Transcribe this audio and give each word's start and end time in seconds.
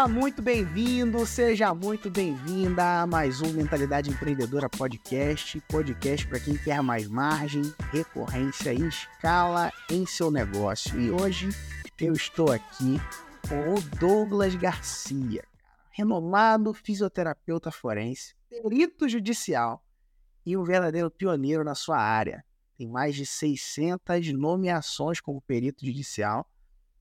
Seja 0.00 0.08
muito 0.08 0.40
bem-vindo, 0.40 1.26
seja 1.26 1.74
muito 1.74 2.08
bem-vinda 2.08 3.02
a 3.02 3.06
mais 3.06 3.42
um 3.42 3.52
Mentalidade 3.52 4.08
Empreendedora 4.08 4.66
Podcast. 4.66 5.60
Podcast 5.68 6.26
para 6.26 6.40
quem 6.40 6.56
quer 6.56 6.82
mais 6.82 7.06
margem, 7.06 7.60
recorrência 7.92 8.72
e 8.72 8.88
escala 8.88 9.70
em 9.90 10.06
seu 10.06 10.30
negócio. 10.30 10.98
E 10.98 11.10
hoje 11.10 11.50
eu 12.00 12.14
estou 12.14 12.50
aqui 12.50 12.96
com 13.46 13.74
o 13.74 13.98
Douglas 13.98 14.54
Garcia, 14.54 15.44
renomado 15.90 16.72
fisioterapeuta 16.72 17.70
forense, 17.70 18.34
perito 18.48 19.06
judicial 19.06 19.84
e 20.46 20.56
um 20.56 20.64
verdadeiro 20.64 21.10
pioneiro 21.10 21.62
na 21.62 21.74
sua 21.74 21.98
área. 21.98 22.42
Tem 22.78 22.88
mais 22.88 23.14
de 23.14 23.26
600 23.26 24.32
nomeações 24.32 25.20
como 25.20 25.42
perito 25.42 25.84
judicial 25.84 26.50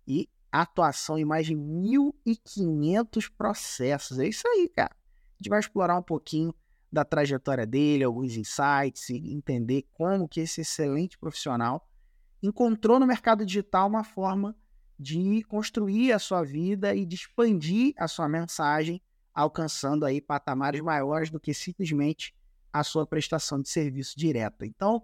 e 0.05 0.27
atuação 0.51 1.17
em 1.17 1.25
mais 1.25 1.45
de 1.45 1.55
1.500 1.55 3.31
processos. 3.37 4.19
É 4.19 4.27
isso 4.27 4.47
aí, 4.47 4.69
cara. 4.69 4.95
A 4.95 5.35
gente 5.37 5.49
vai 5.49 5.59
explorar 5.59 5.97
um 5.97 6.03
pouquinho 6.03 6.53
da 6.91 7.05
trajetória 7.05 7.65
dele, 7.65 8.03
alguns 8.03 8.35
insights 8.35 9.09
e 9.09 9.33
entender 9.33 9.87
como 9.93 10.27
que 10.27 10.39
esse 10.41 10.61
excelente 10.61 11.17
profissional 11.17 11.87
encontrou 12.41 12.99
no 12.99 13.05
mercado 13.05 13.45
digital 13.45 13.87
uma 13.87 14.03
forma 14.03 14.55
de 14.99 15.43
construir 15.43 16.11
a 16.11 16.19
sua 16.19 16.43
vida 16.43 16.95
e 16.95 17.05
de 17.05 17.15
expandir 17.15 17.93
a 17.97 18.07
sua 18.07 18.27
mensagem, 18.27 19.01
alcançando 19.33 20.05
aí 20.05 20.19
patamares 20.19 20.81
maiores 20.81 21.29
do 21.29 21.39
que 21.39 21.53
simplesmente 21.53 22.35
a 22.71 22.83
sua 22.83 23.05
prestação 23.05 23.61
de 23.61 23.69
serviço 23.69 24.17
direta. 24.17 24.65
Então, 24.65 25.03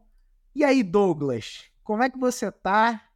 e 0.53 0.63
aí, 0.63 0.83
Douglas, 0.83 1.65
como 1.83 2.03
é 2.03 2.09
que 2.09 2.17
você 2.17 2.51
tá? 2.51 3.09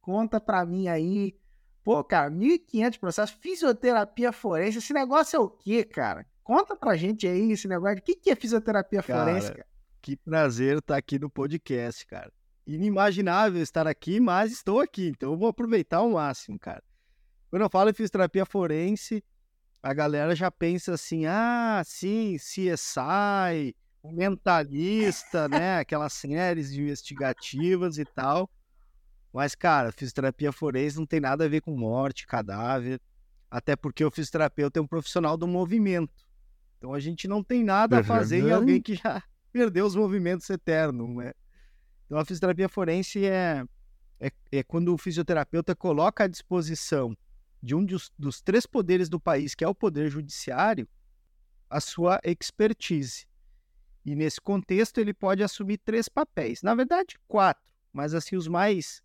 Conta 0.00 0.40
para 0.40 0.64
mim 0.64 0.88
aí 0.88 1.38
Pô, 1.82 2.04
cara, 2.04 2.30
1.500 2.30 2.98
processos, 2.98 3.36
fisioterapia 3.40 4.32
forense, 4.32 4.78
esse 4.78 4.92
negócio 4.92 5.36
é 5.36 5.40
o 5.40 5.48
quê, 5.48 5.84
cara? 5.84 6.26
Conta 6.42 6.76
pra 6.76 6.96
gente 6.96 7.26
aí 7.26 7.52
esse 7.52 7.66
negócio. 7.66 7.98
O 7.98 8.02
que, 8.02 8.14
que 8.14 8.30
é 8.30 8.36
fisioterapia 8.36 9.02
cara, 9.02 9.24
forense, 9.24 9.52
cara? 9.52 9.66
Que 10.02 10.16
prazer 10.16 10.78
estar 10.78 10.96
aqui 10.96 11.18
no 11.18 11.30
podcast, 11.30 12.06
cara. 12.06 12.32
Inimaginável 12.66 13.62
estar 13.62 13.86
aqui, 13.86 14.20
mas 14.20 14.52
estou 14.52 14.80
aqui, 14.80 15.08
então 15.08 15.32
eu 15.32 15.38
vou 15.38 15.48
aproveitar 15.48 15.98
ao 15.98 16.10
máximo, 16.10 16.58
cara. 16.58 16.82
Quando 17.50 17.62
eu 17.62 17.70
falo 17.70 17.90
em 17.90 17.94
fisioterapia 17.94 18.44
forense, 18.44 19.24
a 19.82 19.94
galera 19.94 20.36
já 20.36 20.50
pensa 20.50 20.94
assim: 20.94 21.26
ah, 21.26 21.82
sim, 21.84 22.36
CSI, 22.36 23.74
mentalista, 24.04 25.48
né? 25.48 25.78
Aquelas 25.78 26.12
séries 26.12 26.72
investigativas 26.72 27.98
e 27.98 28.04
tal. 28.04 28.50
Mas, 29.32 29.54
cara, 29.54 29.92
fisioterapia 29.92 30.52
forense 30.52 30.98
não 30.98 31.06
tem 31.06 31.20
nada 31.20 31.44
a 31.44 31.48
ver 31.48 31.60
com 31.60 31.76
morte, 31.76 32.26
cadáver. 32.26 33.00
Até 33.50 33.76
porque 33.76 34.04
o 34.04 34.10
fisioterapeuta 34.10 34.78
é 34.78 34.82
um 34.82 34.86
profissional 34.86 35.36
do 35.36 35.46
movimento. 35.46 36.24
Então 36.78 36.94
a 36.94 37.00
gente 37.00 37.28
não 37.28 37.42
tem 37.42 37.62
nada 37.62 37.98
a 37.98 38.04
fazer 38.04 38.40
em 38.46 38.50
alguém 38.50 38.80
que 38.80 38.94
já 38.94 39.22
perdeu 39.52 39.84
os 39.84 39.94
movimentos 39.94 40.48
eternos, 40.48 41.14
né? 41.16 41.32
Então 42.06 42.18
a 42.18 42.24
fisioterapia 42.24 42.68
forense 42.68 43.24
é, 43.26 43.64
é, 44.18 44.32
é 44.50 44.62
quando 44.62 44.92
o 44.92 44.98
fisioterapeuta 44.98 45.76
coloca 45.76 46.24
à 46.24 46.26
disposição 46.26 47.16
de 47.62 47.74
um 47.74 47.84
dos, 47.84 48.10
dos 48.18 48.40
três 48.40 48.66
poderes 48.66 49.08
do 49.08 49.20
país, 49.20 49.54
que 49.54 49.62
é 49.62 49.68
o 49.68 49.74
poder 49.74 50.08
judiciário, 50.08 50.88
a 51.68 51.80
sua 51.80 52.18
expertise. 52.24 53.26
E 54.04 54.14
nesse 54.14 54.40
contexto 54.40 54.98
ele 54.98 55.12
pode 55.12 55.42
assumir 55.42 55.78
três 55.78 56.08
papéis. 56.08 56.62
Na 56.62 56.74
verdade, 56.74 57.18
quatro, 57.28 57.62
mas 57.92 58.14
assim 58.14 58.34
os 58.36 58.48
mais 58.48 59.02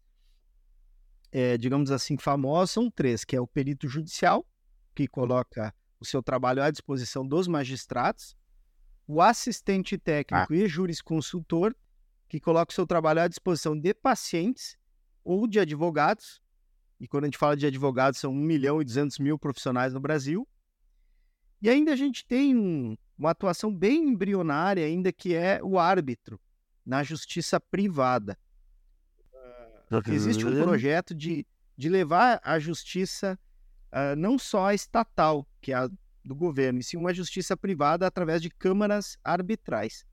é, 1.38 1.58
digamos 1.58 1.92
assim, 1.92 2.18
famosos 2.18 2.72
são 2.72 2.90
três, 2.90 3.26
que 3.26 3.36
é 3.36 3.42
o 3.42 3.46
perito 3.46 3.90
judicial, 3.90 4.48
que 4.96 5.06
coloca 5.06 5.76
o 6.00 6.06
seu 6.06 6.24
trabalho 6.24 6.64
à 6.64 6.72
disposição 6.72 7.28
dos 7.28 7.46
magistrados, 7.46 8.38
o 9.06 9.22
assistente 9.22 9.98
técnico 9.98 10.54
ah. 10.54 10.56
e 10.56 10.66
jurisconsultor, 10.66 11.76
que 12.30 12.40
coloca 12.40 12.72
o 12.72 12.74
seu 12.74 12.88
trabalho 12.88 13.20
à 13.20 13.28
disposição 13.28 13.78
de 13.78 13.94
pacientes 13.94 14.78
ou 15.26 15.46
de 15.46 15.60
advogados, 15.60 16.42
e 17.02 17.06
quando 17.06 17.26
a 17.26 17.28
gente 17.28 17.38
fala 17.38 17.58
de 17.58 17.68
advogados, 17.68 18.18
são 18.18 18.32
1 18.32 18.36
milhão 18.36 18.82
e 18.82 18.86
200 18.86 19.20
mil 19.20 19.38
profissionais 19.38 19.94
no 19.94 20.00
Brasil. 20.00 20.48
E 21.62 21.70
ainda 21.70 21.92
a 21.92 21.98
gente 21.98 22.26
tem 22.26 22.56
um, 22.56 22.96
uma 23.18 23.32
atuação 23.32 23.76
bem 23.76 24.08
embrionária, 24.08 24.86
ainda 24.86 25.12
que 25.12 25.36
é 25.36 25.60
o 25.62 25.78
árbitro 25.78 26.40
na 26.86 27.04
justiça 27.04 27.60
privada. 27.60 28.38
Existe 30.08 30.46
um 30.46 30.64
projeto 30.64 31.14
de, 31.14 31.46
de 31.78 31.90
levar 31.90 32.40
a 32.44 32.60
justiça 32.60 33.38
uh, 33.92 34.16
não 34.18 34.38
só 34.38 34.68
a 34.68 34.74
estatal, 34.74 35.48
que 35.62 35.72
é 35.72 35.76
a 35.76 35.90
do 36.26 36.36
governo, 36.36 36.80
e 36.80 36.84
sim 36.84 36.98
uma 36.98 37.14
justiça 37.14 37.56
privada 37.56 38.08
através 38.08 38.42
de 38.42 38.50
câmaras 38.50 39.18
arbitrais. 39.24 40.06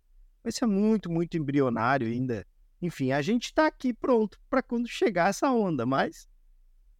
Isso 0.45 0.65
é 0.65 0.67
muito, 0.67 1.11
muito 1.11 1.37
embrionário 1.37 2.07
ainda. 2.07 2.47
Enfim, 2.81 3.13
a 3.13 3.23
gente 3.23 3.47
está 3.47 3.67
aqui 3.67 3.95
pronto 3.95 4.39
para 4.51 4.63
quando 4.63 4.89
chegar 4.89 5.31
essa 5.31 5.51
onda, 5.51 5.87
mas 5.87 6.29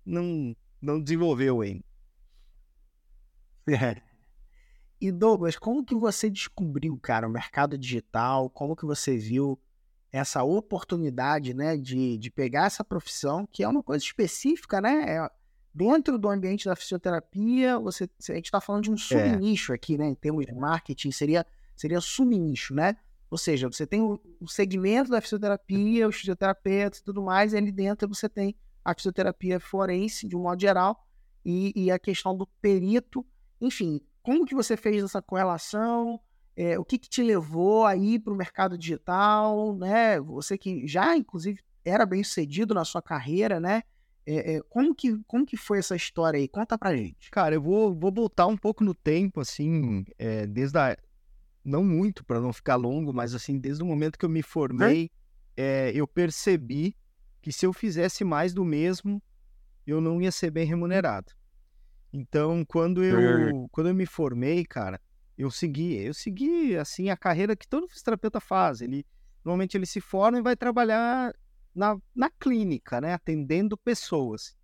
não, 0.05 0.57
não 0.81 1.01
desenvolveu 1.01 1.61
ainda. 1.61 1.85
É. 3.69 4.03
E 5.01 5.13
Douglas, 5.13 5.57
como 5.57 5.85
que 5.85 5.95
você 5.95 6.29
descobriu, 6.29 6.97
cara, 6.97 7.29
o 7.29 7.31
mercado 7.31 7.79
digital? 7.79 8.51
Como 8.51 8.75
que 8.75 8.85
você 8.85 9.17
viu 9.17 9.61
essa 10.13 10.43
oportunidade, 10.43 11.55
né, 11.55 11.77
de, 11.77 12.19
de 12.19 12.31
pegar 12.31 12.67
essa 12.67 12.85
profissão, 12.85 13.49
que 13.51 13.65
é 13.65 13.69
uma 13.69 13.83
coisa 13.83 14.05
específica, 14.05 14.81
né? 14.81 15.17
É, 15.17 15.31
dentro 15.75 16.19
do 16.19 16.29
ambiente 16.29 16.67
da 16.67 16.77
fisioterapia, 16.77 17.79
você, 17.79 18.05
a 18.29 18.35
gente 18.35 18.45
está 18.45 18.61
falando 18.61 18.85
de 18.85 18.91
um 18.91 18.95
é. 18.95 18.99
subnicho 18.99 19.73
é. 19.73 19.75
aqui, 19.75 19.97
né? 19.97 20.07
Em 20.07 20.15
termos 20.15 20.45
de 20.45 20.53
marketing, 20.53 21.11
seria, 21.11 21.47
seria 21.75 22.01
subnicho, 22.01 22.75
né? 22.75 22.97
Ou 23.31 23.39
seja, 23.39 23.67
você 23.67 23.87
tem 23.87 24.03
o, 24.03 24.21
o 24.39 24.47
segmento 24.47 25.11
da 25.11 25.21
fisioterapia, 25.21 26.07
os 26.07 26.17
fisioterapeutas 26.17 26.99
e 26.99 27.05
tudo 27.05 27.23
mais, 27.23 27.55
e 27.55 27.57
ali 27.57 27.73
dentro 27.73 28.07
você 28.07 28.29
tem 28.29 28.55
a 28.85 28.95
fisioterapia 28.95 29.59
forense, 29.59 30.29
de 30.29 30.37
um 30.37 30.43
modo 30.43 30.61
geral, 30.61 31.07
e, 31.43 31.73
e 31.75 31.91
a 31.91 31.99
questão 31.99 32.37
do 32.37 32.47
perito. 32.61 33.25
Enfim, 33.59 34.03
como 34.23 34.45
que 34.45 34.55
você 34.55 34.77
fez 34.77 35.03
essa 35.03 35.23
correlação? 35.23 36.21
É, 36.57 36.79
o 36.79 36.85
que, 36.85 36.99
que, 36.99 37.09
te 37.09 37.23
levou 37.23 37.87
aí 37.87 38.19
para 38.19 38.33
o 38.33 38.37
mercado 38.37 38.77
digital, 38.77 39.75
né? 39.77 40.21
Você 40.21 40.59
que 40.59 40.87
já, 40.87 41.17
inclusive, 41.17 41.61
era 41.85 42.05
bem 42.05 42.23
sucedido 42.23 42.75
na 42.75 42.85
sua 42.85 43.01
carreira, 43.01 43.59
né? 43.59 43.83
É, 44.27 44.55
é, 44.55 44.61
como, 44.69 44.95
que, 44.95 45.19
como 45.27 45.47
que 45.47 45.57
foi 45.57 45.79
essa 45.79 45.97
história 45.97 46.39
aí? 46.39 46.47
Conta 46.47 46.79
pra 46.79 46.95
gente. 46.95 47.31
Cara, 47.31 47.55
eu 47.55 47.63
vou, 47.63 47.95
vou 47.95 48.13
voltar 48.13 48.47
um 48.47 48.57
pouco 48.57 48.85
no 48.85 48.95
tempo, 48.95 49.41
assim, 49.41 50.05
desde 50.51 50.79
a... 50.79 50.97
Não 51.65 51.85
muito, 51.85 52.25
para 52.25 52.41
não 52.41 52.53
ficar 52.53 52.77
longo, 52.77 53.13
mas 53.13 53.35
assim, 53.35 53.59
desde 53.59 53.83
o 53.83 53.87
momento 53.87 54.19
que 54.19 54.25
eu 54.25 54.29
me 54.29 54.43
formei, 54.43 55.11
eu 55.95 56.07
percebi 56.07 56.97
que 57.41 57.53
se 57.53 57.67
eu 57.67 57.73
fizesse 57.73 58.25
mais 58.25 58.53
do 58.53 58.65
mesmo, 58.65 59.23
eu 59.87 60.01
não 60.01 60.21
ia 60.21 60.31
ser 60.31 60.51
bem 60.51 60.67
remunerado. 60.67 61.33
Então, 62.13 62.65
quando 62.65 63.03
eu, 63.03 63.69
quando 63.73 63.89
eu 63.89 63.95
me 63.95 64.07
formei, 64.07 64.65
cara, 64.65 65.01
eu 65.37 65.51
segui, 65.51 65.97
eu 65.97 66.15
segui 66.15 66.77
assim 66.77 67.11
a 67.11 67.17
carreira 67.17 67.57
que 67.57 67.67
todo 67.67 67.89
fisioterapeuta 67.89 68.41
faz. 68.41 68.81
Ele 68.81 69.05
normalmente 69.45 69.77
ele 69.77 69.87
se 69.87 70.01
forma 70.01 70.39
e 70.39 70.43
vai 70.43 70.57
trabalhar 70.57 71.35
na, 71.75 71.99
na 72.15 72.31
clínica, 72.31 73.01
né, 73.01 73.15
atendendo 73.15 73.77
pessoas. 73.77 74.57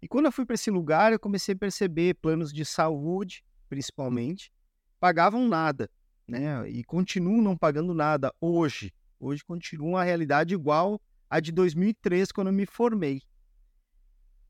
E 0.00 0.06
quando 0.06 0.26
eu 0.26 0.32
fui 0.32 0.44
para 0.44 0.54
esse 0.54 0.70
lugar, 0.70 1.12
eu 1.12 1.18
comecei 1.18 1.54
a 1.54 1.58
perceber 1.58 2.14
planos 2.14 2.52
de 2.52 2.64
saúde, 2.64 3.44
principalmente, 3.68 4.52
pagavam 5.00 5.48
nada, 5.48 5.90
né? 6.26 6.68
E 6.70 6.84
continuam 6.84 7.42
não 7.42 7.56
pagando 7.56 7.92
nada 7.92 8.32
hoje. 8.40 8.94
Hoje 9.18 9.44
continua 9.44 10.02
a 10.02 10.04
realidade 10.04 10.54
igual 10.54 11.00
a 11.28 11.40
de 11.40 11.50
2003, 11.50 12.30
quando 12.30 12.46
eu 12.46 12.52
me 12.52 12.64
formei. 12.64 13.22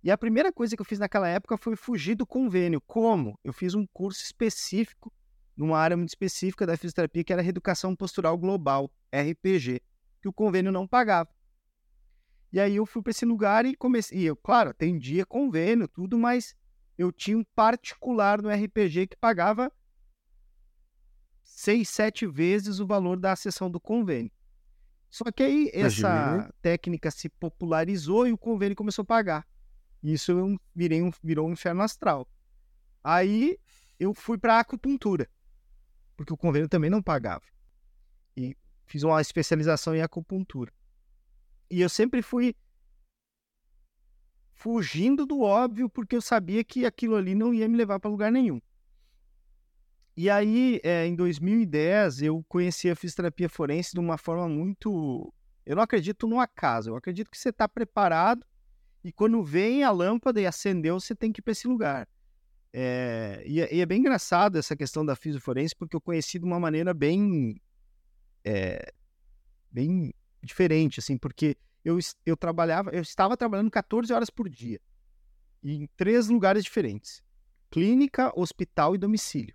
E 0.03 0.11
a 0.11 0.19
primeira 0.19 0.53
coisa 0.53 0.77
que 0.77 0.83
eu 0.83 0.87
fiz 0.87 0.99
naquela 0.99 1.29
época 1.29 1.57
foi 1.57 1.75
fugir 1.75 2.15
do 2.15 2.27
convênio. 2.27 2.81
Como? 2.87 3.39
Eu 3.43 3.53
fiz 3.53 3.75
um 3.75 3.87
curso 3.87 4.23
específico 4.23 5.13
numa 5.59 5.77
área 5.77 5.97
muito 5.97 6.11
específica 6.11 6.65
da 6.65 6.77
fisioterapia, 6.77 7.25
que 7.25 7.33
era 7.33 7.43
a 7.43 7.45
Reeducação 7.45 7.97
Postural 7.97 8.39
Global, 8.39 8.89
RPG, 9.13 9.83
que 10.23 10.29
o 10.29 10.33
convênio 10.33 10.71
não 10.71 10.87
pagava. 10.87 11.29
E 12.53 12.61
aí 12.61 12.77
eu 12.77 12.87
fui 12.87 13.03
para 13.03 13.11
esse 13.11 13.27
lugar 13.27 13.67
e 13.67 13.75
comecei. 13.75 14.21
E 14.21 14.25
eu, 14.25 14.37
claro, 14.37 14.71
atendia 14.71 15.27
convênio, 15.27 15.89
tudo, 15.89 16.17
mas 16.17 16.55
eu 16.97 17.11
tinha 17.11 17.37
um 17.37 17.45
particular 17.57 18.41
no 18.41 18.49
RPG 18.49 19.09
que 19.09 19.17
pagava 19.17 19.71
seis, 21.43 21.89
sete 21.89 22.25
vezes 22.25 22.79
o 22.79 22.87
valor 22.87 23.19
da 23.19 23.35
sessão 23.35 23.69
do 23.69 23.81
convênio. 23.81 24.31
Só 25.11 25.25
que 25.33 25.43
aí 25.43 25.71
essa 25.75 26.55
técnica 26.63 27.11
se 27.11 27.29
popularizou 27.29 28.29
e 28.29 28.33
o 28.33 28.39
convênio 28.39 28.77
começou 28.77 29.03
a 29.03 29.07
pagar. 29.07 29.47
Isso 30.03 30.31
eu 30.31 30.57
virei 30.73 31.03
um, 31.03 31.11
virou 31.23 31.49
um 31.49 31.53
inferno 31.53 31.83
astral. 31.83 32.29
Aí 33.03 33.59
eu 33.99 34.15
fui 34.15 34.39
para 34.39 34.61
acupuntura 34.61 35.29
porque 36.19 36.33
o 36.33 36.37
convênio 36.37 36.69
também 36.69 36.91
não 36.91 37.01
pagava. 37.01 37.45
E 38.37 38.57
fiz 38.87 39.05
uma 39.05 39.21
especialização 39.21 39.95
em 39.95 40.03
acupuntura. 40.03 40.73
E 41.71 41.81
eu 41.81 41.89
sempre 41.89 42.23
fui 42.23 42.57
fugindo 44.53 45.25
do 45.25 45.43
óbvio, 45.43 45.89
porque 45.89 46.17
eu 46.17 46.21
sabia 46.21 46.65
que 46.65 46.85
aquilo 46.85 47.15
ali 47.15 47.37
não 47.37 47.55
ia 47.55 47.69
me 47.69 47.77
levar 47.77 48.01
para 48.01 48.11
lugar 48.11 48.33
nenhum. 48.33 48.61
E 50.17 50.29
aí, 50.29 50.81
é, 50.83 51.07
em 51.07 51.15
2010, 51.15 52.23
eu 52.23 52.45
conheci 52.49 52.91
a 52.91 52.97
fisioterapia 52.97 53.49
forense 53.49 53.93
de 53.93 54.01
uma 54.01 54.19
forma 54.19 54.49
muito. 54.49 55.33
Eu 55.65 55.77
não 55.77 55.85
acredito 55.85 56.27
no 56.27 56.41
acaso, 56.41 56.91
eu 56.91 56.97
acredito 56.97 57.31
que 57.31 57.39
você 57.39 57.51
está 57.51 57.69
preparado 57.69 58.45
e 59.05 59.13
quando 59.13 59.41
vem 59.45 59.85
a 59.85 59.93
lâmpada 59.93 60.41
e 60.41 60.47
acendeu, 60.47 60.99
você 60.99 61.15
tem 61.15 61.31
que 61.31 61.39
ir 61.41 61.43
para 61.43 61.53
esse 61.53 61.69
lugar. 61.69 62.09
É, 62.73 63.43
e, 63.47 63.61
é, 63.61 63.75
e, 63.75 63.81
é, 63.81 63.87
bem 63.87 64.01
engraçado 64.01 64.59
essa 64.59 64.77
questão 64.77 65.05
da 65.05 65.17
fisioforense, 65.17 65.75
porque 65.75 65.97
eu 65.97 66.01
conheci 66.01 66.39
de 66.39 66.45
uma 66.45 66.61
maneira 66.61 66.93
bem, 66.93 67.61
é, 68.45 68.93
bem 69.71 70.13
diferente, 70.43 71.01
assim, 71.01 71.17
porque 71.17 71.57
eu, 71.85 71.99
eu 72.27 72.37
trabalhava, 72.37 72.91
eu 72.91 73.01
estava 73.01 73.37
trabalhando 73.37 73.71
14 73.71 74.13
horas 74.13 74.31
por 74.31 74.49
dia, 74.49 74.81
em 75.63 75.89
três 75.97 76.29
lugares 76.29 76.65
diferentes: 76.65 77.23
clínica, 77.71 78.33
hospital 78.39 78.95
e 78.95 78.99
domicílio. 78.99 79.55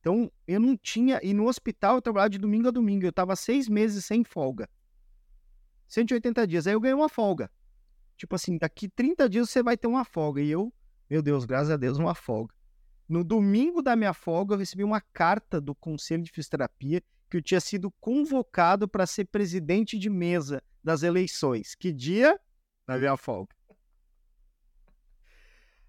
Então, 0.00 0.30
eu 0.48 0.58
não 0.58 0.76
tinha. 0.76 1.20
E 1.22 1.32
no 1.32 1.46
hospital 1.46 1.94
eu 1.94 2.02
trabalhava 2.02 2.30
de 2.30 2.38
domingo 2.38 2.66
a 2.66 2.72
domingo. 2.72 3.06
Eu 3.06 3.10
estava 3.10 3.36
seis 3.36 3.68
meses 3.68 4.04
sem 4.04 4.24
folga. 4.24 4.68
180 5.86 6.44
dias. 6.44 6.66
Aí 6.66 6.72
eu 6.72 6.80
ganhei 6.80 6.94
uma 6.94 7.08
folga. 7.08 7.48
Tipo 8.16 8.34
assim, 8.34 8.58
daqui 8.58 8.88
30 8.88 9.28
dias 9.28 9.48
você 9.48 9.62
vai 9.62 9.76
ter 9.76 9.86
uma 9.86 10.04
folga. 10.04 10.42
E 10.42 10.50
eu 10.50 10.72
meu 11.12 11.20
Deus, 11.20 11.44
graças 11.44 11.68
a 11.68 11.76
Deus, 11.76 11.98
uma 11.98 12.14
folga. 12.14 12.54
No 13.06 13.22
domingo 13.22 13.82
da 13.82 13.94
minha 13.94 14.14
folga, 14.14 14.54
eu 14.54 14.58
recebi 14.58 14.82
uma 14.82 14.98
carta 14.98 15.60
do 15.60 15.74
Conselho 15.74 16.22
de 16.22 16.32
Fisioterapia 16.32 17.02
que 17.28 17.36
eu 17.36 17.42
tinha 17.42 17.60
sido 17.60 17.90
convocado 18.00 18.88
para 18.88 19.04
ser 19.04 19.26
presidente 19.26 19.98
de 19.98 20.08
mesa 20.08 20.62
das 20.82 21.02
eleições. 21.02 21.74
Que 21.74 21.92
dia? 21.92 22.40
Na 22.88 22.96
minha 22.96 23.14
folga. 23.18 23.54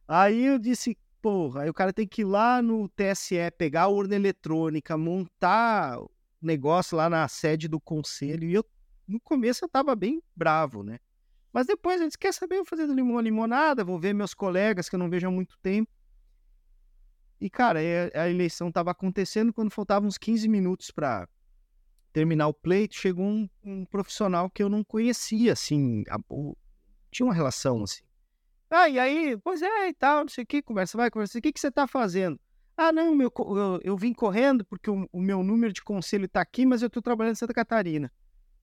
Aí 0.06 0.44
eu 0.44 0.60
disse, 0.60 0.98
porra, 1.22 1.62
aí 1.62 1.70
o 1.70 1.74
cara 1.74 1.94
tem 1.94 2.06
que 2.06 2.24
ir 2.24 2.26
lá 2.26 2.62
no 2.62 2.90
TSE, 2.90 3.50
pegar 3.58 3.84
a 3.84 3.88
urna 3.88 4.16
eletrônica, 4.16 4.98
montar 4.98 6.02
o 6.02 6.12
negócio 6.42 6.98
lá 6.98 7.10
na 7.10 7.26
sede 7.30 7.70
do 7.70 7.80
conselho. 7.80 8.50
E 8.50 8.56
eu, 8.56 8.66
no 9.08 9.22
começo, 9.22 9.64
eu 9.64 9.70
tava 9.70 9.96
bem 9.96 10.22
bravo, 10.36 10.84
né? 10.84 11.00
Mas 11.54 11.68
depois 11.68 12.02
a 12.02 12.04
gente 12.04 12.18
quer 12.18 12.34
saber, 12.34 12.56
vou 12.56 12.66
fazer 12.66 12.88
limão 12.88 13.20
limonada, 13.20 13.84
vou 13.84 14.00
ver 14.00 14.14
meus 14.14 14.34
colegas 14.34 14.90
que 14.90 14.96
eu 14.96 15.00
não 15.00 15.10
vejo 15.10 15.28
há 15.28 15.32
muito 15.32 15.56
tempo. 15.62 15.90
E, 17.40 17.50
cara, 17.50 17.80
a 18.16 18.30
eleição 18.30 18.70
estava 18.70 18.90
acontecendo 18.90 19.54
quando 19.54 19.70
faltavam 19.70 20.08
uns 20.08 20.18
15 20.18 20.48
minutos 20.48 20.90
para 20.90 21.28
terminar 22.12 22.48
o 22.48 22.54
pleito, 22.54 22.96
chegou 22.96 23.26
um, 23.26 23.50
um, 23.64 23.86
profissional 23.86 24.50
que 24.50 24.64
eu 24.64 24.70
não 24.70 24.84
conhecia, 24.84 25.54
assim, 25.54 26.04
a, 26.10 26.18
o, 26.30 26.56
tinha 27.12 27.26
uma 27.26 27.34
relação, 27.34 27.84
assim. 27.84 28.04
Ah, 28.70 28.90
e 28.90 28.98
aí, 28.98 29.38
pois 29.44 29.62
é, 29.62 29.90
e 29.90 29.94
tal, 29.94 30.22
não 30.22 30.30
sei 30.30 30.44
o 30.44 30.48
que, 30.48 30.62
conversa 30.62 30.98
vai, 30.98 31.12
conversa, 31.12 31.38
o 31.38 31.42
que, 31.42 31.52
que 31.52 31.60
você 31.60 31.68
está 31.68 31.86
fazendo? 31.86 32.40
Ah, 32.76 32.92
não, 32.92 33.14
meu, 33.14 33.32
eu, 33.38 33.80
eu 33.84 33.98
vim 33.98 34.14
correndo 34.14 34.66
porque 34.66 34.90
o, 34.90 35.08
o, 35.12 35.22
meu 35.22 35.44
número 35.44 35.72
de 35.72 35.84
conselho 35.84 36.26
está 36.26 36.42
aqui, 36.42 36.66
mas 36.66 36.82
eu 36.82 36.88
estou 36.88 37.02
trabalhando 37.02 37.34
em 37.34 37.38
Santa 37.38 37.54
Catarina. 37.54 38.10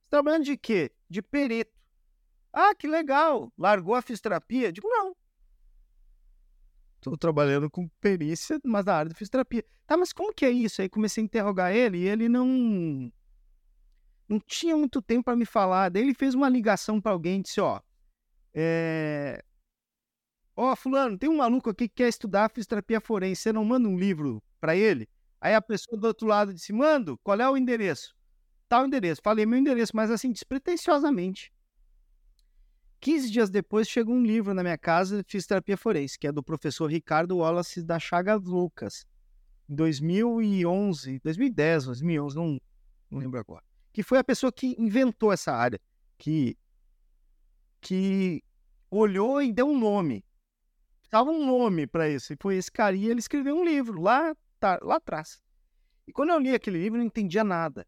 Tá 0.09 0.19
trabalhando 0.19 0.45
de 0.45 0.57
quê? 0.57 0.91
De 1.09 1.23
perito. 1.23 1.80
Ah, 2.53 2.75
que 2.75 2.87
legal! 2.89 3.53
Largou 3.57 3.95
a 3.95 4.03
fisioterapia? 4.03 4.73
Digo, 4.73 4.89
não. 4.89 5.15
Estou 6.97 7.17
trabalhando 7.17 7.71
com 7.71 7.89
perícia, 8.01 8.61
mas 8.65 8.85
na 8.85 8.95
área 8.95 9.09
de 9.09 9.17
fisioterapia. 9.17 9.65
Tá, 9.87 9.97
mas 9.97 10.13
como 10.13 10.35
que 10.35 10.45
é 10.45 10.51
isso? 10.51 10.83
Aí 10.83 10.89
comecei 10.89 11.23
a 11.23 11.25
interrogar 11.25 11.75
ele 11.75 11.99
e 11.99 12.07
ele 12.07 12.29
não 12.29 13.11
não 14.29 14.39
tinha 14.39 14.77
muito 14.77 15.03
tempo 15.03 15.25
para 15.25 15.37
me 15.37 15.45
falar. 15.45 15.89
Daí 15.89 16.03
ele 16.03 16.15
fez 16.15 16.35
uma 16.35 16.49
ligação 16.49 17.01
para 17.01 17.13
alguém 17.13 17.41
e 17.41 17.43
disse: 17.43 17.61
Ó, 17.61 17.81
é... 18.55 19.43
Ó, 20.55 20.77
Fulano, 20.77 21.19
tem 21.19 21.29
um 21.29 21.39
maluco 21.39 21.71
aqui 21.71 21.89
que 21.89 21.95
quer 21.97 22.09
estudar 22.09 22.51
fisioterapia 22.51 23.01
forense. 23.01 23.43
Você 23.43 23.53
não 23.53 23.65
manda 23.65 23.89
um 23.89 23.99
livro 23.99 24.43
para 24.61 24.77
ele? 24.77 25.09
Aí 25.41 25.55
a 25.55 25.63
pessoa 25.63 25.99
do 25.99 26.07
outro 26.07 26.27
lado 26.27 26.53
disse: 26.53 26.73
Mando, 26.73 27.19
qual 27.25 27.41
é 27.41 27.49
o 27.49 27.57
endereço? 27.57 28.15
Tal 28.69 28.87
endereço. 28.87 29.21
Falei 29.25 29.47
meu 29.47 29.59
endereço, 29.59 29.97
mas 29.97 30.11
assim, 30.11 30.31
despretensiosamente. 30.31 31.53
15 33.01 33.31
dias 33.31 33.49
depois 33.49 33.89
chegou 33.89 34.15
um 34.15 34.23
livro 34.23 34.53
na 34.53 34.63
minha 34.63 34.77
casa, 34.77 35.25
Fisioterapia 35.27 35.77
Forense, 35.77 36.19
que 36.19 36.27
é 36.27 36.33
do 36.33 36.43
professor 36.43 36.91
Ricardo 36.91 37.39
Wallace 37.39 37.83
da 37.83 37.99
Chagas 37.99 38.43
Lucas, 38.45 39.07
em 39.69 39.75
2011, 39.75 41.19
2010, 41.21 41.87
2011, 41.87 42.37
não, 42.37 42.61
não 43.11 43.19
lembro 43.19 43.41
agora. 43.41 43.65
Que 43.93 44.03
foi 44.03 44.19
a 44.19 44.25
pessoa 44.25 44.53
que 44.53 44.77
inventou 44.79 45.33
essa 45.33 45.53
área, 45.53 45.81
que, 46.19 46.59
que 47.81 48.45
olhou 48.91 49.41
e 49.41 49.51
deu 49.51 49.67
um 49.67 49.79
nome. 49.79 50.23
Estava 51.03 51.31
um 51.31 51.47
nome 51.47 51.87
para 51.87 52.09
isso, 52.09 52.35
e 52.35 52.37
foi 52.39 52.57
esse 52.57 52.71
cara, 52.71 52.95
e 52.95 53.07
ele 53.07 53.21
escreveu 53.21 53.57
um 53.57 53.65
livro 53.65 54.01
lá, 54.01 54.37
tá, 54.59 54.79
lá 54.83 54.97
atrás. 54.97 55.41
E 56.07 56.13
quando 56.13 56.31
eu 56.31 56.39
li 56.39 56.55
aquele 56.55 56.79
livro, 56.79 56.99
eu 56.99 57.01
não 57.01 57.07
entendia 57.07 57.43
nada. 57.43 57.87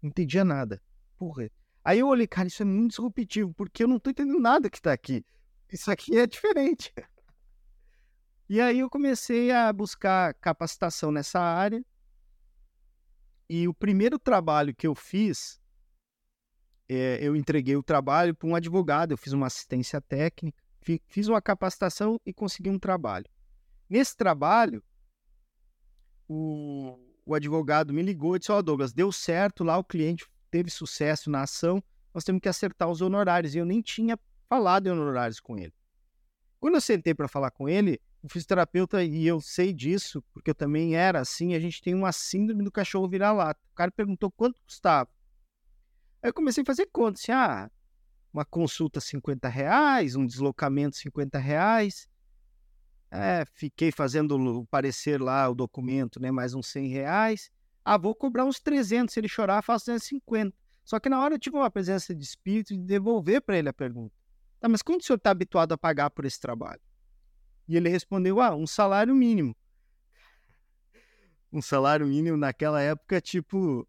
Não 0.00 0.08
entendia 0.08 0.44
nada. 0.44 0.82
Porra, 1.18 1.50
Aí 1.86 2.00
eu 2.00 2.08
olhei, 2.08 2.26
cara, 2.26 2.48
isso 2.48 2.62
é 2.62 2.64
muito 2.66 2.90
disruptivo, 2.90 3.54
porque 3.54 3.84
eu 3.84 3.86
não 3.86 4.00
tô 4.00 4.10
entendendo 4.10 4.40
nada 4.40 4.68
que 4.68 4.82
tá 4.82 4.92
aqui. 4.92 5.24
Isso 5.72 5.88
aqui 5.88 6.18
é 6.18 6.26
diferente. 6.26 6.92
E 8.48 8.60
aí 8.60 8.80
eu 8.80 8.90
comecei 8.90 9.52
a 9.52 9.72
buscar 9.72 10.34
capacitação 10.34 11.12
nessa 11.12 11.38
área. 11.38 11.84
E 13.48 13.68
o 13.68 13.72
primeiro 13.72 14.18
trabalho 14.18 14.74
que 14.74 14.84
eu 14.84 14.96
fiz, 14.96 15.60
é, 16.88 17.20
eu 17.20 17.36
entreguei 17.36 17.76
o 17.76 17.84
trabalho 17.84 18.34
para 18.34 18.48
um 18.48 18.56
advogado, 18.56 19.12
eu 19.12 19.16
fiz 19.16 19.32
uma 19.32 19.46
assistência 19.46 20.00
técnica, 20.00 20.60
fiz 21.06 21.28
uma 21.28 21.40
capacitação 21.40 22.20
e 22.26 22.32
consegui 22.32 22.68
um 22.68 22.80
trabalho. 22.80 23.26
Nesse 23.88 24.16
trabalho, 24.16 24.82
o, 26.26 26.98
o 27.24 27.32
advogado 27.32 27.94
me 27.94 28.02
ligou 28.02 28.34
e 28.34 28.40
disse: 28.40 28.50
Ó, 28.50 28.58
oh, 28.58 28.62
Douglas, 28.62 28.92
deu 28.92 29.12
certo 29.12 29.62
lá, 29.62 29.78
o 29.78 29.84
cliente 29.84 30.26
teve 30.50 30.70
sucesso 30.70 31.30
na 31.30 31.42
ação, 31.42 31.82
nós 32.12 32.24
temos 32.24 32.40
que 32.40 32.48
acertar 32.48 32.88
os 32.88 33.00
honorários. 33.00 33.54
E 33.54 33.58
eu 33.58 33.64
nem 33.64 33.82
tinha 33.82 34.18
falado 34.48 34.86
em 34.86 34.90
honorários 34.90 35.40
com 35.40 35.58
ele. 35.58 35.72
Quando 36.58 36.74
eu 36.74 36.80
sentei 36.80 37.14
para 37.14 37.28
falar 37.28 37.50
com 37.50 37.68
ele, 37.68 38.00
o 38.22 38.28
fisioterapeuta, 38.28 39.04
e 39.04 39.26
eu 39.26 39.40
sei 39.40 39.72
disso, 39.72 40.22
porque 40.32 40.50
eu 40.50 40.54
também 40.54 40.96
era 40.96 41.20
assim, 41.20 41.54
a 41.54 41.60
gente 41.60 41.82
tem 41.82 41.94
uma 41.94 42.12
síndrome 42.12 42.64
do 42.64 42.72
cachorro 42.72 43.08
virar-lata. 43.08 43.60
O 43.72 43.74
cara 43.74 43.90
perguntou 43.90 44.30
quanto 44.30 44.60
custava. 44.62 45.10
Aí 46.22 46.30
eu 46.30 46.34
comecei 46.34 46.62
a 46.62 46.66
fazer 46.66 46.86
conta, 46.86 47.20
assim, 47.20 47.32
ah, 47.32 47.70
uma 48.32 48.44
consulta 48.44 49.00
50 49.00 49.48
reais, 49.48 50.16
um 50.16 50.26
deslocamento 50.26 50.96
50 50.96 51.38
reais. 51.38 52.08
É, 53.10 53.44
fiquei 53.54 53.92
fazendo 53.92 54.36
o 54.36 54.66
parecer 54.66 55.20
lá, 55.20 55.48
o 55.48 55.54
documento, 55.54 56.20
né, 56.20 56.30
mais 56.30 56.54
uns 56.54 56.66
100 56.66 56.88
reais. 56.88 57.50
Ah, 57.88 57.96
vou 57.96 58.16
cobrar 58.16 58.44
uns 58.44 58.58
300, 58.58 59.14
se 59.14 59.20
ele 59.20 59.28
chorar, 59.28 59.62
faço 59.62 59.86
250. 59.86 60.52
Só 60.84 60.98
que 60.98 61.08
na 61.08 61.20
hora 61.22 61.36
eu 61.36 61.38
tive 61.38 61.56
uma 61.56 61.70
presença 61.70 62.12
de 62.12 62.24
espírito 62.24 62.74
de 62.74 62.82
devolver 62.82 63.40
para 63.40 63.56
ele 63.56 63.68
a 63.68 63.72
pergunta. 63.72 64.12
Tá, 64.58 64.68
mas 64.68 64.82
quanto 64.82 65.02
o 65.02 65.04
senhor 65.04 65.18
está 65.18 65.30
habituado 65.30 65.70
a 65.70 65.78
pagar 65.78 66.10
por 66.10 66.24
esse 66.24 66.40
trabalho? 66.40 66.80
E 67.68 67.76
ele 67.76 67.88
respondeu, 67.88 68.40
ah, 68.40 68.56
um 68.56 68.66
salário 68.66 69.14
mínimo. 69.14 69.54
Um 71.52 71.62
salário 71.62 72.08
mínimo 72.08 72.36
naquela 72.36 72.82
época, 72.82 73.20
tipo, 73.20 73.86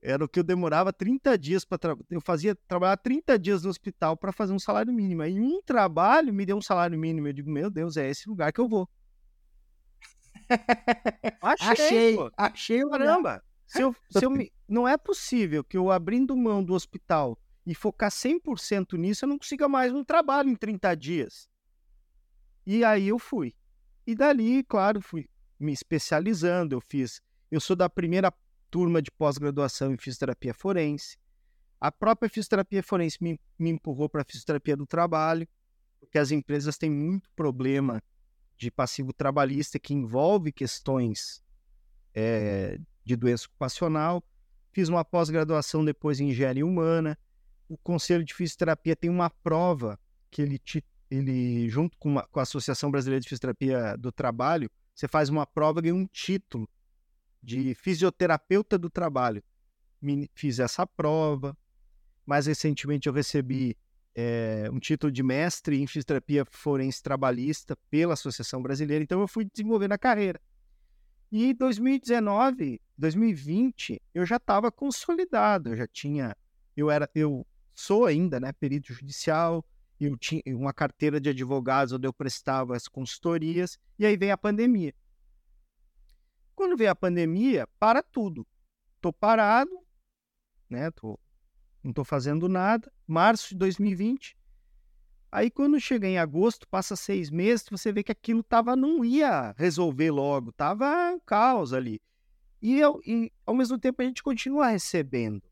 era 0.00 0.24
o 0.24 0.28
que 0.28 0.38
eu 0.38 0.44
demorava 0.44 0.92
30 0.92 1.36
dias 1.36 1.64
para 1.64 1.76
trabalhar. 1.76 2.06
Eu 2.08 2.20
fazia 2.20 2.54
trabalhar 2.54 2.98
30 2.98 3.36
dias 3.36 3.64
no 3.64 3.70
hospital 3.70 4.16
para 4.16 4.30
fazer 4.30 4.52
um 4.52 4.60
salário 4.60 4.92
mínimo. 4.92 5.22
Aí 5.22 5.40
um 5.40 5.60
trabalho 5.60 6.32
me 6.32 6.46
deu 6.46 6.56
um 6.56 6.62
salário 6.62 6.96
mínimo. 6.96 7.26
Eu 7.26 7.32
digo, 7.32 7.50
meu 7.50 7.68
Deus, 7.68 7.96
é 7.96 8.08
esse 8.08 8.28
lugar 8.28 8.52
que 8.52 8.60
eu 8.60 8.68
vou. 8.68 8.88
Achei, 11.40 11.68
achei, 11.68 12.16
pô. 12.16 12.30
achei 12.36 12.88
caramba. 12.88 13.42
Se 13.66 13.82
eu, 13.82 13.94
se 14.10 14.24
eu 14.24 14.30
me... 14.30 14.52
Não 14.68 14.86
é 14.86 14.96
possível 14.96 15.62
que 15.62 15.76
eu 15.76 15.90
abrindo 15.90 16.36
mão 16.36 16.62
do 16.62 16.74
hospital 16.74 17.38
e 17.66 17.74
focar 17.74 18.10
100% 18.10 18.98
nisso, 18.98 19.24
eu 19.24 19.28
não 19.28 19.38
consiga 19.38 19.68
mais 19.68 19.92
um 19.92 20.02
trabalho 20.02 20.48
em 20.48 20.56
30 20.56 20.94
dias. 20.96 21.48
E 22.66 22.84
aí 22.84 23.08
eu 23.08 23.18
fui. 23.18 23.54
E 24.06 24.14
dali, 24.14 24.64
claro, 24.64 25.00
fui 25.00 25.28
me 25.58 25.72
especializando. 25.72 26.74
Eu 26.74 26.80
fiz. 26.80 27.20
Eu 27.50 27.60
sou 27.60 27.76
da 27.76 27.88
primeira 27.88 28.32
turma 28.70 29.02
de 29.02 29.10
pós-graduação 29.10 29.92
em 29.92 29.98
fisioterapia 29.98 30.54
forense. 30.54 31.16
A 31.80 31.90
própria 31.90 32.28
fisioterapia 32.28 32.82
forense 32.82 33.18
me, 33.20 33.40
me 33.58 33.70
empurrou 33.70 34.08
para 34.08 34.22
a 34.22 34.24
fisioterapia 34.24 34.76
do 34.76 34.86
trabalho, 34.86 35.48
porque 35.98 36.18
as 36.18 36.30
empresas 36.30 36.76
têm 36.76 36.90
muito 36.90 37.28
problema 37.34 38.02
de 38.60 38.70
passivo 38.70 39.10
trabalhista 39.10 39.78
que 39.78 39.94
envolve 39.94 40.52
questões 40.52 41.42
é, 42.14 42.78
de 43.02 43.16
doença 43.16 43.46
ocupacional. 43.46 44.22
Fiz 44.70 44.90
uma 44.90 45.02
pós-graduação 45.02 45.82
depois 45.82 46.20
em 46.20 46.28
engenharia 46.28 46.66
humana. 46.66 47.18
O 47.66 47.78
Conselho 47.78 48.22
de 48.22 48.34
Fisioterapia 48.34 48.94
tem 48.94 49.08
uma 49.08 49.30
prova 49.30 49.98
que 50.30 50.42
ele, 50.42 50.58
te, 50.58 50.84
ele 51.10 51.70
junto 51.70 51.96
com, 51.98 52.10
uma, 52.10 52.26
com 52.26 52.38
a 52.38 52.42
Associação 52.42 52.90
Brasileira 52.90 53.22
de 53.22 53.28
Fisioterapia 53.30 53.96
do 53.96 54.12
Trabalho, 54.12 54.70
você 54.94 55.08
faz 55.08 55.30
uma 55.30 55.46
prova 55.46 55.78
e 55.78 55.84
ganha 55.84 55.94
um 55.94 56.06
título 56.06 56.68
de 57.42 57.74
fisioterapeuta 57.74 58.76
do 58.76 58.90
trabalho. 58.90 59.42
fiz 60.34 60.58
essa 60.58 60.86
prova. 60.86 61.56
Mais 62.26 62.44
recentemente 62.44 63.08
eu 63.08 63.12
recebi 63.14 63.74
é, 64.14 64.68
um 64.72 64.78
título 64.78 65.12
de 65.12 65.22
mestre 65.22 65.80
em 65.80 65.86
fisioterapia 65.86 66.44
forense 66.50 67.02
trabalhista 67.02 67.76
pela 67.88 68.14
Associação 68.14 68.62
Brasileira, 68.62 69.02
então 69.02 69.20
eu 69.20 69.28
fui 69.28 69.44
desenvolvendo 69.44 69.92
a 69.92 69.98
carreira. 69.98 70.40
E 71.30 71.54
2019, 71.54 72.80
2020, 72.98 74.02
eu 74.12 74.26
já 74.26 74.36
estava 74.36 74.72
consolidado, 74.72 75.70
eu 75.70 75.76
já 75.76 75.86
tinha, 75.86 76.36
eu 76.76 76.90
era, 76.90 77.08
eu 77.14 77.46
sou 77.72 78.04
ainda, 78.04 78.40
né, 78.40 78.52
perito 78.52 78.92
judicial, 78.92 79.64
eu 80.00 80.16
tinha 80.16 80.42
uma 80.48 80.72
carteira 80.72 81.20
de 81.20 81.28
advogados 81.28 81.92
onde 81.92 82.06
eu 82.06 82.12
prestava 82.12 82.74
as 82.74 82.88
consultorias, 82.88 83.78
e 83.98 84.04
aí 84.04 84.16
vem 84.16 84.32
a 84.32 84.36
pandemia. 84.36 84.94
Quando 86.54 86.76
veio 86.76 86.90
a 86.90 86.94
pandemia, 86.94 87.66
para 87.78 88.02
tudo. 88.02 88.46
Tô 89.00 89.12
parado, 89.12 89.70
né? 90.68 90.90
Tô, 90.90 91.18
não 91.82 91.92
tô 91.92 92.04
fazendo 92.04 92.48
nada. 92.48 92.90
Março 93.06 93.50
de 93.50 93.56
2020. 93.56 94.36
Aí 95.32 95.50
quando 95.50 95.78
chega 95.80 96.08
em 96.08 96.18
agosto, 96.18 96.68
passa 96.68 96.96
seis 96.96 97.30
meses, 97.30 97.66
você 97.70 97.92
vê 97.92 98.02
que 98.02 98.10
aquilo 98.10 98.42
tava, 98.42 98.74
não 98.74 99.04
ia 99.04 99.54
resolver 99.56 100.10
logo, 100.10 100.52
tava 100.52 101.12
um 101.12 101.20
caos 101.20 101.72
ali. 101.72 102.00
E, 102.60 102.78
eu, 102.78 103.00
e 103.06 103.32
ao 103.46 103.54
mesmo 103.54 103.78
tempo 103.78 104.02
a 104.02 104.04
gente 104.04 104.22
continua 104.22 104.68
recebendo, 104.68 105.42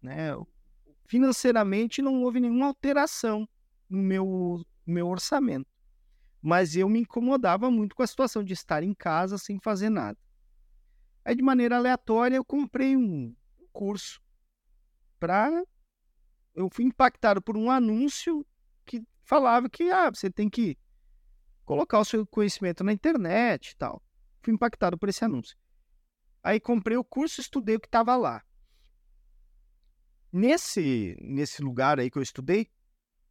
né? 0.00 0.30
Financeiramente 1.06 2.02
não 2.02 2.22
houve 2.22 2.40
nenhuma 2.40 2.66
alteração 2.66 3.48
no 3.88 3.98
meu, 3.98 4.64
meu 4.86 5.08
orçamento. 5.08 5.68
Mas 6.40 6.74
eu 6.74 6.88
me 6.88 7.00
incomodava 7.00 7.70
muito 7.70 7.94
com 7.94 8.02
a 8.02 8.06
situação 8.06 8.42
de 8.42 8.54
estar 8.54 8.82
em 8.82 8.94
casa 8.94 9.36
sem 9.36 9.58
fazer 9.60 9.90
nada. 9.90 10.18
Aí, 11.24 11.34
de 11.34 11.42
maneira 11.42 11.76
aleatória, 11.76 12.36
eu 12.36 12.44
comprei 12.44 12.96
um 12.96 13.34
curso 13.72 14.20
para. 15.18 15.64
Eu 16.54 16.68
fui 16.72 16.84
impactado 16.84 17.42
por 17.42 17.56
um 17.56 17.70
anúncio 17.70 18.46
que 18.84 19.02
falava 19.22 19.68
que 19.68 19.90
ah, 19.90 20.10
você 20.10 20.30
tem 20.30 20.48
que 20.48 20.76
colocar 21.64 21.98
o 21.98 22.04
seu 22.04 22.26
conhecimento 22.26 22.82
na 22.82 22.92
internet 22.92 23.70
e 23.70 23.76
tal. 23.76 24.02
Fui 24.42 24.54
impactado 24.54 24.96
por 24.96 25.08
esse 25.08 25.24
anúncio. 25.24 25.56
Aí 26.42 26.58
comprei 26.58 26.96
o 26.96 27.04
curso, 27.04 27.40
estudei 27.40 27.76
o 27.76 27.80
que 27.80 27.86
estava 27.86 28.16
lá. 28.16 28.42
Nesse, 30.32 31.16
nesse 31.20 31.62
lugar 31.62 31.98
aí 31.98 32.10
que 32.10 32.18
eu 32.18 32.22
estudei, 32.22 32.70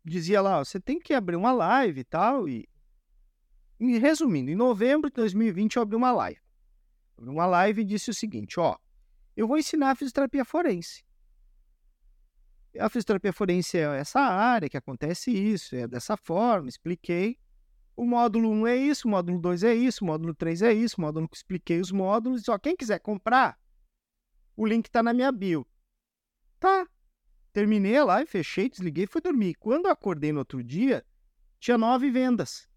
dizia 0.04 0.42
lá, 0.42 0.60
você 0.60 0.80
tem 0.80 1.00
que 1.00 1.14
abrir 1.14 1.36
uma 1.36 1.52
live 1.52 2.02
e 2.02 2.04
tal. 2.04 2.48
E, 2.48 2.68
e 3.80 3.98
resumindo, 3.98 4.52
em 4.52 4.56
novembro 4.56 5.10
de 5.10 5.16
2020 5.16 5.76
eu 5.76 5.82
abri 5.82 5.96
uma 5.96 6.12
live. 6.12 6.42
Abri 7.18 7.30
uma 7.30 7.46
live 7.46 7.82
e 7.82 7.86
disse 7.86 8.10
o 8.10 8.14
seguinte, 8.14 8.60
ó, 8.60 8.78
eu 9.36 9.48
vou 9.48 9.58
ensinar 9.58 9.96
fisioterapia 9.96 10.46
forense. 10.46 11.04
A 12.80 12.90
fisioterapia 12.90 13.34
forense 13.34 13.78
é 13.78 14.00
essa 14.00 14.20
área 14.20 14.70
que 14.70 14.78
acontece 14.78 15.32
isso, 15.32 15.76
é 15.76 15.88
dessa 15.88 16.16
forma, 16.18 16.70
expliquei. 16.70 17.38
O 17.96 18.06
módulo 18.06 18.50
1 18.50 18.68
é 18.68 18.76
isso, 18.76 19.08
o 19.08 19.12
módulo 19.12 19.40
2 19.40 19.64
é 19.64 19.74
isso, 19.74 20.04
o 20.04 20.08
módulo 20.08 20.36
3 20.36 20.62
é 20.62 20.74
isso, 20.74 20.96
o 20.98 21.02
módulo 21.02 21.28
que 21.28 21.36
expliquei 21.36 21.80
os 21.80 21.92
módulos. 21.92 22.44
Só 22.44 22.58
quem 22.60 22.76
quiser 22.76 23.00
comprar, 23.00 23.58
o 24.56 24.66
link 24.66 24.86
está 24.86 25.02
na 25.02 25.14
minha 25.14 25.32
bio. 25.32 25.66
Tá, 26.60 26.88
Terminei 27.58 27.98
a 27.98 28.06
live, 28.06 28.30
fechei, 28.30 28.70
desliguei 28.70 29.06
e 29.06 29.08
fui 29.08 29.20
dormir. 29.20 29.56
Quando 29.56 29.88
eu 29.88 29.92
acordei 29.92 30.32
no 30.32 30.38
outro 30.38 30.64
dia, 30.64 31.04
tinha 31.60 31.76
nove 31.76 32.12
vendas. 32.12 32.70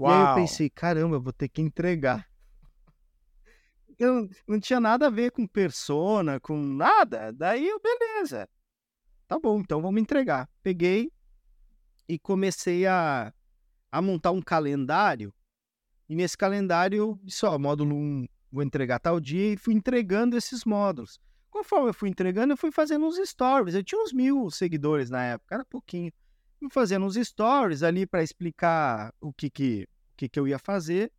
Uau. 0.00 0.10
E 0.10 0.14
aí 0.14 0.30
eu 0.30 0.34
pensei, 0.34 0.68
caramba, 0.68 1.14
eu 1.14 1.20
vou 1.20 1.32
ter 1.32 1.48
que 1.48 1.62
entregar. 1.62 2.28
Eu 4.00 4.30
não 4.48 4.58
tinha 4.58 4.80
nada 4.80 5.08
a 5.08 5.10
ver 5.10 5.30
com 5.30 5.46
persona, 5.46 6.40
com 6.40 6.58
nada. 6.58 7.34
Daí 7.34 7.68
eu, 7.68 7.78
beleza. 7.78 8.48
Tá 9.28 9.38
bom, 9.38 9.60
então 9.60 9.82
vamos 9.82 10.00
entregar. 10.00 10.48
Peguei 10.62 11.12
e 12.08 12.18
comecei 12.18 12.86
a, 12.86 13.30
a 13.92 14.00
montar 14.00 14.30
um 14.30 14.40
calendário. 14.40 15.34
E 16.08 16.14
nesse 16.14 16.34
calendário 16.34 16.96
eu 16.96 17.20
disse, 17.22 17.44
ó, 17.44 17.58
módulo 17.58 17.94
1 17.94 18.26
vou 18.50 18.62
entregar 18.62 18.98
tal 19.00 19.20
dia 19.20 19.52
e 19.52 19.58
fui 19.58 19.74
entregando 19.74 20.34
esses 20.34 20.64
módulos. 20.64 21.20
Conforme 21.50 21.90
eu 21.90 21.94
fui 21.94 22.08
entregando, 22.08 22.54
eu 22.54 22.56
fui 22.56 22.72
fazendo 22.72 23.04
uns 23.04 23.18
stories. 23.28 23.74
Eu 23.74 23.84
tinha 23.84 24.00
uns 24.02 24.14
mil 24.14 24.50
seguidores 24.50 25.10
na 25.10 25.22
época, 25.24 25.56
era 25.56 25.64
pouquinho. 25.66 26.10
Fui 26.58 26.70
fazendo 26.70 27.04
uns 27.04 27.16
stories 27.16 27.82
ali 27.82 28.06
para 28.06 28.22
explicar 28.22 29.12
o 29.20 29.30
que 29.30 29.50
que, 29.50 29.86
que 30.16 30.26
que 30.26 30.40
eu 30.40 30.48
ia 30.48 30.58
fazer. 30.58 31.12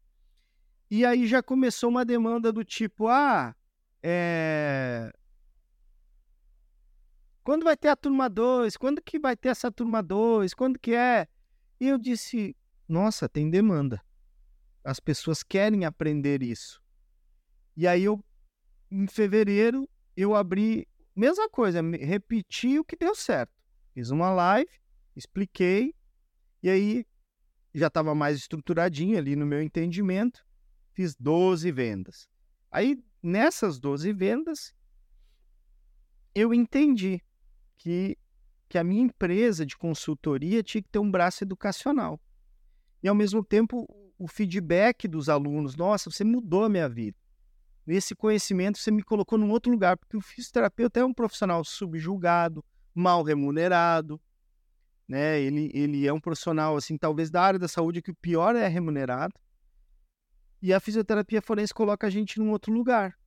E 0.91 1.05
aí 1.05 1.25
já 1.25 1.41
começou 1.41 1.89
uma 1.89 2.03
demanda 2.03 2.51
do 2.51 2.65
tipo, 2.65 3.07
ah, 3.07 3.55
é... 4.03 5.10
Quando 7.45 7.63
vai 7.63 7.77
ter 7.77 7.88
a 7.88 7.95
turma 7.95 8.29
2? 8.29 8.75
Quando 8.75 9.01
que 9.01 9.17
vai 9.17 9.38
ter 9.38 9.48
essa 9.48 9.71
turma 9.71 10.03
2? 10.03 10.53
Quando 10.53 10.77
que 10.77 10.93
é? 10.93 11.29
E 11.79 11.88
eu 11.88 11.98
disse, 11.98 12.57
nossa, 12.89 13.29
tem 13.29 13.50
demanda. 13.50 14.01
As 14.83 15.00
pessoas 15.00 15.41
querem 15.43 15.86
aprender 15.86 16.43
isso. 16.43 16.83
E 17.77 17.88
aí 17.88 18.03
eu, 18.03 18.21
em 18.91 19.07
fevereiro, 19.07 19.88
eu 20.17 20.36
abri, 20.36 20.86
mesma 21.15 21.50
coisa, 21.50 21.79
repeti 21.81 22.77
o 22.77 22.83
que 22.83 22.98
deu 22.98 23.15
certo. 23.15 23.53
Fiz 23.93 24.10
uma 24.10 24.29
live, 24.29 24.69
expliquei, 25.15 25.95
e 26.62 26.69
aí 26.69 27.05
já 27.74 27.88
estava 27.88 28.13
mais 28.13 28.38
estruturadinho 28.38 29.17
ali 29.17 29.38
no 29.38 29.45
meu 29.45 29.62
entendimento, 29.62 30.45
fiz 30.93 31.15
12 31.15 31.71
vendas. 31.71 32.27
Aí, 32.71 33.03
nessas 33.21 33.79
12 33.79 34.12
vendas, 34.13 34.74
eu 36.33 36.53
entendi 36.53 37.21
que, 37.77 38.17
que 38.69 38.77
a 38.77 38.83
minha 38.83 39.03
empresa 39.03 39.65
de 39.65 39.77
consultoria 39.77 40.63
tinha 40.63 40.81
que 40.81 40.89
ter 40.89 41.00
um 41.00 41.12
braço 41.12 41.43
educacional. 41.43 42.19
E, 43.03 43.07
ao 43.07 43.15
mesmo 43.15 43.43
tempo, 43.43 43.88
o 44.17 44.27
feedback 44.27 45.07
dos 45.07 45.27
alunos, 45.27 45.75
nossa, 45.75 46.10
você 46.10 46.24
mudou 46.24 46.63
a 46.63 46.69
minha 46.69 46.88
vida 46.88 47.17
esse 47.88 48.15
conhecimento 48.15 48.77
você 48.77 48.91
me 48.91 49.03
colocou 49.03 49.38
num 49.38 49.50
outro 49.50 49.71
lugar, 49.71 49.98
porque 49.98 50.17
o 50.17 50.21
fisioterapeuta 50.21 51.00
é 51.00 51.05
um 51.05 51.13
profissional 51.13 51.63
subjulgado, 51.63 52.63
mal 52.93 53.24
remunerado, 53.24 54.21
né? 55.07 55.39
Ele, 55.39 55.71
ele 55.74 56.07
é 56.07 56.13
um 56.13 56.19
profissional, 56.19 56.77
assim, 56.77 56.98
talvez 56.98 57.29
da 57.29 57.41
área 57.41 57.60
da 57.60 57.67
saúde 57.67 58.01
que 58.01 58.12
o 58.12 58.15
pior 58.15 58.55
é 58.55 58.67
remunerado. 58.67 59.33
E 60.61 60.73
a 60.73 60.79
fisioterapia 60.79 61.41
forense 61.41 61.73
coloca 61.73 62.05
a 62.07 62.09
gente 62.09 62.39
num 62.39 62.51
outro 62.51 62.71
lugar. 62.71 63.17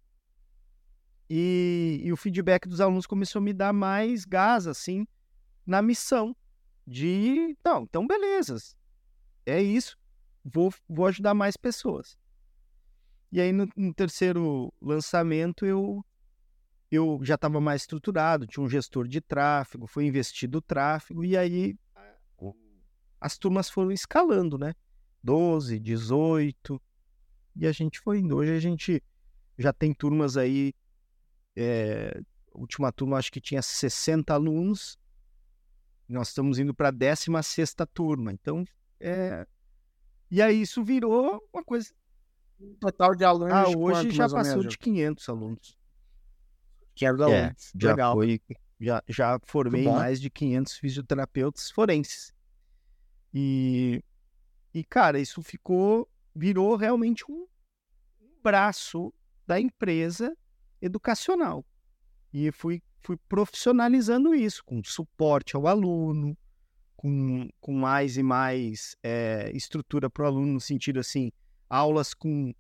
E, 1.28 2.00
e 2.04 2.12
o 2.12 2.16
feedback 2.16 2.68
dos 2.68 2.80
alunos 2.80 3.06
começou 3.06 3.40
a 3.40 3.42
me 3.42 3.52
dar 3.52 3.72
mais 3.72 4.24
gás, 4.24 4.66
assim, 4.66 5.06
na 5.66 5.80
missão 5.80 6.36
de, 6.86 7.56
não, 7.64 7.84
então 7.84 8.06
beleza, 8.06 8.58
é 9.46 9.62
isso, 9.62 9.96
vou, 10.44 10.72
vou 10.88 11.06
ajudar 11.06 11.32
mais 11.32 11.56
pessoas. 11.56 12.18
E 13.32 13.40
aí 13.40 13.52
no, 13.52 13.66
no 13.74 13.92
terceiro 13.94 14.72
lançamento 14.80 15.64
eu 15.66 16.04
eu 16.90 17.18
já 17.22 17.34
estava 17.34 17.60
mais 17.60 17.82
estruturado, 17.82 18.46
tinha 18.46 18.62
um 18.62 18.68
gestor 18.68 19.08
de 19.08 19.20
tráfego, 19.20 19.86
foi 19.86 20.04
investido 20.04 20.58
o 20.58 20.62
tráfego 20.62 21.24
e 21.24 21.36
aí 21.36 21.76
as 23.20 23.36
turmas 23.36 23.68
foram 23.68 23.90
escalando, 23.90 24.56
né? 24.56 24.74
12, 25.22 25.80
18 25.80 26.80
e 27.56 27.66
a 27.66 27.72
gente 27.72 28.00
foi 28.00 28.18
indo. 28.18 28.36
Hoje 28.36 28.52
a 28.52 28.60
gente 28.60 29.02
já 29.58 29.72
tem 29.72 29.92
turmas 29.92 30.36
aí, 30.36 30.74
é, 31.56 32.20
última 32.52 32.92
turma 32.92 33.18
acho 33.18 33.30
que 33.32 33.40
tinha 33.40 33.62
60 33.62 34.32
alunos, 34.32 34.98
nós 36.08 36.28
estamos 36.28 36.58
indo 36.58 36.74
para 36.74 36.88
a 36.88 36.92
16 36.92 37.74
turma, 37.92 38.32
então 38.32 38.64
é... 39.00 39.46
E 40.30 40.42
aí 40.42 40.62
isso 40.62 40.82
virou 40.82 41.42
uma 41.52 41.62
coisa 41.62 41.90
total 42.80 43.14
de 43.14 43.24
alunos 43.24 43.52
ah, 43.52 43.68
hoje 43.68 44.02
quanto, 44.02 44.14
já 44.14 44.28
passou 44.28 44.58
menos? 44.58 44.68
de 44.68 44.78
500 44.78 45.28
alunos. 45.28 45.78
500 46.94 47.20
É, 47.20 47.40
alunos. 47.40 47.72
já 47.76 47.90
Legal. 47.90 48.14
foi, 48.14 48.40
já, 48.80 49.02
já 49.08 49.40
formei 49.44 49.84
mais 49.84 50.20
de 50.20 50.30
500 50.30 50.76
fisioterapeutas 50.78 51.70
forenses. 51.70 52.32
E, 53.32 54.02
e 54.72 54.84
cara, 54.84 55.18
isso 55.18 55.42
ficou, 55.42 56.08
virou 56.34 56.76
realmente 56.76 57.24
um 57.30 57.46
braço 58.42 59.12
da 59.46 59.60
empresa 59.60 60.36
educacional. 60.80 61.64
E 62.32 62.50
fui, 62.50 62.82
fui 63.00 63.16
profissionalizando 63.28 64.34
isso, 64.34 64.64
com 64.64 64.82
suporte 64.84 65.54
ao 65.54 65.66
aluno, 65.66 66.36
com, 66.96 67.48
com 67.60 67.72
mais 67.72 68.16
e 68.16 68.22
mais 68.22 68.96
eh, 69.02 69.50
estrutura 69.54 70.10
para 70.10 70.24
o 70.24 70.26
aluno, 70.26 70.54
no 70.54 70.60
sentido 70.60 71.00
assim, 71.00 71.30
aulas 71.68 72.14
com 72.14 72.52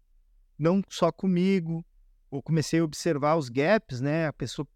não 0.58 0.82
só 0.88 1.10
comigo, 1.10 1.84
eu 2.30 2.42
comecei 2.42 2.80
a 2.80 2.84
observar 2.84 3.36
os 3.36 3.48
gaps, 3.48 4.00
né? 4.00 4.26
A 4.26 4.32
pessoa, 4.32 4.66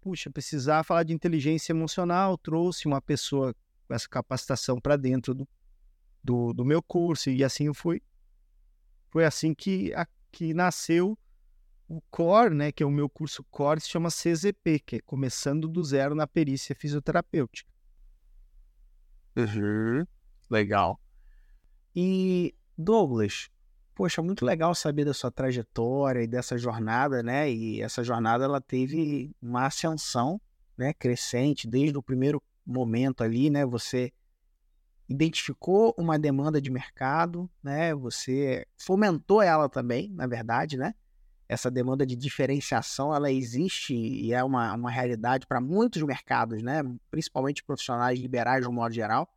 puxa, 0.00 0.30
precisar 0.30 0.84
falar 0.84 1.02
de 1.02 1.12
inteligência 1.12 1.72
emocional, 1.72 2.36
trouxe 2.38 2.86
uma 2.86 3.00
pessoa 3.00 3.54
com 3.86 3.94
essa 3.94 4.08
capacitação 4.08 4.80
para 4.80 4.96
dentro 4.96 5.34
do, 5.34 5.48
do, 6.22 6.52
do 6.52 6.64
meu 6.64 6.82
curso, 6.82 7.30
e 7.30 7.42
assim 7.42 7.66
eu 7.66 7.74
fui. 7.74 8.02
Foi 9.10 9.24
assim 9.24 9.54
que, 9.54 9.92
a, 9.94 10.06
que 10.30 10.52
nasceu 10.52 11.18
o 11.88 12.00
CORE, 12.10 12.54
né? 12.54 12.70
Que 12.70 12.82
é 12.82 12.86
o 12.86 12.90
meu 12.90 13.08
curso 13.08 13.42
CORE, 13.44 13.80
se 13.80 13.88
chama 13.88 14.10
CZP, 14.10 14.80
que 14.80 14.96
é 14.96 15.00
Começando 15.00 15.66
do 15.66 15.82
Zero 15.82 16.14
na 16.14 16.26
Perícia 16.26 16.74
Fisioterapêutica. 16.74 17.70
Uhum. 19.36 20.04
Legal. 20.50 21.00
E, 21.94 22.54
Douglas, 22.76 23.48
poxa, 23.94 24.22
muito 24.22 24.44
legal 24.44 24.74
saber 24.74 25.04
da 25.04 25.14
sua 25.14 25.30
trajetória 25.30 26.22
e 26.22 26.26
dessa 26.26 26.58
jornada, 26.58 27.22
né? 27.22 27.50
E 27.50 27.80
essa 27.80 28.04
jornada 28.04 28.44
ela 28.44 28.60
teve 28.60 29.34
uma 29.40 29.66
ascensão, 29.66 30.40
né, 30.76 30.92
crescente 30.94 31.66
desde 31.66 31.98
o 31.98 32.02
primeiro 32.02 32.42
momento 32.64 33.24
ali, 33.24 33.50
né? 33.50 33.64
Você 33.64 34.12
identificou 35.08 35.94
uma 35.96 36.18
demanda 36.18 36.60
de 36.60 36.70
mercado, 36.70 37.48
né? 37.62 37.94
Você 37.94 38.66
fomentou 38.76 39.40
ela 39.40 39.68
também, 39.68 40.10
na 40.10 40.26
verdade, 40.26 40.76
né? 40.76 40.94
Essa 41.48 41.70
demanda 41.70 42.04
de 42.04 42.14
diferenciação, 42.14 43.14
ela 43.14 43.32
existe 43.32 43.94
e 43.94 44.34
é 44.34 44.44
uma, 44.44 44.74
uma 44.74 44.90
realidade 44.90 45.46
para 45.46 45.60
muitos 45.60 46.02
mercados, 46.02 46.62
né? 46.62 46.82
Principalmente 47.10 47.64
profissionais 47.64 48.18
liberais, 48.18 48.62
de 48.62 48.68
um 48.68 48.72
modo 48.72 48.92
geral 48.92 49.28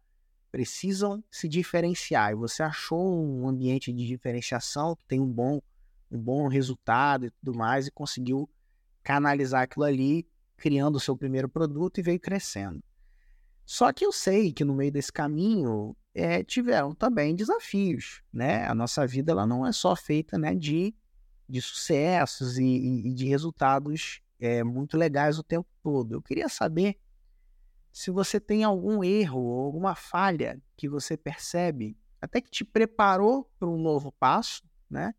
precisam 0.51 1.24
se 1.32 1.48
diferenciar. 1.48 2.32
E 2.32 2.36
você 2.36 2.62
achou 2.62 3.25
um 3.25 3.48
ambiente 3.48 3.92
de 3.94 4.06
diferenciação 4.06 4.96
que 4.96 5.06
tem 5.06 5.20
um 5.20 5.32
bom, 5.32 5.62
um 6.12 6.20
bom 6.20 6.48
resultado 6.48 7.25
e 7.25 7.32
tudo 7.32 7.58
mais, 7.58 7.88
e 7.88 7.92
conseguiu 7.92 8.50
canalizar 9.01 9.63
aquilo 9.63 9.86
ali, 9.86 10.28
criando 10.58 10.98
o 10.98 11.00
seu 11.00 11.16
primeiro 11.16 11.48
produto 11.48 11.98
e 11.98 12.04
veio 12.04 12.20
crescendo. 12.20 12.84
Só 13.72 13.94
que 13.94 14.06
eu 14.06 14.12
sei 14.12 14.51
que 14.51 14.66
no 14.66 14.74
meio 14.75 14.92
desse 14.92 15.13
caminho 15.13 15.96
é, 16.13 16.44
tiveram 16.44 16.94
também 16.94 17.34
desafios, 17.34 18.22
né? 18.32 18.68
A 18.68 18.75
nossa 18.75 19.08
vida 19.08 19.32
ela 19.32 19.48
não 19.48 19.66
é 19.66 19.72
só 19.72 19.96
feita 19.96 20.38
né, 20.38 20.54
de, 20.54 20.94
de 21.48 21.62
sucessos 21.62 22.58
e, 22.58 22.66
e 22.66 23.13
de 23.13 23.25
resultados 23.30 24.20
é, 24.42 24.62
muito 24.62 24.98
legais 24.98 25.40
o 25.40 25.44
tempo 25.44 25.70
todo. 25.82 26.16
Eu 26.16 26.22
queria 26.22 26.50
saber 26.50 27.00
se 27.94 28.12
você 28.12 28.42
tem 28.42 28.66
algum 28.66 29.06
erro 29.06 29.40
ou 29.40 29.62
alguma 29.68 29.96
falha 29.96 30.62
que 30.75 30.90
você 30.90 31.16
percebe, 31.16 31.98
até 32.20 32.42
que 32.42 32.51
te 32.51 32.66
preparou 32.66 33.50
para 33.58 33.70
um 33.70 33.82
novo 33.82 34.12
passo, 34.12 34.63
né? 34.90 35.16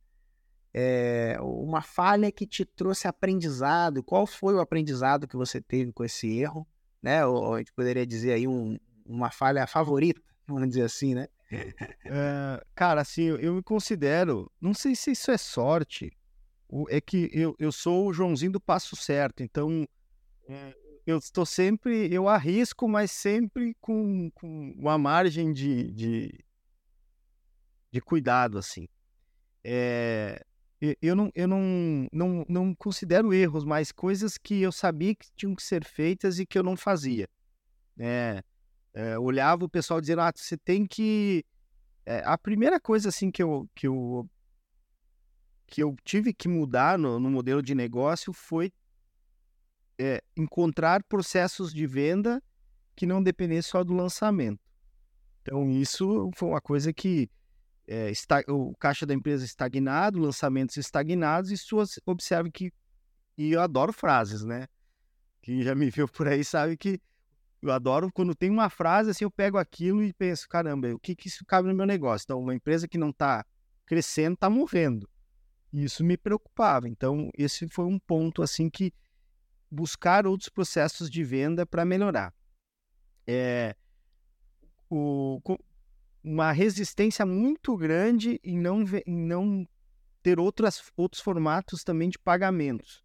É, 0.75 1.39
uma 1.41 1.81
falha 1.81 2.31
que 2.31 2.47
te 2.47 2.67
trouxe 2.67 3.09
aprendizado, 3.09 4.03
qual 4.03 4.27
foi 4.27 4.55
o 4.55 4.61
aprendizado 4.61 5.27
que 5.27 5.39
você 5.39 5.59
teve 5.59 5.91
com 5.91 6.05
esse 6.05 6.39
erro, 6.39 6.69
né? 7.03 7.27
Ou, 7.27 7.55
a 7.55 7.59
gente 7.59 7.73
poderia 7.73 8.07
dizer 8.07 8.33
aí 8.33 8.47
um, 8.47 8.79
uma 9.05 9.31
falha 9.31 9.67
favorita, 9.67 10.23
vamos 10.47 10.69
dizer 10.69 10.83
assim, 10.83 11.15
né? 11.15 11.29
É, 11.51 12.65
cara, 12.75 13.01
assim, 13.03 13.25
eu 13.25 13.55
me 13.55 13.63
considero, 13.63 14.51
não 14.61 14.73
sei 14.73 14.95
se 14.95 15.11
isso 15.11 15.31
é 15.31 15.37
sorte, 15.37 16.17
é 16.89 17.01
que 17.01 17.29
eu, 17.33 17.55
eu 17.59 17.71
sou 17.71 18.09
o 18.09 18.13
Joãozinho 18.13 18.53
do 18.53 18.61
passo 18.61 18.97
certo, 18.97 19.43
então 19.43 19.87
é, 20.49 20.75
eu 21.07 21.19
estou 21.19 21.45
sempre, 21.45 22.13
eu 22.13 22.29
arrisco, 22.29 22.89
mas 22.89 23.11
sempre 23.11 23.77
com, 23.81 24.31
com 24.31 24.75
uma 24.79 24.97
margem 24.97 25.53
de, 25.53 25.91
de, 25.93 26.45
de 27.91 28.01
cuidado, 28.01 28.59
assim. 28.59 28.89
É, 29.65 30.45
eu 31.01 31.15
não, 31.15 31.31
eu 31.33 31.47
não, 31.47 32.09
não, 32.13 32.45
não 32.49 32.75
considero 32.75 33.33
erros, 33.33 33.65
mas 33.65 33.93
coisas 33.93 34.37
que 34.37 34.61
eu 34.61 34.73
sabia 34.73 35.15
que 35.15 35.29
tinham 35.37 35.55
que 35.55 35.63
ser 35.63 35.85
feitas 35.85 36.41
e 36.41 36.47
que 36.47 36.59
eu 36.59 36.63
não 36.65 36.77
fazia. 36.77 37.29
É, 37.97 38.43
é, 38.93 39.17
olhava 39.17 39.65
o 39.65 39.69
pessoal 39.69 40.01
dizendo, 40.01 40.23
ah, 40.23 40.33
você 40.35 40.57
tem 40.57 40.85
que... 40.85 41.45
É, 42.05 42.21
a 42.25 42.37
primeira 42.37 42.81
coisa, 42.81 43.11
assim, 43.11 43.31
que 43.31 43.41
eu, 43.41 43.71
que 43.77 43.87
eu, 43.87 44.29
que 45.69 45.81
eu 45.81 45.95
tive 46.03 46.35
que 46.35 46.49
mudar 46.49 46.99
no, 46.99 47.21
no 47.21 47.31
modelo 47.31 47.63
de 47.63 47.77
negócio 47.77 48.33
foi 48.33 48.73
é, 49.97 50.21
encontrar 50.37 51.05
processos 51.05 51.73
de 51.73 51.87
venda 51.87 52.43
que 52.97 53.07
não 53.07 53.23
dependessem 53.23 53.71
só 53.71 53.85
do 53.85 53.95
lançamento. 53.95 54.61
Então, 55.43 55.71
isso 55.71 56.29
foi 56.35 56.49
uma 56.49 56.61
coisa 56.61 56.93
que 56.93 57.31
é, 57.87 58.11
está, 58.11 58.43
o 58.49 58.75
caixa 58.77 59.05
da 59.05 59.15
empresa 59.15 59.45
estagnado, 59.45 60.19
lançamentos 60.19 60.77
estagnados, 60.77 61.51
e 61.51 61.57
suas 61.57 61.99
observe 62.07 62.51
que. 62.51 62.73
E 63.37 63.53
eu 63.53 63.61
adoro 63.61 63.93
frases, 63.93 64.45
né? 64.45 64.67
Quem 65.41 65.63
já 65.63 65.75
me 65.75 65.91
viu 65.91 66.07
por 66.07 66.29
aí 66.29 66.45
sabe 66.45 66.77
que 66.77 67.01
eu 67.61 67.73
adoro 67.73 68.11
quando 68.13 68.35
tem 68.35 68.51
uma 68.51 68.69
frase 68.69 69.11
assim, 69.11 69.25
eu 69.25 69.31
pego 69.31 69.57
aquilo 69.57 70.03
e 70.03 70.13
penso, 70.13 70.49
caramba, 70.49 70.93
o 70.95 70.99
que, 70.99 71.15
que 71.15 71.29
isso 71.29 71.45
cabe 71.47 71.69
no 71.69 71.75
meu 71.75 71.87
negócio? 71.87 72.25
Então, 72.25 72.41
uma 72.41 72.55
empresa 72.55 72.89
que 72.89 72.99
não 72.99 73.11
está 73.11 73.45
crescendo 73.87 74.35
está 74.35 74.51
morrendo. 74.51 75.09
E 75.73 75.85
isso 75.85 76.05
me 76.05 76.17
preocupava. 76.17 76.89
Então, 76.89 77.31
esse 77.37 77.69
foi 77.69 77.87
um 77.87 77.99
ponto 77.99 78.43
assim 78.43 78.69
que 78.69 78.93
buscar 79.71 80.27
outros 80.27 80.49
processos 80.49 81.09
de 81.09 81.25
venda 81.25 81.65
para 81.65 81.85
melhorar. 81.85 82.35
É, 83.27 83.75
o, 84.91 85.41
uma 86.23 86.53
resistência 86.53 87.27
muito 87.27 87.77
grande 87.77 88.41
em 88.45 88.59
não, 88.59 88.85
em 89.07 89.17
não 89.17 89.67
ter 90.23 90.39
outras, 90.39 90.83
outros 90.97 91.23
formatos 91.23 91.83
também 91.83 92.09
de 92.09 92.19
pagamentos. 92.19 93.03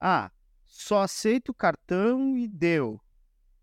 Ah, 0.00 0.30
só 0.66 1.02
aceito 1.02 1.54
cartão 1.54 2.36
e 2.36 2.48
deu. 2.48 3.00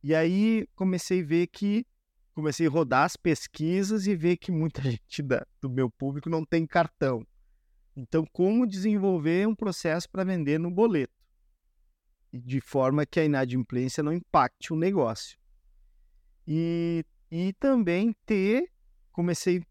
E 0.03 0.13
aí 0.13 0.67
comecei 0.75 1.21
a 1.21 1.25
ver 1.25 1.47
que 1.47 1.86
comecei 2.34 2.67
a 2.67 2.69
rodar 2.69 3.05
as 3.05 3.15
pesquisas 3.15 4.08
e 4.08 4.15
ver 4.15 4.38
que 4.38 4.51
muita 4.51 4.81
gente 4.89 5.21
da, 5.21 5.45
do 5.62 5.69
meu 5.69 5.89
público 5.89 6.29
não 6.29 6.45
tem 6.45 6.65
cartão. 6.65 7.25
Então, 7.95 8.25
como 8.31 8.67
desenvolver 8.67 9.47
um 9.47 9.55
processo 9.55 10.10
para 10.10 10.23
vender 10.23 10.60
no 10.60 10.69
boleto? 10.69 11.15
de 12.43 12.60
forma 12.60 13.05
que 13.05 13.19
a 13.19 13.25
inadimplência 13.25 14.03
não 14.03 14.13
impacte 14.13 14.73
o 14.73 14.75
negócio. 14.75 15.38
E, 16.47 17.05
e 17.31 17.53
também 17.53 18.15
ter, 18.25 18.71
comecei 19.15 19.60
a 19.60 19.62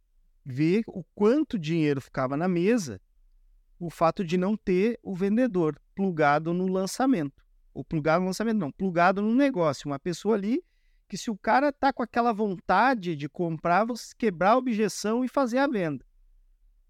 ver 0.47 0.85
o 0.87 1.05
quanto 1.15 1.59
dinheiro 1.59 2.01
ficava 2.01 2.35
na 2.35 2.49
mesa, 2.49 2.99
o 3.79 3.91
fato 3.91 4.25
de 4.25 4.39
não 4.39 4.57
ter 4.57 4.99
o 5.03 5.15
vendedor 5.15 5.79
plugado 5.95 6.55
no 6.55 6.67
lançamento. 6.67 7.45
Ou 7.75 7.85
plugado 7.85 8.21
no 8.21 8.29
lançamento, 8.29 8.57
não, 8.57 8.73
plugado 8.73 9.21
no 9.21 9.35
negócio. 9.35 9.87
Uma 9.87 9.99
pessoa 9.99 10.37
ali 10.37 10.65
que 11.07 11.19
se 11.19 11.31
o 11.31 11.37
cara 11.37 11.71
tá 11.71 11.93
com 11.93 12.03
aquela 12.03 12.33
vontade 12.33 13.15
de 13.15 13.29
comprar, 13.29 13.85
você 13.85 14.15
quebrar 14.17 14.53
a 14.53 14.57
objeção 14.57 15.23
e 15.23 15.29
fazer 15.29 15.59
a 15.59 15.67
venda. 15.67 16.03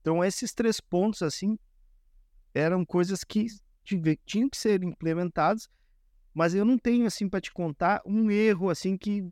Então 0.01 0.25
esses 0.25 0.55
três 0.55 0.81
pontos 0.81 1.23
assim 1.23 1.59
eram 2.55 2.85
coisas 2.85 3.25
que 3.25 3.49
tinham 4.25 4.49
que 4.49 4.57
ser 4.57 4.85
implementados, 4.85 5.69
mas 6.33 6.55
eu 6.55 6.65
não 6.65 6.79
tenho 6.79 7.05
assim 7.05 7.29
para 7.29 7.41
te 7.41 7.53
contar 7.53 8.01
um 8.07 8.31
erro 8.31 8.71
assim 8.71 8.97
que 8.97 9.29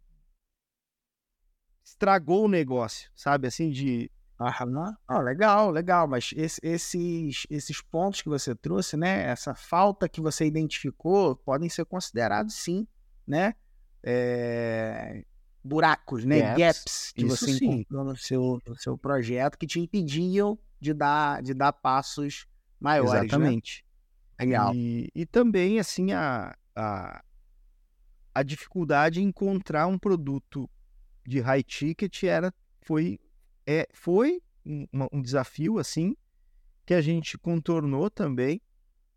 estragou 1.85 2.45
o 2.45 2.49
negócio, 2.49 3.11
sabe? 3.15 3.49
Assim 3.49 3.71
de 3.71 4.11
ah. 4.45 4.97
Oh, 5.09 5.21
legal, 5.21 5.71
legal, 5.71 6.09
mas 6.09 6.33
esse, 6.37 6.61
esses, 6.65 7.47
esses 7.49 7.81
pontos 7.81 8.23
que 8.23 8.29
você 8.29 8.55
trouxe, 8.55 8.97
né? 8.97 9.23
Essa 9.23 9.55
falta 9.55 10.09
que 10.09 10.21
você 10.21 10.45
identificou 10.45 11.37
podem 11.37 11.69
ser 11.69 11.85
considerados 11.85 12.55
sim, 12.55 12.87
né? 13.27 13.55
É... 14.03 15.25
buracos, 15.63 16.25
né? 16.25 16.41
Gaps, 16.41 16.59
Gaps 16.59 17.13
que 17.15 17.25
você 17.25 17.53
sim. 17.53 17.67
encontrou 17.67 18.05
no 18.05 18.17
seu, 18.17 18.61
no 18.67 18.77
seu 18.77 18.99
projeto 18.99 19.57
que 19.57 19.67
te 19.67 19.79
impediam 19.79 20.59
de 20.81 20.93
dar, 20.93 21.41
de 21.41 21.55
dar 21.55 21.73
passos 21.73 22.47
maiores. 22.81 23.13
Né? 23.13 23.19
Exatamente. 23.21 23.85
Né? 24.39 24.45
Legal. 24.45 24.75
E, 24.75 25.09
e 25.15 25.25
também, 25.25 25.79
assim, 25.79 26.11
a, 26.11 26.57
a, 26.75 27.23
a 28.35 28.43
dificuldade 28.43 29.23
em 29.23 29.27
encontrar 29.27 29.87
um 29.87 29.97
produto 29.97 30.69
de 31.27 31.41
high 31.41 31.63
ticket 31.63 32.23
era, 32.25 32.53
foi, 32.81 33.19
é, 33.67 33.89
foi 33.93 34.43
um, 34.65 34.87
um 35.13 35.23
desafio, 35.23 35.79
assim, 35.79 36.17
que 36.85 36.95
a 36.95 37.01
gente 37.01 37.39
contornou 37.39 38.11
também. 38.11 38.61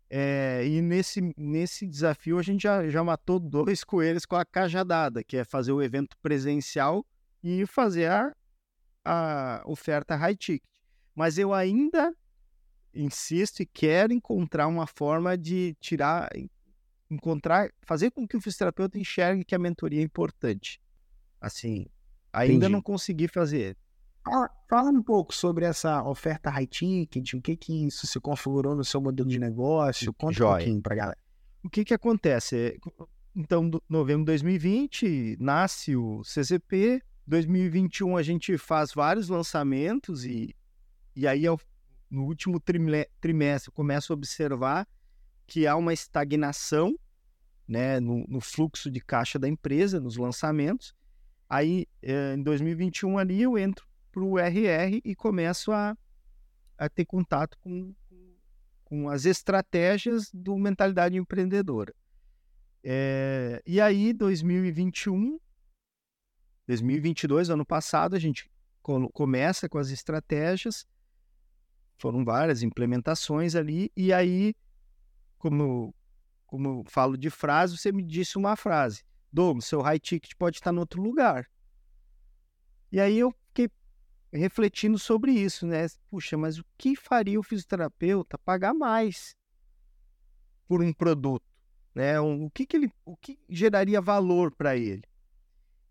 É, 0.08 0.64
e 0.64 0.80
nesse, 0.80 1.20
nesse 1.36 1.84
desafio 1.86 2.38
a 2.38 2.42
gente 2.42 2.62
já, 2.62 2.88
já 2.88 3.02
matou 3.02 3.40
dois 3.40 3.82
coelhos 3.82 4.24
com 4.24 4.36
a 4.36 4.44
cajadada, 4.44 5.24
que 5.24 5.36
é 5.36 5.44
fazer 5.44 5.72
o 5.72 5.82
evento 5.82 6.16
presencial 6.22 7.04
e 7.42 7.66
fazer 7.66 8.08
a, 8.08 8.32
a 9.04 9.62
oferta 9.66 10.14
high 10.14 10.36
ticket. 10.36 10.62
Mas 11.14 11.38
eu 11.38 11.52
ainda 11.52 12.14
insisto 12.94 13.60
e 13.60 13.66
quero 13.66 14.12
encontrar 14.12 14.66
uma 14.68 14.86
forma 14.86 15.36
de 15.36 15.76
tirar, 15.80 16.30
encontrar, 17.10 17.70
fazer 17.82 18.10
com 18.10 18.26
que 18.26 18.36
o 18.36 18.40
fisioterapeuta 18.40 18.98
enxergue 18.98 19.44
que 19.44 19.54
a 19.54 19.58
mentoria 19.58 20.00
é 20.00 20.04
importante. 20.04 20.80
Assim, 21.40 21.86
ainda 22.36 22.54
Entendi. 22.54 22.72
não 22.72 22.82
consegui 22.82 23.28
fazer. 23.28 23.76
Fala, 24.22 24.50
fala, 24.68 24.90
um 24.90 25.02
pouco 25.02 25.34
sobre 25.34 25.64
essa 25.64 26.02
oferta 26.02 26.50
high 26.50 26.66
ticket, 26.66 27.34
o 27.34 27.40
que 27.40 27.56
que 27.56 27.86
isso 27.86 28.06
se 28.06 28.20
configurou 28.20 28.74
no 28.74 28.84
seu 28.84 29.00
modelo 29.00 29.28
de 29.28 29.38
negócio, 29.38 30.12
conta 30.12 30.34
Joia. 30.34 30.50
um 30.50 30.56
pouquinho 30.56 30.82
pra 30.82 30.94
galera. 30.94 31.18
O 31.62 31.70
que 31.70 31.84
que 31.84 31.94
acontece? 31.94 32.78
Então, 33.34 33.70
novembro 33.88 34.22
de 34.22 34.26
2020, 34.26 35.36
nasce 35.40 35.96
o 35.96 36.22
CZP, 36.22 37.02
2021 37.26 38.16
a 38.16 38.22
gente 38.22 38.58
faz 38.58 38.92
vários 38.92 39.28
lançamentos 39.28 40.24
e, 40.24 40.54
e 41.14 41.26
aí 41.26 41.46
ao 41.46 41.58
no 42.10 42.24
último 42.24 42.60
trimestre, 42.60 43.72
começo 43.72 44.12
a 44.12 44.14
observar 44.14 44.86
que 45.46 45.66
há 45.66 45.76
uma 45.76 45.92
estagnação 45.92 46.94
né, 47.66 47.98
no, 47.98 48.24
no, 48.28 48.40
fluxo 48.40 48.90
de 48.90 49.00
caixa 49.00 49.38
da 49.38 49.48
empresa, 49.48 49.98
nos 49.98 50.16
lançamentos, 50.16 50.94
Aí, 51.48 51.86
eh, 52.02 52.34
em 52.34 52.42
2021 52.42 53.18
ali, 53.18 53.42
eu 53.42 53.56
entro 53.56 53.86
para 54.10 54.22
o 54.22 54.38
RR 54.38 55.00
e 55.04 55.14
começo 55.14 55.70
a, 55.72 55.96
a 56.76 56.88
ter 56.88 57.04
contato 57.04 57.58
com, 57.60 57.94
com 58.84 59.08
as 59.08 59.26
estratégias 59.26 60.30
do 60.32 60.56
mentalidade 60.56 61.16
empreendedora. 61.16 61.94
É, 62.82 63.60
e 63.66 63.80
aí, 63.80 64.12
2021, 64.12 65.38
2022, 66.66 67.50
ano 67.50 67.66
passado, 67.66 68.14
a 68.14 68.18
gente 68.18 68.50
começa 69.12 69.68
com 69.68 69.78
as 69.78 69.90
estratégias, 69.90 70.86
foram 71.98 72.24
várias 72.24 72.62
implementações 72.62 73.54
ali, 73.54 73.90
e 73.96 74.12
aí, 74.12 74.54
como, 75.36 75.94
como 76.46 76.68
eu 76.68 76.84
falo 76.86 77.16
de 77.16 77.28
frase, 77.28 77.76
você 77.76 77.90
me 77.90 78.04
disse 78.04 78.38
uma 78.38 78.56
frase, 78.56 79.02
Douglas, 79.32 79.66
seu 79.66 79.80
high 79.80 79.98
ticket 79.98 80.32
pode 80.38 80.56
estar 80.56 80.72
em 80.72 80.78
outro 80.78 81.02
lugar. 81.02 81.48
E 82.90 83.00
aí 83.00 83.18
eu 83.18 83.34
fiquei 83.48 83.70
refletindo 84.32 84.98
sobre 84.98 85.32
isso, 85.32 85.66
né? 85.66 85.86
Puxa, 86.10 86.36
mas 86.36 86.58
o 86.58 86.64
que 86.78 86.96
faria 86.96 87.38
o 87.38 87.42
fisioterapeuta 87.42 88.38
pagar 88.38 88.74
mais 88.74 89.34
por 90.68 90.82
um 90.82 90.92
produto? 90.92 91.44
Né? 91.94 92.20
O 92.20 92.50
que, 92.50 92.66
que 92.66 92.76
ele, 92.76 92.92
o 93.04 93.16
que 93.16 93.38
geraria 93.48 94.00
valor 94.00 94.54
para 94.54 94.76
ele? 94.76 95.02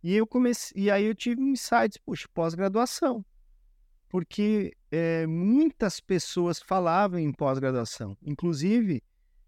E 0.04 0.14
eu 0.14 0.28
comecei, 0.28 0.84
e 0.84 0.92
aí 0.92 1.06
eu 1.06 1.16
tive 1.16 1.42
insights, 1.42 1.98
puxa, 1.98 2.28
pós-graduação, 2.32 3.26
porque 4.08 4.72
é, 4.92 5.26
muitas 5.26 6.00
pessoas 6.00 6.60
falavam 6.60 7.18
em 7.20 7.32
pós-graduação, 7.32 8.16
inclusive 8.22 9.02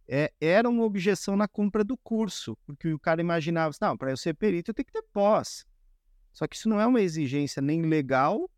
é, 0.07 0.31
era 0.39 0.69
uma 0.69 0.83
objeção 0.83 1.35
na 1.35 1.47
compra 1.47 1.83
do 1.83 1.97
curso, 1.97 2.57
porque 2.65 2.93
o 2.93 2.99
cara 2.99 3.19
imaginava, 3.19 3.75
não, 3.81 3.97
para 3.97 4.11
eu 4.11 4.17
ser 4.17 4.33
perito 4.33 4.71
eu 4.71 4.75
tenho 4.75 4.85
que 4.85 4.91
ter 4.93 5.03
pós. 5.11 5.65
Só 6.31 6.47
que 6.47 6.55
isso 6.55 6.69
não 6.69 6.79
é 6.79 6.85
uma 6.85 7.01
exigência 7.01 7.61
nem 7.61 7.81
legal, 7.81 8.49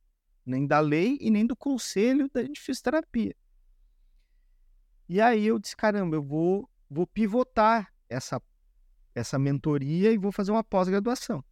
nem 0.45 0.67
da 0.67 0.79
lei 0.79 1.17
e 1.19 1.31
nem 1.31 1.45
do 1.45 1.55
conselho 1.55 2.29
da 2.33 2.41
fisioterapia. 2.55 3.35
E 5.07 5.19
aí 5.19 5.47
eu 5.47 5.57
disse, 5.57 5.75
caramba, 5.75 6.15
eu 6.15 6.23
vou, 6.23 6.69
vou 6.89 7.07
pivotar 7.07 7.91
essa, 8.07 8.39
essa 9.15 9.39
mentoria 9.39 10.11
e 10.11 10.17
vou 10.17 10.31
fazer 10.31 10.51
uma 10.51 10.63
pós-graduação. 10.63 11.43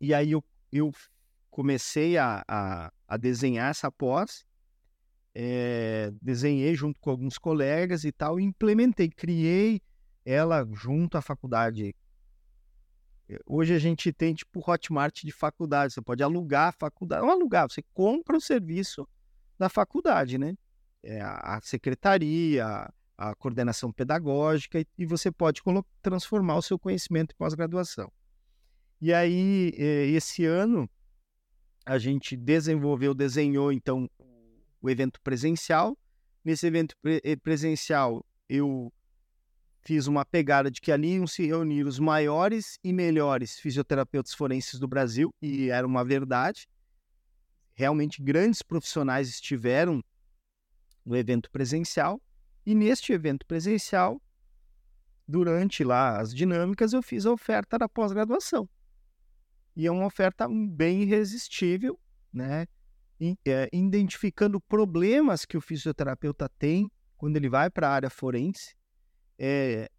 E 0.00 0.14
aí 0.14 0.30
eu, 0.30 0.44
eu 0.70 0.92
comecei 1.50 2.16
a, 2.16 2.44
a, 2.46 2.92
a 3.08 3.16
desenhar 3.16 3.70
essa 3.70 3.90
pós, 3.90 4.46
é, 5.34 6.12
desenhei 6.20 6.74
junto 6.74 7.00
com 7.00 7.10
alguns 7.10 7.38
colegas 7.38 8.04
e 8.04 8.12
tal, 8.12 8.38
e 8.38 8.44
implementei, 8.44 9.08
criei 9.08 9.80
ela 10.24 10.66
junto 10.72 11.16
à 11.16 11.22
faculdade. 11.22 11.94
Hoje 13.46 13.74
a 13.74 13.78
gente 13.78 14.12
tem 14.12 14.34
tipo 14.34 14.60
Hotmart 14.68 15.22
de 15.22 15.30
faculdade, 15.30 15.92
você 15.92 16.02
pode 16.02 16.22
alugar 16.22 16.68
a 16.68 16.72
faculdade, 16.72 17.22
não 17.22 17.30
alugar, 17.30 17.70
você 17.70 17.82
compra 17.94 18.36
o 18.36 18.40
serviço 18.40 19.08
da 19.58 19.68
faculdade, 19.68 20.36
né? 20.36 20.54
É 21.02 21.20
a 21.20 21.60
secretaria, 21.62 22.90
a 23.16 23.34
coordenação 23.36 23.92
pedagógica, 23.92 24.84
e 24.98 25.06
você 25.06 25.30
pode 25.30 25.62
transformar 26.02 26.56
o 26.56 26.62
seu 26.62 26.78
conhecimento 26.78 27.32
em 27.32 27.36
pós-graduação. 27.36 28.10
E 29.00 29.14
aí, 29.14 29.72
eh, 29.78 30.08
esse 30.08 30.44
ano, 30.44 30.90
a 31.86 31.98
gente 31.98 32.36
desenvolveu, 32.36 33.14
desenhou, 33.14 33.72
então, 33.72 34.10
o 34.80 34.88
evento 34.90 35.20
presencial. 35.22 35.96
Nesse 36.44 36.66
evento 36.66 36.94
eh, 37.04 37.36
presencial, 37.36 38.24
eu 38.48 38.92
fiz 39.82 40.06
uma 40.06 40.24
pegada 40.24 40.70
de 40.70 40.80
que 40.80 40.90
ali 40.90 41.14
iam 41.14 41.26
se 41.26 41.46
reunir 41.46 41.84
os 41.84 41.98
maiores 41.98 42.78
e 42.82 42.92
melhores 42.92 43.58
fisioterapeutas 43.58 44.34
forenses 44.34 44.78
do 44.78 44.88
Brasil, 44.88 45.34
e 45.40 45.70
era 45.70 45.86
uma 45.86 46.04
verdade. 46.04 46.66
Realmente, 47.74 48.22
grandes 48.22 48.62
profissionais 48.62 49.28
estiveram 49.28 50.02
no 51.04 51.16
evento 51.16 51.50
presencial. 51.50 52.20
E 52.64 52.74
neste 52.74 53.12
evento 53.12 53.46
presencial, 53.46 54.20
durante 55.26 55.82
lá 55.82 56.20
as 56.20 56.34
dinâmicas, 56.34 56.92
eu 56.92 57.02
fiz 57.02 57.24
a 57.24 57.32
oferta 57.32 57.78
da 57.78 57.88
pós-graduação 57.88 58.68
e 59.76 59.86
é 59.86 59.90
uma 59.90 60.06
oferta 60.06 60.46
bem 60.48 61.02
irresistível, 61.02 61.98
né? 62.32 62.66
É, 63.20 63.68
identificando 63.72 64.58
problemas 64.60 65.44
que 65.44 65.56
o 65.56 65.60
fisioterapeuta 65.60 66.48
tem 66.58 66.90
quando 67.18 67.36
ele 67.36 67.50
vai 67.50 67.68
para 67.68 67.88
a 67.88 67.92
área 67.92 68.08
forense. 68.08 68.74
É, 69.38 69.90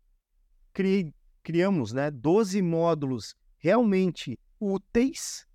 cri, 0.73 1.13
criamos 1.43 1.93
né, 1.93 2.09
12 2.09 2.61
módulos 2.61 3.35
realmente 3.59 4.39
úteis 4.59 5.45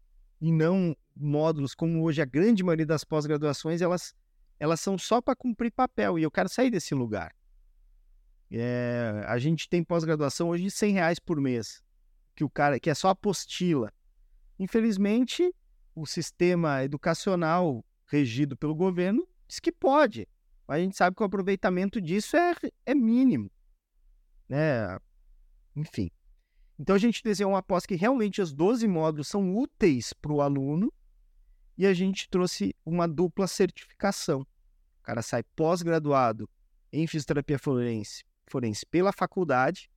e 0.41 0.53
não 0.53 0.97
módulos 1.15 1.75
como 1.75 2.03
hoje 2.05 2.23
a 2.23 2.25
grande 2.25 2.63
maioria 2.63 2.87
das 2.87 3.03
pós-graduações, 3.03 3.81
elas, 3.81 4.15
elas 4.61 4.81
são 4.81 4.99
só 4.99 5.21
para 5.21 5.35
cumprir 5.35 5.73
papel 5.73 6.19
e 6.19 6.23
eu 6.23 6.31
quero 6.31 6.49
sair 6.49 6.71
desse 6.71 6.95
lugar. 6.95 7.35
É, 8.51 9.25
a 9.27 9.39
gente 9.39 9.69
tem 9.69 9.83
pós-graduação 9.83 10.51
hoje 10.51 10.65
de 10.65 10.71
100 10.71 10.93
reais 10.93 11.19
por 11.19 11.41
mês, 11.41 11.83
que 12.35 12.45
o 12.45 12.51
cara 12.51 12.79
que 12.79 12.91
é 12.91 12.95
só 12.95 13.09
apostila. 13.09 13.93
Infelizmente, 14.59 15.53
o 15.97 16.07
sistema 16.07 16.85
educacional 16.85 17.83
regido 18.07 18.55
pelo 18.55 18.75
governo 18.75 19.27
diz 19.49 19.59
que 19.59 19.73
pode, 19.73 20.29
mas 20.69 20.77
a 20.77 20.81
gente 20.83 20.97
sabe 20.97 21.17
que 21.17 21.23
o 21.23 21.27
aproveitamento 21.27 22.01
disso 22.01 22.37
é, 22.37 22.55
é 22.85 22.95
mínimo. 22.95 23.51
Né? 24.47 24.99
Enfim. 25.75 26.11
Então 26.79 26.95
a 26.95 26.99
gente 26.99 27.23
desenhou 27.25 27.53
uma 27.53 27.63
pós 27.63 27.87
que 27.87 27.95
realmente 27.95 28.43
os 28.43 28.53
12 28.53 28.87
módulos 28.87 29.29
são 29.29 29.57
úteis 29.57 30.13
para 30.13 30.33
o 30.33 30.43
aluno 30.43 30.93
e 31.79 31.87
a 31.87 31.95
gente 31.95 32.29
trouxe 32.29 32.77
uma 32.85 33.09
dupla 33.09 33.47
certificação. 33.47 34.43
O 35.01 35.03
cara 35.03 35.23
sai 35.23 35.43
pós-graduado 35.43 36.49
em 36.93 37.07
fisioterapia 37.07 37.59
forense, 37.59 38.23
forense 38.47 38.85
pela 38.85 39.13
faculdade 39.13 39.89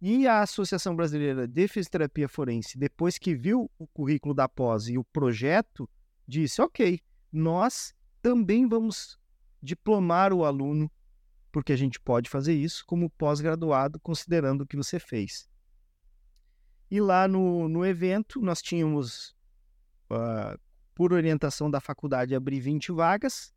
e 0.00 0.26
a 0.26 0.42
Associação 0.42 0.94
Brasileira 0.94 1.48
de 1.48 1.68
Fisioterapia 1.68 2.28
Forense, 2.28 2.78
depois 2.78 3.18
que 3.18 3.34
viu 3.34 3.70
o 3.78 3.86
currículo 3.86 4.34
da 4.34 4.48
pós 4.48 4.88
e 4.88 4.98
o 4.98 5.04
projeto, 5.04 5.88
disse: 6.26 6.60
ok, 6.60 7.00
nós 7.32 7.94
também 8.20 8.68
vamos 8.68 9.18
diplomar 9.62 10.32
o 10.32 10.44
aluno, 10.44 10.90
porque 11.50 11.72
a 11.72 11.76
gente 11.76 11.98
pode 11.98 12.28
fazer 12.28 12.54
isso 12.54 12.84
como 12.86 13.10
pós-graduado, 13.10 13.98
considerando 14.00 14.62
o 14.62 14.66
que 14.66 14.76
você 14.76 14.98
fez. 14.98 15.48
E 16.90 17.00
lá 17.00 17.26
no, 17.26 17.68
no 17.68 17.84
evento, 17.84 18.40
nós 18.40 18.60
tínhamos, 18.62 19.34
uh, 20.10 20.58
por 20.94 21.12
orientação 21.12 21.70
da 21.70 21.80
faculdade, 21.80 22.34
abrir 22.34 22.60
20 22.60 22.92
vagas 22.92 23.52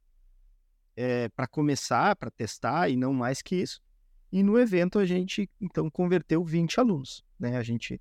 é, 0.95 1.25
eh, 1.25 1.29
para 1.29 1.47
começar, 1.47 2.15
para 2.15 2.31
testar, 2.31 2.89
e 2.89 2.95
não 2.95 3.13
mais 3.13 3.41
que 3.41 3.55
isso. 3.55 3.81
E 4.31 4.43
no 4.43 4.59
evento 4.59 4.99
a 4.99 5.05
gente 5.05 5.49
então 5.59 5.89
converteu 5.89 6.43
20 6.43 6.79
alunos, 6.79 7.23
né? 7.39 7.57
A 7.57 7.63
gente 7.63 7.99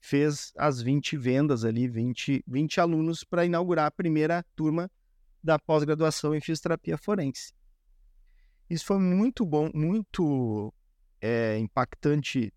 fez 0.00 0.52
as 0.56 0.80
20 0.82 1.16
vendas 1.16 1.64
ali, 1.64 1.86
20, 1.86 2.42
20 2.46 2.80
alunos 2.80 3.22
para 3.22 3.44
inaugurar 3.44 3.86
a 3.86 3.90
primeira 3.90 4.44
turma 4.56 4.90
da 5.42 5.58
pós-graduação 5.58 6.34
em 6.34 6.40
fisioterapia 6.40 6.96
forense. 6.96 7.52
Isso 8.68 8.86
foi 8.86 8.98
muito 8.98 9.44
bom, 9.44 9.70
muito 9.74 10.72
é, 11.20 11.58
impactante 11.58 12.52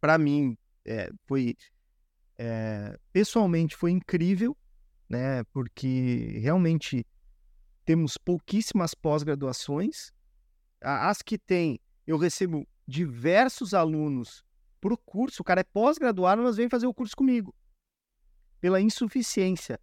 para 0.00 0.18
mim. 0.18 0.58
É, 0.84 1.10
foi 1.26 1.56
é, 2.36 2.98
pessoalmente 3.12 3.76
foi 3.76 3.92
incrível, 3.92 4.56
né? 5.08 5.44
Porque 5.52 6.38
realmente 6.40 7.06
temos 7.84 8.16
pouquíssimas 8.16 8.94
pós-graduações. 8.94 10.12
As 10.80 11.22
que 11.22 11.38
tem 11.38 11.78
eu 12.06 12.16
recebo 12.16 12.66
diversos 12.86 13.74
alunos 13.74 14.44
para 14.80 14.94
o 14.94 14.98
curso, 14.98 15.42
o 15.42 15.44
cara 15.44 15.60
é 15.60 15.64
pós-graduado, 15.64 16.42
mas 16.42 16.56
vem 16.56 16.68
fazer 16.68 16.86
o 16.86 16.94
curso 16.94 17.16
comigo, 17.16 17.54
pela 18.60 18.80
insuficiência. 18.80 19.78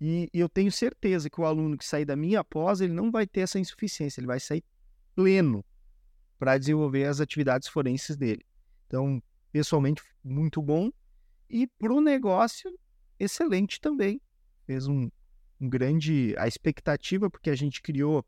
E, 0.00 0.28
e 0.32 0.40
eu 0.40 0.48
tenho 0.48 0.70
certeza 0.70 1.30
que 1.30 1.40
o 1.40 1.46
aluno 1.46 1.78
que 1.78 1.84
sair 1.84 2.04
da 2.04 2.16
minha 2.16 2.44
pós, 2.44 2.80
ele 2.80 2.92
não 2.92 3.10
vai 3.10 3.26
ter 3.26 3.40
essa 3.40 3.58
insuficiência, 3.58 4.20
ele 4.20 4.26
vai 4.26 4.38
sair 4.38 4.62
pleno 5.14 5.64
para 6.38 6.58
desenvolver 6.58 7.04
as 7.04 7.20
atividades 7.20 7.68
forenses 7.68 8.16
dele. 8.16 8.44
Então, 8.86 9.22
pessoalmente, 9.50 10.02
muito 10.22 10.60
bom. 10.60 10.90
E 11.48 11.66
para 11.66 11.92
o 11.92 12.00
negócio, 12.00 12.70
excelente 13.18 13.80
também. 13.80 14.20
Fez 14.66 14.86
um, 14.86 15.08
um 15.60 15.68
grande. 15.68 16.34
A 16.36 16.46
expectativa, 16.46 17.30
porque 17.30 17.50
a 17.50 17.54
gente 17.54 17.80
criou 17.80 18.26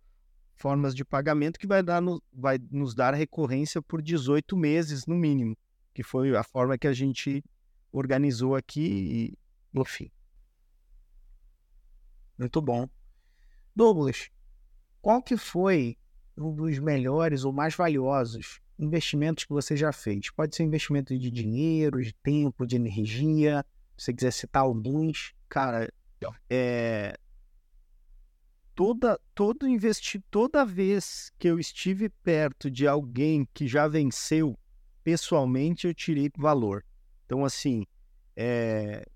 formas 0.57 0.95
de 0.95 1.05
pagamento 1.05 1.59
que 1.59 1.67
vai, 1.67 1.83
dar 1.83 2.01
no, 2.01 2.23
vai 2.33 2.59
nos 2.71 2.95
dar 2.95 3.15
recorrência 3.15 3.81
por 3.83 4.03
18 4.03 4.57
meses, 4.57 5.07
no 5.07 5.15
mínimo, 5.15 5.57
que 5.95 6.03
foi 6.03 6.35
a 6.35 6.43
forma 6.43 6.79
que 6.79 6.87
a 6.87 6.93
gente 6.93 7.45
organizou 7.93 8.57
aqui 8.57 9.37
e, 9.75 9.79
enfim. 9.79 10.11
Muito 12.39 12.61
bom. 12.61 12.89
Douglas, 13.75 14.31
qual 15.01 15.23
que 15.23 15.37
foi 15.37 15.97
um 16.37 16.55
dos 16.55 16.79
melhores 16.79 17.45
ou 17.45 17.53
mais 17.53 17.75
valiosos 17.75 18.61
investimentos 18.79 19.45
que 19.45 19.53
você 19.53 19.77
já 19.77 19.93
fez? 19.93 20.31
Pode 20.31 20.57
ser 20.57 20.65
investimento 20.65 21.17
de 21.17 21.31
dinheiro, 21.31 22.03
de 22.03 22.13
tempo, 22.15 22.67
de 22.67 22.77
energia, 22.77 23.65
Se 23.97 24.07
você 24.07 24.15
quiser 24.15 24.33
citar 24.33 24.63
alguns. 24.63 25.35
Cara, 25.49 25.91
é, 26.51 27.17
toda 28.77 29.19
todo 29.35 29.67
investi 29.67 30.21
toda 30.31 30.65
vez 30.65 31.33
que 31.39 31.49
eu 31.49 31.59
estive 31.59 32.11
perto 32.11 32.71
de 32.71 32.87
alguém 32.87 33.49
que 33.55 33.67
já 33.67 33.89
venceu 33.89 34.57
pessoalmente 35.03 35.87
eu 35.87 35.95
tirei 35.95 36.31
valor. 36.37 36.85
Então 37.25 37.45
assim 37.45 37.87
é... 38.37 39.09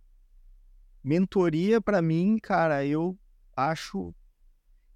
mentoria 1.05 1.79
para 1.79 2.01
mim 2.01 2.39
cara 2.39 2.87
eu 2.87 3.17
acho 3.55 4.15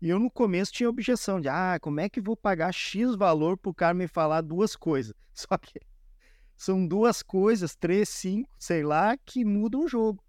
e 0.00 0.08
eu 0.08 0.18
no 0.18 0.30
começo 0.30 0.72
tinha 0.72 0.88
objeção 0.88 1.40
de 1.40 1.48
ah 1.48 1.78
como 1.78 2.00
é 2.00 2.08
que 2.08 2.20
vou 2.20 2.36
pagar 2.36 2.72
x 2.72 3.14
valor 3.14 3.58
para 3.58 3.70
o 3.70 3.74
cara 3.74 3.92
me 3.92 4.08
falar 4.08 4.40
duas 4.40 4.74
coisas? 4.74 5.14
Só 5.34 5.58
que 5.58 5.78
são 6.56 6.86
duas 6.86 7.22
coisas 7.22 7.76
três 7.76 8.08
cinco 8.08 8.48
sei 8.58 8.82
lá 8.82 9.14
que 9.18 9.44
mudam 9.44 9.84
o 9.84 9.88
jogo 9.88 10.24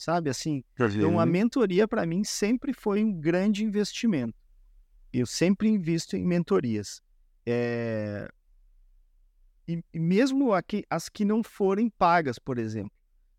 sabe 0.00 0.30
assim? 0.30 0.64
Então 0.78 1.20
a 1.20 1.26
mentoria 1.26 1.86
para 1.86 2.06
mim 2.06 2.24
sempre 2.24 2.72
foi 2.72 3.04
um 3.04 3.12
grande 3.12 3.62
investimento. 3.62 4.34
Eu 5.12 5.26
sempre 5.26 5.68
invisto 5.68 6.16
em 6.16 6.24
mentorias. 6.24 7.02
É... 7.44 8.30
E, 9.68 9.84
e, 9.92 10.00
mesmo 10.00 10.54
aqui, 10.54 10.84
as 10.88 11.10
que 11.10 11.24
não 11.24 11.42
forem 11.42 11.90
pagas, 11.90 12.38
por 12.38 12.58
exemplo. 12.58 12.92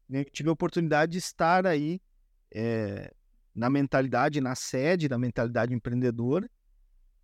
Né? 0.07 0.23
Tive 0.25 0.49
a 0.49 0.51
oportunidade 0.51 1.13
de 1.13 1.17
estar 1.17 1.65
aí 1.65 1.99
é... 2.53 3.11
na 3.55 3.69
mentalidade, 3.69 4.39
na 4.39 4.53
sede 4.53 5.07
da 5.07 5.17
mentalidade 5.17 5.73
empreendedora, 5.73 6.47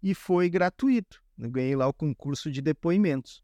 e 0.01 0.15
foi 0.15 0.49
gratuito. 0.49 1.21
Eu 1.37 1.51
ganhei 1.51 1.75
lá 1.75 1.87
o 1.87 1.93
concurso 1.93 2.49
de 2.49 2.59
depoimentos. 2.59 3.43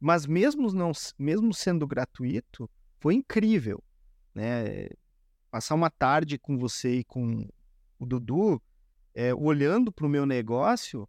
Mas 0.00 0.24
mesmo, 0.26 0.72
não, 0.72 0.92
mesmo 1.18 1.52
sendo 1.52 1.86
gratuito, 1.86 2.70
foi 3.00 3.16
incrível. 3.16 3.84
Né? 4.34 4.88
Passar 5.50 5.74
uma 5.74 5.90
tarde 5.90 6.38
com 6.38 6.56
você 6.56 6.98
e 6.98 7.04
com 7.04 7.48
o 7.98 8.06
Dudu, 8.06 8.62
é, 9.14 9.34
olhando 9.34 9.92
para 9.92 10.06
o 10.06 10.08
meu 10.08 10.24
negócio, 10.24 11.08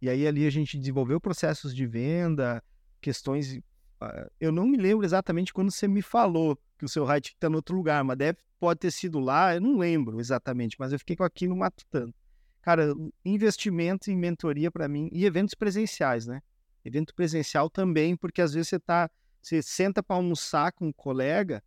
e 0.00 0.08
aí 0.08 0.26
ali 0.26 0.46
a 0.46 0.50
gente 0.50 0.78
desenvolveu 0.78 1.20
processos 1.20 1.74
de 1.74 1.86
venda, 1.86 2.62
questões. 3.00 3.52
Uh, 3.52 4.30
eu 4.40 4.50
não 4.50 4.66
me 4.66 4.78
lembro 4.78 5.04
exatamente 5.04 5.52
quando 5.52 5.70
você 5.70 5.86
me 5.86 6.00
falou 6.00 6.58
que 6.78 6.84
o 6.84 6.88
seu 6.88 7.04
height 7.04 7.32
está 7.34 7.48
em 7.48 7.54
outro 7.54 7.76
lugar, 7.76 8.02
mas 8.02 8.16
deve, 8.16 8.38
pode 8.58 8.80
ter 8.80 8.90
sido 8.90 9.18
lá, 9.18 9.54
eu 9.54 9.60
não 9.60 9.76
lembro 9.76 10.18
exatamente, 10.18 10.76
mas 10.78 10.92
eu 10.92 10.98
fiquei 10.98 11.16
com 11.16 11.24
aquilo 11.24 11.54
matutando. 11.54 12.14
Cara, 12.62 12.94
investimento 13.24 14.10
em 14.10 14.16
mentoria 14.16 14.70
para 14.70 14.88
mim, 14.88 15.10
e 15.12 15.26
eventos 15.26 15.54
presenciais, 15.54 16.26
né? 16.26 16.40
Evento 16.82 17.14
presencial 17.14 17.68
também, 17.68 18.16
porque 18.16 18.40
às 18.40 18.54
vezes 18.54 18.68
você 18.68 18.78
tá, 18.78 19.10
você 19.42 19.60
senta 19.60 20.02
para 20.02 20.16
almoçar 20.16 20.72
com 20.72 20.86
um 20.86 20.92
colega, 20.92 21.62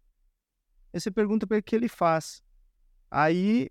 Aí 0.93 0.99
você 0.99 1.09
pergunta 1.09 1.47
para 1.47 1.57
ele 1.57 1.61
o 1.61 1.63
que 1.63 1.75
ele 1.75 1.89
faz. 1.89 2.43
Aí 3.09 3.69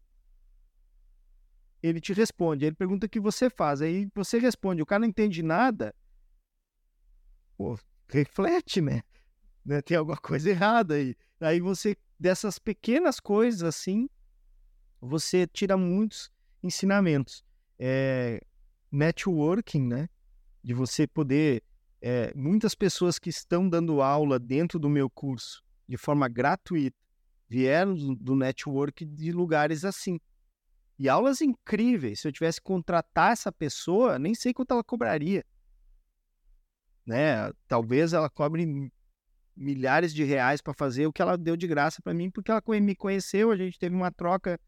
ele 1.80 2.00
te 2.00 2.12
responde. 2.12 2.64
Ele 2.64 2.74
pergunta 2.74 3.06
o 3.06 3.08
que 3.08 3.20
você 3.20 3.48
faz. 3.48 3.80
Aí 3.80 4.08
você 4.12 4.38
responde. 4.38 4.82
O 4.82 4.86
cara 4.86 5.00
não 5.00 5.08
entende 5.08 5.40
nada. 5.40 5.94
Pô, 7.56 7.78
reflete, 8.08 8.80
né? 8.80 9.02
né? 9.64 9.80
Tem 9.80 9.96
alguma 9.96 10.16
coisa 10.16 10.50
errada 10.50 10.94
aí. 10.94 11.14
Aí 11.40 11.60
você, 11.60 11.96
dessas 12.18 12.58
pequenas 12.58 13.20
coisas 13.20 13.62
assim, 13.62 14.08
você 15.00 15.46
tira 15.46 15.76
muitos 15.76 16.28
ensinamentos. 16.60 17.44
É, 17.78 18.40
networking, 18.90 19.86
né? 19.86 20.08
De 20.62 20.74
você 20.74 21.06
poder. 21.06 21.62
É, 22.00 22.34
muitas 22.34 22.74
pessoas 22.74 23.16
que 23.16 23.30
estão 23.30 23.68
dando 23.68 24.02
aula 24.02 24.36
dentro 24.36 24.76
do 24.76 24.88
meu 24.88 25.08
curso 25.08 25.62
de 25.88 25.96
forma 25.96 26.26
gratuita 26.26 27.01
vieram 27.52 27.94
do 28.14 28.34
network 28.34 29.04
de 29.04 29.30
lugares 29.30 29.84
assim. 29.84 30.18
E 30.98 31.06
aulas 31.06 31.42
incríveis. 31.42 32.20
Se 32.20 32.28
eu 32.28 32.32
tivesse 32.32 32.60
que 32.60 32.64
contratar 32.64 33.32
essa 33.32 33.52
pessoa, 33.52 34.18
nem 34.18 34.34
sei 34.34 34.54
quanto 34.54 34.72
ela 34.72 34.82
cobraria. 34.82 35.44
Né? 37.04 37.52
Talvez 37.68 38.14
ela 38.14 38.30
cobre 38.30 38.90
milhares 39.54 40.14
de 40.14 40.24
reais 40.24 40.62
para 40.62 40.72
fazer 40.72 41.06
o 41.06 41.12
que 41.12 41.20
ela 41.20 41.36
deu 41.36 41.54
de 41.56 41.66
graça 41.66 42.00
para 42.00 42.14
mim, 42.14 42.30
porque 42.30 42.50
ela 42.50 42.62
me 42.80 42.96
conheceu, 42.96 43.50
a 43.50 43.56
gente 43.56 43.78
teve 43.78 43.94
uma 43.94 44.10
troca 44.10 44.58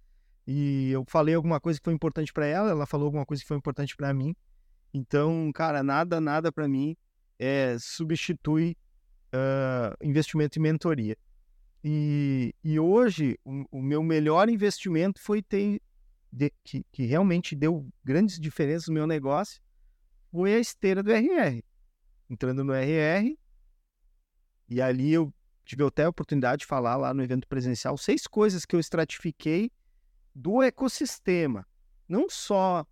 e 0.46 0.90
eu 0.90 1.06
falei 1.08 1.34
alguma 1.34 1.58
coisa 1.58 1.78
que 1.80 1.84
foi 1.84 1.94
importante 1.94 2.34
para 2.34 2.44
ela, 2.44 2.68
ela 2.68 2.84
falou 2.84 3.06
alguma 3.06 3.24
coisa 3.24 3.42
que 3.42 3.48
foi 3.48 3.56
importante 3.56 3.96
para 3.96 4.12
mim. 4.12 4.36
Então, 4.92 5.50
cara, 5.54 5.82
nada, 5.82 6.20
nada 6.20 6.52
para 6.52 6.68
mim 6.68 6.94
é, 7.38 7.78
substitui 7.78 8.76
uh, 9.32 10.06
investimento 10.06 10.58
em 10.58 10.62
mentoria. 10.62 11.16
E, 11.86 12.54
e 12.64 12.80
hoje, 12.80 13.38
o, 13.44 13.78
o, 13.78 13.82
meu 13.82 14.02
melhor 14.02 14.48
investimento 14.48 15.20
foi 15.20 15.42
ter, 15.42 15.82
de, 16.32 16.50
que, 16.64 16.82
que 16.90 17.04
realmente 17.04 17.54
deu 17.54 17.86
grandes 18.02 18.40
diferenças 18.40 18.88
no 18.88 18.94
meu 18.94 19.06
negócio, 19.06 19.60
foi 20.32 20.54
a 20.54 20.58
esteira 20.58 21.02
do 21.02 21.12
RR. 21.12 21.62
Entrando 22.30 22.64
no 22.64 22.72
RR, 22.72 23.36
e 24.66 24.80
ali 24.80 25.12
eu 25.12 25.32
tive 25.62 25.84
até 25.84 26.04
a 26.04 26.08
oportunidade 26.08 26.60
de 26.60 26.66
falar 26.66 26.96
lá 26.96 27.12
no 27.12 27.22
evento 27.22 27.46
presencial 27.46 27.98
seis 27.98 28.26
coisas 28.26 28.64
que 28.64 28.74
eu 28.74 28.80
estratifiquei 28.80 29.70
do 30.34 30.62
ecossistema. 30.62 31.66
Não 32.08 32.30
só, 32.30 32.86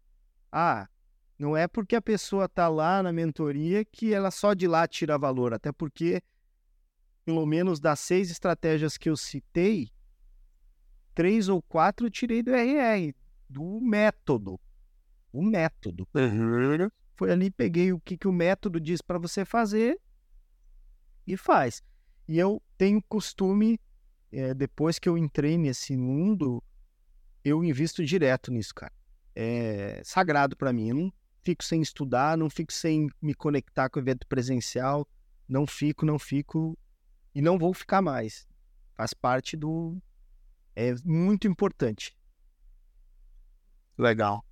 ah, 0.50 0.86
não 1.38 1.56
é 1.56 1.66
porque 1.66 1.96
a 1.96 2.02
pessoa 2.02 2.44
está 2.44 2.68
lá 2.68 3.02
na 3.02 3.10
mentoria 3.10 3.86
que 3.86 4.12
ela 4.12 4.30
só 4.30 4.52
de 4.52 4.68
lá 4.68 4.86
tira 4.86 5.16
valor, 5.16 5.54
até 5.54 5.72
porque 5.72 6.22
pelo 7.24 7.46
menos 7.46 7.80
das 7.80 8.00
seis 8.00 8.30
estratégias 8.30 8.96
que 8.96 9.08
eu 9.08 9.16
citei, 9.16 9.90
três 11.14 11.48
ou 11.48 11.62
quatro 11.62 12.06
eu 12.06 12.10
tirei 12.10 12.42
do 12.42 12.52
RR, 12.52 13.14
do 13.48 13.80
método. 13.80 14.60
O 15.32 15.42
método. 15.42 16.06
Uhum. 16.14 16.88
Foi 17.16 17.30
ali, 17.30 17.50
peguei 17.50 17.92
o 17.92 18.00
que, 18.00 18.16
que 18.16 18.28
o 18.28 18.32
método 18.32 18.80
diz 18.80 19.00
para 19.00 19.18
você 19.18 19.44
fazer 19.44 19.98
e 21.26 21.36
faz. 21.36 21.82
E 22.28 22.38
eu 22.38 22.62
tenho 22.76 23.02
costume, 23.02 23.78
é, 24.30 24.54
depois 24.54 24.98
que 24.98 25.08
eu 25.08 25.16
entrei 25.16 25.56
nesse 25.56 25.96
mundo, 25.96 26.62
eu 27.44 27.62
invisto 27.64 28.04
direto 28.04 28.50
nisso, 28.50 28.74
cara. 28.74 28.92
É 29.34 30.02
sagrado 30.04 30.56
para 30.56 30.72
mim. 30.72 30.88
Eu 30.88 30.94
não 30.96 31.12
fico 31.42 31.64
sem 31.64 31.80
estudar, 31.80 32.36
não 32.36 32.50
fico 32.50 32.72
sem 32.72 33.08
me 33.20 33.34
conectar 33.34 33.88
com 33.88 33.98
o 33.98 34.02
evento 34.02 34.26
presencial. 34.26 35.06
Não 35.48 35.66
fico, 35.66 36.06
não 36.06 36.18
fico 36.18 36.78
e 37.34 37.40
não 37.40 37.58
vou 37.58 37.72
ficar 37.72 38.02
mais. 38.02 38.46
Faz 38.94 39.14
parte 39.14 39.56
do. 39.56 40.00
É 40.74 40.94
muito 41.04 41.46
importante. 41.46 42.16
Legal. 43.96 44.44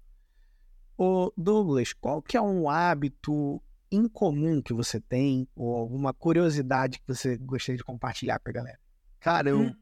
Ô 0.97 1.33
Douglas, 1.37 1.93
qual 1.93 2.21
que 2.21 2.37
é 2.37 2.41
um 2.43 2.69
hábito 2.69 3.63
incomum 3.91 4.61
que 4.61 4.73
você 4.73 5.01
tem 5.01 5.49
ou 5.57 5.75
alguma 5.75 6.13
curiosidade 6.13 6.99
que 6.99 7.09
você 7.09 7.37
gostaria 7.39 7.79
de 7.79 7.85
compartilhar 7.85 8.39
com 8.39 8.51
a 8.51 8.53
galera? 8.53 8.79
Cara, 9.19 9.51
eu 9.51 9.75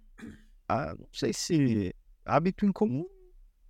ah, 0.68 0.94
não 0.98 1.08
sei 1.12 1.32
se 1.32 1.94
hábito 2.24 2.66
incomum. 2.66 3.06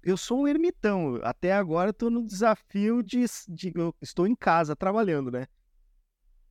Eu 0.02 0.16
sou 0.16 0.42
um 0.42 0.48
ermitão. 0.48 1.20
Até 1.22 1.52
agora 1.52 1.90
estou 1.90 2.10
no 2.10 2.24
desafio 2.24 3.02
de, 3.02 3.24
de 3.48 3.72
eu 3.74 3.94
estou 4.00 4.26
em 4.26 4.34
casa 4.34 4.76
trabalhando, 4.76 5.30
né? 5.30 5.46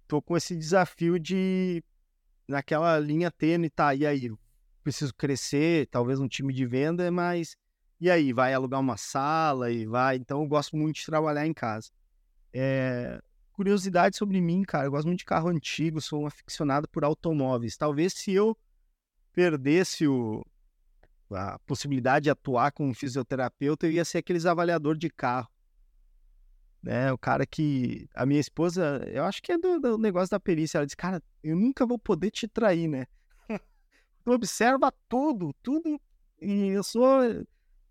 Tô 0.07 0.21
com 0.21 0.37
esse 0.37 0.55
desafio 0.55 1.19
de 1.19 1.83
naquela 2.47 2.97
linha 2.99 3.29
tênue, 3.29 3.69
tá, 3.69 3.93
e 3.93 4.05
aí? 4.05 4.31
Preciso 4.83 5.13
crescer, 5.13 5.87
talvez 5.87 6.19
um 6.19 6.27
time 6.27 6.53
de 6.53 6.65
venda, 6.65 7.11
mas 7.11 7.57
e 7.99 8.11
aí? 8.11 8.31
Vai 8.31 8.53
alugar 8.53 8.79
uma 8.79 8.95
sala 8.95 9.71
e 9.71 9.85
vai. 9.85 10.17
Então 10.17 10.41
eu 10.41 10.47
gosto 10.47 10.77
muito 10.77 10.97
de 10.97 11.05
trabalhar 11.05 11.45
em 11.47 11.53
casa. 11.53 11.89
É... 12.53 13.19
Curiosidade 13.51 14.15
sobre 14.15 14.39
mim, 14.39 14.61
cara, 14.61 14.85
eu 14.85 14.91
gosto 14.91 15.07
muito 15.07 15.19
de 15.19 15.25
carro 15.25 15.49
antigo, 15.49 15.99
sou 15.99 16.21
um 16.21 16.27
aficionado 16.27 16.87
por 16.87 17.03
automóveis. 17.03 17.75
Talvez 17.75 18.13
se 18.13 18.31
eu 18.31 18.55
perdesse 19.33 20.07
o, 20.07 20.45
a 21.31 21.57
possibilidade 21.65 22.25
de 22.25 22.29
atuar 22.29 22.71
como 22.71 22.93
fisioterapeuta, 22.93 23.87
eu 23.87 23.91
ia 23.91 24.05
ser 24.05 24.19
aqueles 24.19 24.45
avaliador 24.45 24.95
de 24.95 25.09
carro 25.09 25.49
né? 26.87 27.11
O 27.11 27.17
cara 27.17 27.45
que. 27.45 28.07
A 28.15 28.25
minha 28.25 28.39
esposa, 28.39 29.03
eu 29.07 29.25
acho 29.25 29.43
que 29.43 29.51
é 29.51 29.57
do, 29.57 29.77
do 29.77 29.97
negócio 29.97 30.29
da 30.31 30.39
perícia. 30.39 30.77
Ela 30.77 30.85
disse, 30.85 30.95
cara, 30.95 31.21
eu 31.43 31.53
nunca 31.53 31.85
vou 31.85 31.99
poder 31.99 32.31
te 32.31 32.47
trair, 32.47 32.87
né? 32.87 33.05
tu 34.23 34.31
observa 34.31 34.89
tudo, 35.09 35.53
tudo. 35.61 35.99
E 36.41 36.69
eu 36.69 36.83
sou. 36.83 37.45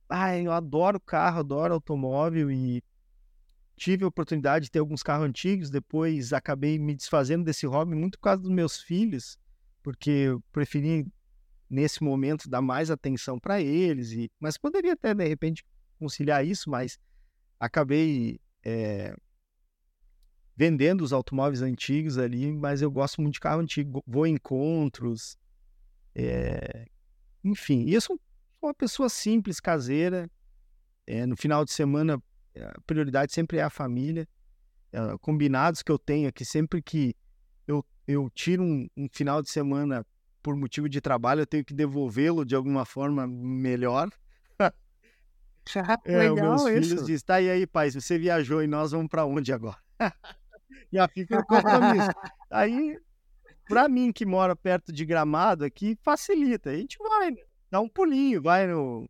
Ai, 0.08 0.46
eu 0.46 0.52
adoro 0.52 0.98
carro, 0.98 1.40
adoro 1.40 1.74
automóvel 1.74 2.50
e 2.50 2.82
tive 3.76 4.04
a 4.04 4.08
oportunidade 4.08 4.64
de 4.64 4.70
ter 4.70 4.78
alguns 4.78 5.02
carros 5.02 5.26
antigos, 5.26 5.68
depois 5.68 6.32
acabei 6.32 6.78
me 6.78 6.94
desfazendo 6.94 7.44
desse 7.44 7.66
hobby 7.66 7.94
muito 7.94 8.16
por 8.16 8.24
causa 8.24 8.40
dos 8.40 8.50
meus 8.50 8.80
filhos, 8.80 9.36
porque 9.82 10.08
eu 10.08 10.42
preferi 10.52 11.06
nesse 11.68 12.02
momento 12.02 12.48
dar 12.48 12.62
mais 12.62 12.90
atenção 12.90 13.38
para 13.38 13.60
eles 13.60 14.12
e 14.12 14.30
mas 14.40 14.56
poderia 14.56 14.94
até 14.94 15.12
de 15.12 15.28
repente 15.28 15.66
conciliar 15.98 16.46
isso, 16.46 16.70
mas 16.70 16.98
acabei 17.58 18.40
é, 18.68 19.14
vendendo 20.56 21.02
os 21.02 21.12
automóveis 21.12 21.62
antigos 21.62 22.18
ali, 22.18 22.50
mas 22.50 22.82
eu 22.82 22.90
gosto 22.90 23.20
muito 23.22 23.34
de 23.34 23.40
carro 23.40 23.60
antigo. 23.60 24.02
Vou 24.04 24.26
em 24.26 24.34
encontros, 24.34 25.38
É, 26.12 26.86
enfim, 27.44 27.84
e 27.84 27.94
eu 27.94 28.00
sou 28.00 28.18
uma 28.60 28.74
pessoa 28.74 29.08
simples, 29.08 29.60
caseira. 29.60 30.28
É, 31.06 31.24
no 31.26 31.36
final 31.36 31.64
de 31.64 31.70
semana, 31.70 32.20
a 32.58 32.80
prioridade 32.86 33.32
sempre 33.32 33.58
é 33.58 33.62
a 33.62 33.70
família. 33.70 34.26
É, 34.90 34.98
combinados 35.20 35.82
que 35.82 35.92
eu 35.92 35.98
tenho 35.98 36.28
aqui, 36.28 36.44
sempre 36.44 36.82
que 36.82 37.14
eu, 37.68 37.84
eu 38.08 38.28
tiro 38.30 38.64
um, 38.64 38.88
um 38.96 39.08
final 39.12 39.42
de 39.42 39.50
semana 39.50 40.04
por 40.42 40.56
motivo 40.56 40.88
de 40.88 41.00
trabalho, 41.00 41.42
eu 41.42 41.46
tenho 41.46 41.64
que 41.64 41.74
devolvê-lo 41.74 42.44
de 42.44 42.56
alguma 42.56 42.84
forma 42.84 43.26
melhor. 43.28 44.08
é, 46.04 46.18
Legal 46.18 46.50
meus 46.50 46.62
isso. 46.62 46.88
filhos 46.88 47.06
dizem, 47.06 47.26
tá, 47.26 47.40
e 47.40 47.50
aí, 47.50 47.66
pai, 47.66 47.90
você 47.90 48.18
viajou 48.18 48.62
e 48.62 48.66
nós 48.66 48.92
vamos 48.92 49.08
para 49.08 49.24
onde 49.24 49.52
agora? 49.52 49.78
Já 50.92 51.08
fica 51.08 51.38
o 51.40 51.44
compromisso. 51.44 52.10
aí, 52.50 52.98
para 53.68 53.88
mim 53.88 54.12
que 54.12 54.24
mora 54.24 54.54
perto 54.54 54.92
de 54.92 55.04
Gramado 55.04 55.64
aqui, 55.64 55.98
facilita. 56.02 56.70
A 56.70 56.76
gente 56.76 56.96
vai, 56.98 57.34
dá 57.70 57.80
um 57.80 57.88
pulinho, 57.88 58.42
vai 58.42 58.66
no... 58.66 59.08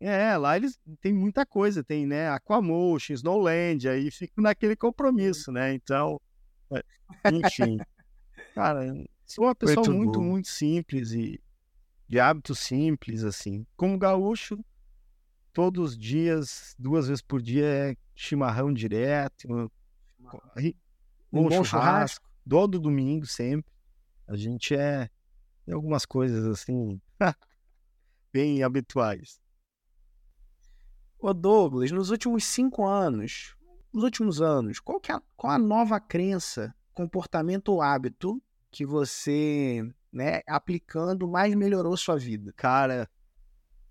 É, 0.00 0.36
lá 0.36 0.56
eles 0.56 0.78
tem 1.00 1.14
muita 1.14 1.46
coisa, 1.46 1.82
tem, 1.82 2.06
né, 2.06 2.28
Aquamotion, 2.28 3.14
Snowland, 3.14 3.88
aí 3.88 4.10
fico 4.10 4.42
naquele 4.42 4.76
compromisso, 4.76 5.50
né, 5.50 5.72
então, 5.72 6.20
é, 6.70 6.82
enfim. 7.32 7.78
Cara, 8.54 8.92
sou 9.24 9.46
uma 9.46 9.54
pessoa 9.54 9.86
muito, 9.88 9.96
muito, 9.96 10.20
muito 10.20 10.48
simples 10.48 11.12
e 11.12 11.40
de 12.08 12.20
hábitos 12.20 12.58
simples, 12.58 13.24
assim. 13.24 13.66
Como 13.76 13.98
gaúcho, 13.98 14.58
todos 15.54 15.92
os 15.92 15.98
dias, 15.98 16.74
duas 16.78 17.06
vezes 17.06 17.22
por 17.22 17.40
dia, 17.40 17.64
é 17.64 17.96
chimarrão 18.14 18.72
direto, 18.72 19.46
um, 19.48 19.70
um 21.32 21.42
bom 21.44 21.50
churrasco, 21.50 21.66
churrasco, 21.66 22.28
todo 22.46 22.78
domingo 22.78 23.24
sempre. 23.24 23.72
A 24.26 24.36
gente 24.36 24.74
é 24.74 25.08
tem 25.64 25.74
algumas 25.74 26.04
coisas 26.04 26.44
assim 26.44 27.00
bem 28.32 28.62
habituais. 28.62 29.40
Ô 31.18 31.32
Douglas, 31.32 31.90
nos 31.90 32.10
últimos 32.10 32.44
cinco 32.44 32.86
anos, 32.86 33.56
nos 33.92 34.04
últimos 34.04 34.42
anos, 34.42 34.78
qual, 34.78 35.00
que 35.00 35.10
é 35.10 35.14
a, 35.14 35.22
qual 35.36 35.52
a 35.54 35.58
nova 35.58 35.98
crença, 35.98 36.74
comportamento 36.92 37.68
ou 37.68 37.80
hábito 37.80 38.42
que 38.70 38.84
você, 38.84 39.88
né, 40.12 40.40
aplicando, 40.46 41.26
mais 41.26 41.54
melhorou 41.54 41.96
sua 41.96 42.18
vida? 42.18 42.52
Cara, 42.54 43.08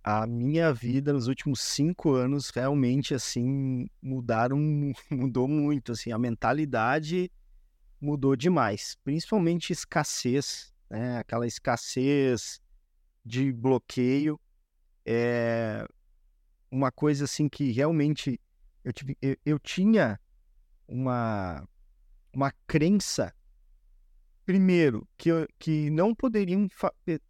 a 0.03 0.27
minha 0.27 0.73
vida 0.73 1.13
nos 1.13 1.27
últimos 1.27 1.61
cinco 1.61 2.13
anos 2.13 2.49
realmente 2.49 3.13
assim 3.13 3.87
mudaram, 4.01 4.57
mudou 5.09 5.47
muito, 5.47 5.93
assim, 5.93 6.11
a 6.11 6.19
mentalidade 6.19 7.31
mudou 8.01 8.35
demais, 8.35 8.97
principalmente 9.01 9.71
escassez, 9.71 10.73
né? 10.89 11.19
Aquela 11.19 11.47
escassez 11.47 12.59
de 13.25 13.53
bloqueio, 13.53 14.37
é 15.05 15.87
uma 16.69 16.91
coisa 16.91 17.23
assim 17.23 17.47
que 17.47 17.71
realmente 17.71 18.37
eu, 18.83 18.91
tive, 18.91 19.17
eu, 19.21 19.37
eu 19.45 19.59
tinha 19.59 20.19
uma 20.85 21.65
uma 22.33 22.51
crença 22.65 23.33
primeiro 24.43 25.07
que, 25.17 25.29
que 25.59 25.89
não 25.91 26.15
poderiam 26.15 26.67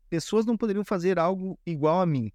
pessoas 0.09 0.45
não 0.45 0.57
poderiam 0.57 0.85
fazer 0.85 1.19
algo 1.19 1.59
igual 1.65 1.99
a 2.01 2.05
mim 2.05 2.31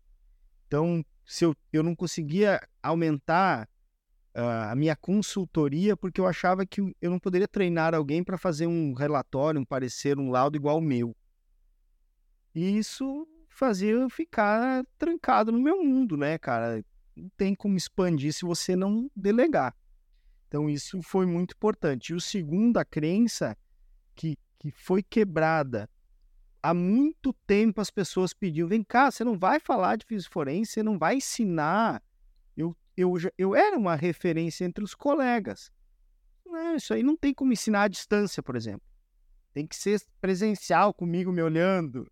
então 0.69 1.05
se 1.27 1.45
eu, 1.45 1.57
eu 1.73 1.83
não 1.83 1.97
conseguia 1.97 2.61
aumentar 2.81 3.69
uh, 4.37 4.71
a 4.71 4.77
minha 4.77 4.95
consultoria 4.95 5.97
porque 5.97 6.21
eu 6.21 6.27
achava 6.27 6.65
que 6.65 6.81
eu 6.81 7.11
não 7.11 7.19
poderia 7.19 7.49
treinar 7.49 7.93
alguém 7.93 8.23
para 8.23 8.39
fazer 8.39 8.69
um 8.69 8.95
relatório 8.95 9.61
um 9.61 9.65
parecer 9.65 10.17
um 10.17 10.31
laudo 10.31 10.57
igual 10.57 10.77
ao 10.77 10.81
meu 10.81 11.17
e 12.55 12.79
isso 12.79 13.27
fazia 13.49 13.91
eu 13.91 14.09
ficar 14.09 14.85
trancado 14.97 15.51
no 15.51 15.59
meu 15.59 15.83
mundo 15.83 16.17
né 16.17 16.39
cara 16.39 16.85
não 17.19 17.29
tem 17.37 17.55
como 17.55 17.77
expandir 17.77 18.33
se 18.33 18.45
você 18.45 18.77
não 18.77 19.11
delegar. 19.15 19.75
Então, 20.47 20.71
isso 20.71 21.03
foi 21.03 21.27
muito 21.27 21.55
importante. 21.55 22.11
E 22.11 22.15
o 22.15 22.21
segundo, 22.21 22.79
a 22.79 22.85
crença 22.85 23.57
que, 24.15 24.39
que 24.59 24.71
foi 24.71 25.03
quebrada. 25.03 25.91
Há 26.63 26.75
muito 26.75 27.33
tempo 27.47 27.81
as 27.81 27.91
pessoas 27.91 28.33
pediam: 28.33 28.69
vem 28.69 28.83
cá, 28.83 29.11
você 29.11 29.25
não 29.25 29.39
vai 29.39 29.61
falar 29.61 29.97
de 29.97 30.05
físico 30.05 30.33
forense, 30.33 30.73
você 30.73 30.83
não 30.83 30.99
vai 30.99 31.17
ensinar. 31.17 32.03
Eu, 32.57 32.77
eu, 32.97 33.15
eu 33.37 33.55
era 33.55 33.77
uma 33.79 33.95
referência 33.95 34.65
entre 34.65 34.83
os 34.83 34.95
colegas. 34.95 35.71
Não, 36.45 36.77
isso 36.77 36.93
aí 36.93 37.03
não 37.03 37.17
tem 37.17 37.33
como 37.33 37.53
ensinar 37.53 37.83
à 37.83 37.89
distância, 37.89 38.43
por 38.43 38.57
exemplo. 38.57 38.87
Tem 39.53 39.67
que 39.67 39.77
ser 39.77 40.03
presencial 40.21 40.93
comigo 40.93 41.31
me 41.31 41.43
olhando. 41.43 42.11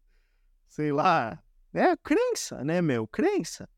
Sei 0.68 0.92
lá. 0.92 1.42
É 1.72 1.96
crença, 1.96 2.64
né, 2.64 2.80
meu? 2.80 3.06
Crença. 3.06 3.68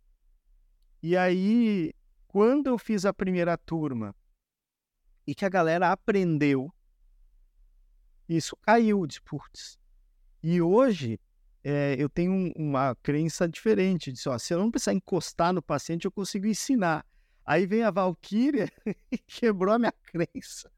E 1.02 1.16
aí, 1.16 1.92
quando 2.26 2.68
eu 2.68 2.78
fiz 2.78 3.04
a 3.04 3.12
primeira 3.12 3.56
turma 3.56 4.14
e 5.26 5.34
que 5.34 5.44
a 5.44 5.48
galera 5.48 5.90
aprendeu, 5.90 6.72
isso 8.28 8.56
caiu 8.56 9.06
de 9.06 9.20
putz. 9.22 9.78
E 10.42 10.60
hoje 10.60 11.20
é, 11.64 11.96
eu 11.98 12.08
tenho 12.08 12.52
uma 12.56 12.94
crença 12.96 13.48
diferente, 13.48 14.12
de 14.12 14.28
ó, 14.28 14.38
se 14.38 14.54
eu 14.54 14.58
não 14.58 14.70
precisar 14.70 14.94
encostar 14.94 15.52
no 15.52 15.62
paciente, 15.62 16.04
eu 16.04 16.12
consigo 16.12 16.46
ensinar. 16.46 17.04
Aí 17.44 17.66
vem 17.66 17.82
a 17.82 17.90
Valkyria 17.90 18.70
e 19.10 19.18
quebrou 19.18 19.74
a 19.74 19.78
minha 19.78 19.92
crença. 19.92 20.70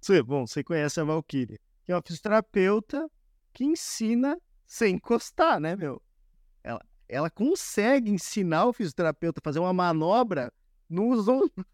Você, 0.00 0.22
bom, 0.22 0.46
você 0.46 0.64
conhece 0.64 1.00
a 1.00 1.04
Valkyria, 1.04 1.58
que 1.84 1.92
é 1.92 1.94
uma 1.94 2.02
fisioterapeuta 2.02 3.10
que 3.52 3.64
ensina 3.64 4.40
sem 4.66 4.94
encostar, 4.94 5.60
né, 5.60 5.76
meu? 5.76 6.00
Ela, 6.62 6.80
ela 7.08 7.30
consegue 7.30 8.10
ensinar 8.10 8.66
o 8.66 8.72
fisioterapeuta 8.72 9.40
a 9.40 9.44
fazer 9.44 9.58
uma 9.58 9.72
manobra 9.72 10.52
no 10.88 11.10
ombros, 11.28 11.66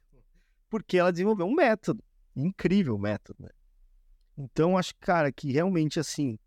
porque 0.68 0.98
ela 0.98 1.12
desenvolveu 1.12 1.46
um 1.46 1.54
método, 1.54 2.02
incrível 2.34 2.98
método, 2.98 3.44
né? 3.44 3.50
Então, 4.36 4.76
acho, 4.76 4.94
cara, 4.96 5.32
que 5.32 5.52
realmente 5.52 5.98
assim. 5.98 6.38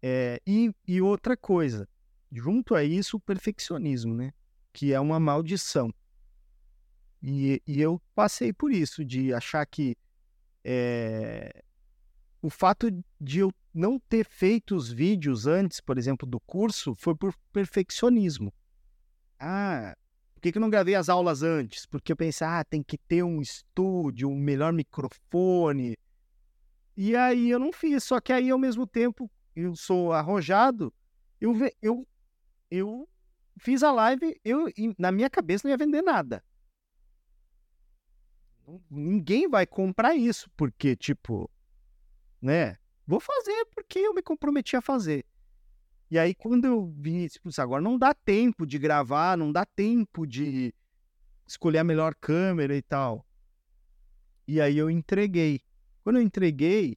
É... 0.00 0.40
E, 0.46 0.72
e 0.86 1.00
outra 1.00 1.36
coisa, 1.36 1.88
junto 2.30 2.74
a 2.74 2.84
isso, 2.84 3.16
o 3.16 3.20
perfeccionismo, 3.20 4.14
né? 4.14 4.32
Que 4.72 4.92
é 4.92 5.00
uma 5.00 5.18
maldição. 5.18 5.92
E, 7.22 7.62
e 7.66 7.80
eu 7.80 8.00
passei 8.14 8.52
por 8.52 8.72
isso, 8.72 9.04
de 9.04 9.32
achar 9.32 9.64
que 9.66 9.96
é... 10.64 11.62
o 12.40 12.50
fato 12.50 12.90
de 13.20 13.40
eu 13.40 13.52
não 13.74 13.98
ter 13.98 14.24
feito 14.24 14.76
os 14.76 14.90
vídeos 14.90 15.46
antes, 15.46 15.80
por 15.80 15.96
exemplo, 15.98 16.26
do 16.28 16.38
curso, 16.40 16.94
foi 16.94 17.14
por 17.14 17.34
perfeccionismo. 17.52 18.52
Ah, 19.38 19.96
por 20.34 20.40
que, 20.42 20.52
que 20.52 20.58
eu 20.58 20.60
não 20.60 20.70
gravei 20.70 20.94
as 20.94 21.08
aulas 21.08 21.42
antes? 21.42 21.86
Porque 21.86 22.12
eu 22.12 22.16
pensei, 22.16 22.46
ah, 22.46 22.64
tem 22.64 22.82
que 22.82 22.98
ter 22.98 23.22
um 23.22 23.40
estúdio, 23.40 24.28
um 24.28 24.36
melhor 24.36 24.72
microfone. 24.72 25.96
E 26.96 27.16
aí 27.16 27.50
eu 27.50 27.58
não 27.58 27.72
fiz. 27.72 28.04
Só 28.04 28.20
que 28.20 28.32
aí, 28.32 28.50
ao 28.50 28.58
mesmo 28.58 28.86
tempo, 28.86 29.30
eu 29.54 29.74
sou 29.74 30.12
arrojado, 30.12 30.92
eu, 31.40 31.54
eu, 31.80 32.06
eu 32.70 33.08
fiz 33.58 33.82
a 33.82 33.92
live, 33.92 34.40
eu, 34.44 34.66
na 34.98 35.12
minha 35.12 35.28
cabeça 35.28 35.66
não 35.66 35.70
ia 35.70 35.76
vender 35.76 36.02
nada. 36.02 36.42
Ninguém 38.90 39.48
vai 39.48 39.66
comprar 39.66 40.14
isso, 40.14 40.50
porque, 40.56 40.96
tipo, 40.96 41.50
né? 42.40 42.76
Vou 43.06 43.20
fazer 43.20 43.66
porque 43.74 43.98
eu 43.98 44.14
me 44.14 44.22
comprometi 44.22 44.76
a 44.76 44.80
fazer. 44.80 45.26
E 46.10 46.18
aí, 46.18 46.34
quando 46.34 46.66
eu 46.66 46.86
vi, 46.98 47.28
tipo, 47.28 47.48
agora 47.58 47.82
não 47.82 47.98
dá 47.98 48.14
tempo 48.14 48.66
de 48.66 48.78
gravar, 48.78 49.36
não 49.36 49.50
dá 49.50 49.64
tempo 49.64 50.26
de 50.26 50.74
escolher 51.46 51.78
a 51.78 51.84
melhor 51.84 52.14
câmera 52.14 52.76
e 52.76 52.82
tal. 52.82 53.26
E 54.46 54.60
aí 54.60 54.76
eu 54.76 54.90
entreguei. 54.90 55.60
Quando 56.02 56.16
eu 56.16 56.22
entreguei 56.22 56.96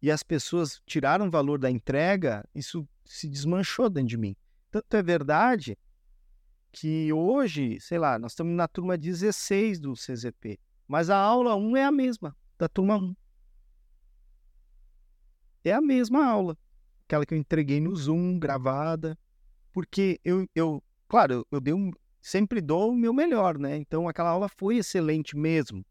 e 0.00 0.10
as 0.10 0.22
pessoas 0.22 0.80
tiraram 0.86 1.28
o 1.28 1.30
valor 1.30 1.58
da 1.58 1.70
entrega, 1.70 2.46
isso 2.54 2.86
se 3.04 3.28
desmanchou 3.28 3.88
dentro 3.88 4.08
de 4.08 4.16
mim. 4.16 4.36
Tanto 4.70 4.94
é 4.94 5.02
verdade 5.02 5.78
que 6.70 7.12
hoje, 7.12 7.80
sei 7.80 7.98
lá, 7.98 8.18
nós 8.18 8.32
estamos 8.32 8.54
na 8.54 8.68
turma 8.68 8.98
16 8.98 9.80
do 9.80 9.94
CZP, 9.94 10.58
mas 10.86 11.08
a 11.08 11.16
aula 11.16 11.56
1 11.56 11.76
é 11.76 11.84
a 11.84 11.92
mesma 11.92 12.36
da 12.58 12.68
turma 12.68 12.96
1 12.96 13.14
é 15.68 15.74
a 15.74 15.80
mesma 15.80 16.24
aula, 16.24 16.56
aquela 17.06 17.26
que 17.26 17.34
eu 17.34 17.38
entreguei 17.38 17.80
no 17.80 17.94
Zoom, 17.94 18.38
gravada, 18.38 19.18
porque 19.72 20.20
eu, 20.24 20.46
eu 20.54 20.82
claro, 21.08 21.34
eu, 21.34 21.46
eu 21.50 21.60
dei 21.60 21.74
um, 21.74 21.90
sempre 22.20 22.60
dou 22.60 22.92
o 22.92 22.96
meu 22.96 23.12
melhor, 23.12 23.58
né? 23.58 23.76
Então 23.76 24.08
aquela 24.08 24.30
aula 24.30 24.48
foi 24.48 24.76
excelente 24.76 25.36
mesmo. 25.36 25.84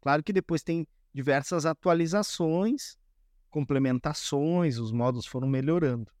Claro 0.00 0.22
que 0.22 0.32
depois 0.32 0.62
tem 0.62 0.86
diversas 1.16 1.64
atualizações, 1.64 2.98
complementações, 3.48 4.76
os 4.76 4.92
modos 4.92 5.24
foram 5.24 5.48
melhorando. 5.48 6.12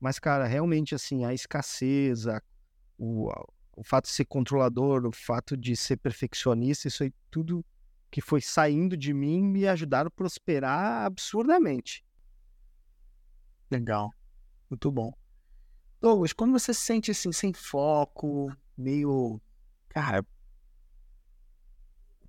Mas, 0.00 0.18
cara, 0.18 0.48
realmente, 0.48 0.96
assim, 0.96 1.24
a 1.24 1.32
escassez, 1.32 2.26
a, 2.26 2.42
o, 2.98 3.30
o 3.76 3.84
fato 3.84 4.06
de 4.06 4.10
ser 4.10 4.24
controlador, 4.24 5.06
o 5.06 5.12
fato 5.12 5.56
de 5.56 5.76
ser 5.76 5.98
perfeccionista, 5.98 6.88
isso 6.88 7.04
aí 7.04 7.14
tudo 7.30 7.64
que 8.10 8.20
foi 8.20 8.40
saindo 8.40 8.96
de 8.96 9.14
mim 9.14 9.44
me 9.44 9.64
ajudaram 9.68 10.08
a 10.08 10.10
prosperar 10.10 11.06
absurdamente. 11.06 12.04
Legal. 13.70 14.10
Muito 14.68 14.90
bom. 14.90 15.12
Douglas, 16.00 16.32
quando 16.32 16.50
você 16.50 16.74
se 16.74 16.80
sente 16.80 17.12
assim, 17.12 17.30
sem 17.30 17.52
foco, 17.52 18.52
meio, 18.76 19.40
cara, 19.88 20.26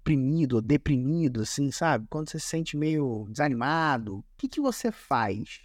oprimido, 0.08 0.62
deprimido, 0.62 1.42
assim, 1.42 1.70
sabe? 1.70 2.08
Quando 2.10 2.30
você 2.30 2.40
se 2.40 2.48
sente 2.48 2.78
meio 2.78 3.28
desanimado, 3.30 4.20
o 4.20 4.26
que, 4.38 4.48
que 4.48 4.62
você 4.62 4.90
faz? 4.90 5.62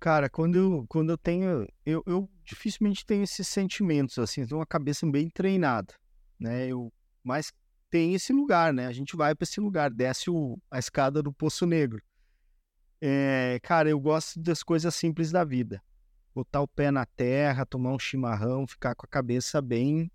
Cara, 0.00 0.28
quando 0.28 0.56
eu, 0.56 0.86
quando 0.88 1.10
eu 1.10 1.18
tenho. 1.18 1.66
Eu, 1.86 2.02
eu 2.06 2.28
dificilmente 2.44 3.06
tenho 3.06 3.22
esses 3.22 3.46
sentimentos, 3.46 4.18
assim, 4.18 4.44
tenho 4.44 4.58
uma 4.58 4.66
cabeça 4.66 5.06
bem 5.08 5.30
treinada, 5.30 5.94
né? 6.38 6.66
Eu, 6.66 6.92
mas 7.22 7.52
tem 7.88 8.14
esse 8.14 8.32
lugar, 8.32 8.72
né? 8.72 8.86
A 8.86 8.92
gente 8.92 9.16
vai 9.16 9.34
para 9.34 9.44
esse 9.44 9.60
lugar, 9.60 9.90
desce 9.90 10.28
o, 10.28 10.58
a 10.70 10.78
escada 10.78 11.22
do 11.22 11.32
Poço 11.32 11.64
Negro. 11.64 12.02
É, 13.00 13.60
cara, 13.62 13.88
eu 13.88 14.00
gosto 14.00 14.40
das 14.40 14.62
coisas 14.62 14.94
simples 14.94 15.30
da 15.30 15.44
vida. 15.44 15.80
Botar 16.34 16.60
o 16.60 16.68
pé 16.68 16.90
na 16.90 17.06
terra, 17.06 17.64
tomar 17.64 17.92
um 17.92 17.98
chimarrão, 17.98 18.66
ficar 18.66 18.94
com 18.94 19.06
a 19.06 19.08
cabeça 19.08 19.62
bem. 19.62 20.10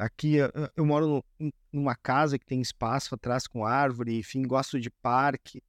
Aqui 0.00 0.36
eu, 0.76 0.84
moro 0.84 1.24
numa 1.72 1.94
casa 1.94 2.38
que 2.38 2.46
tem 2.46 2.60
espaço 2.60 3.14
atrás 3.14 3.46
com 3.46 3.64
árvore, 3.64 4.18
enfim, 4.18 4.42
gosto 4.42 4.80
de 4.80 4.90
parque. 4.90 5.62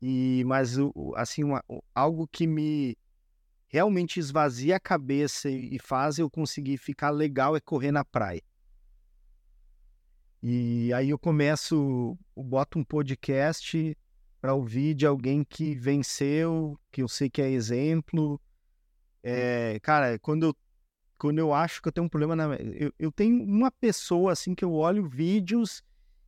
E 0.00 0.42
mas 0.46 0.76
assim, 1.16 1.44
uma, 1.44 1.62
algo 1.94 2.26
que 2.26 2.46
me 2.46 2.96
realmente 3.68 4.18
esvazia 4.18 4.76
a 4.76 4.80
cabeça 4.80 5.48
e 5.50 5.78
faz 5.78 6.18
eu 6.18 6.30
conseguir 6.30 6.78
ficar 6.78 7.10
legal 7.10 7.54
é 7.54 7.60
correr 7.60 7.92
na 7.92 8.04
praia. 8.04 8.42
E 10.42 10.90
aí 10.94 11.10
eu 11.10 11.18
começo, 11.18 12.16
eu 12.34 12.42
boto 12.42 12.78
um 12.78 12.84
podcast 12.84 13.96
para 14.40 14.54
ouvir 14.54 14.94
de 14.94 15.06
alguém 15.06 15.44
que 15.44 15.74
venceu, 15.74 16.80
que 16.90 17.02
eu 17.02 17.08
sei 17.08 17.28
que 17.28 17.42
é 17.42 17.50
exemplo. 17.50 18.40
É, 19.22 19.78
cara, 19.82 20.18
quando 20.18 20.46
eu, 20.46 20.56
quando 21.20 21.38
eu 21.38 21.52
acho 21.52 21.82
que 21.82 21.88
eu 21.88 21.92
tenho 21.92 22.06
um 22.06 22.08
problema 22.08 22.34
na. 22.34 22.54
Eu, 22.56 22.92
eu 22.98 23.12
tenho 23.12 23.44
uma 23.44 23.70
pessoa 23.70 24.32
assim 24.32 24.54
que 24.54 24.64
eu 24.64 24.72
olho 24.72 25.06
vídeos 25.06 25.84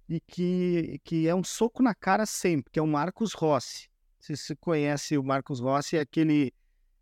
e 0.06 0.20
que, 0.20 1.00
que 1.02 1.26
é 1.26 1.34
um 1.34 1.42
soco 1.42 1.82
na 1.82 1.94
cara 1.94 2.26
sempre, 2.26 2.70
que 2.70 2.78
é 2.78 2.82
o 2.82 2.86
Marcos 2.86 3.32
Rossi. 3.32 3.88
Se 4.20 4.36
você 4.36 4.54
conhece 4.54 5.16
o 5.16 5.24
Marcos 5.24 5.60
Rossi, 5.60 5.96
é 5.96 6.00
aquele 6.00 6.52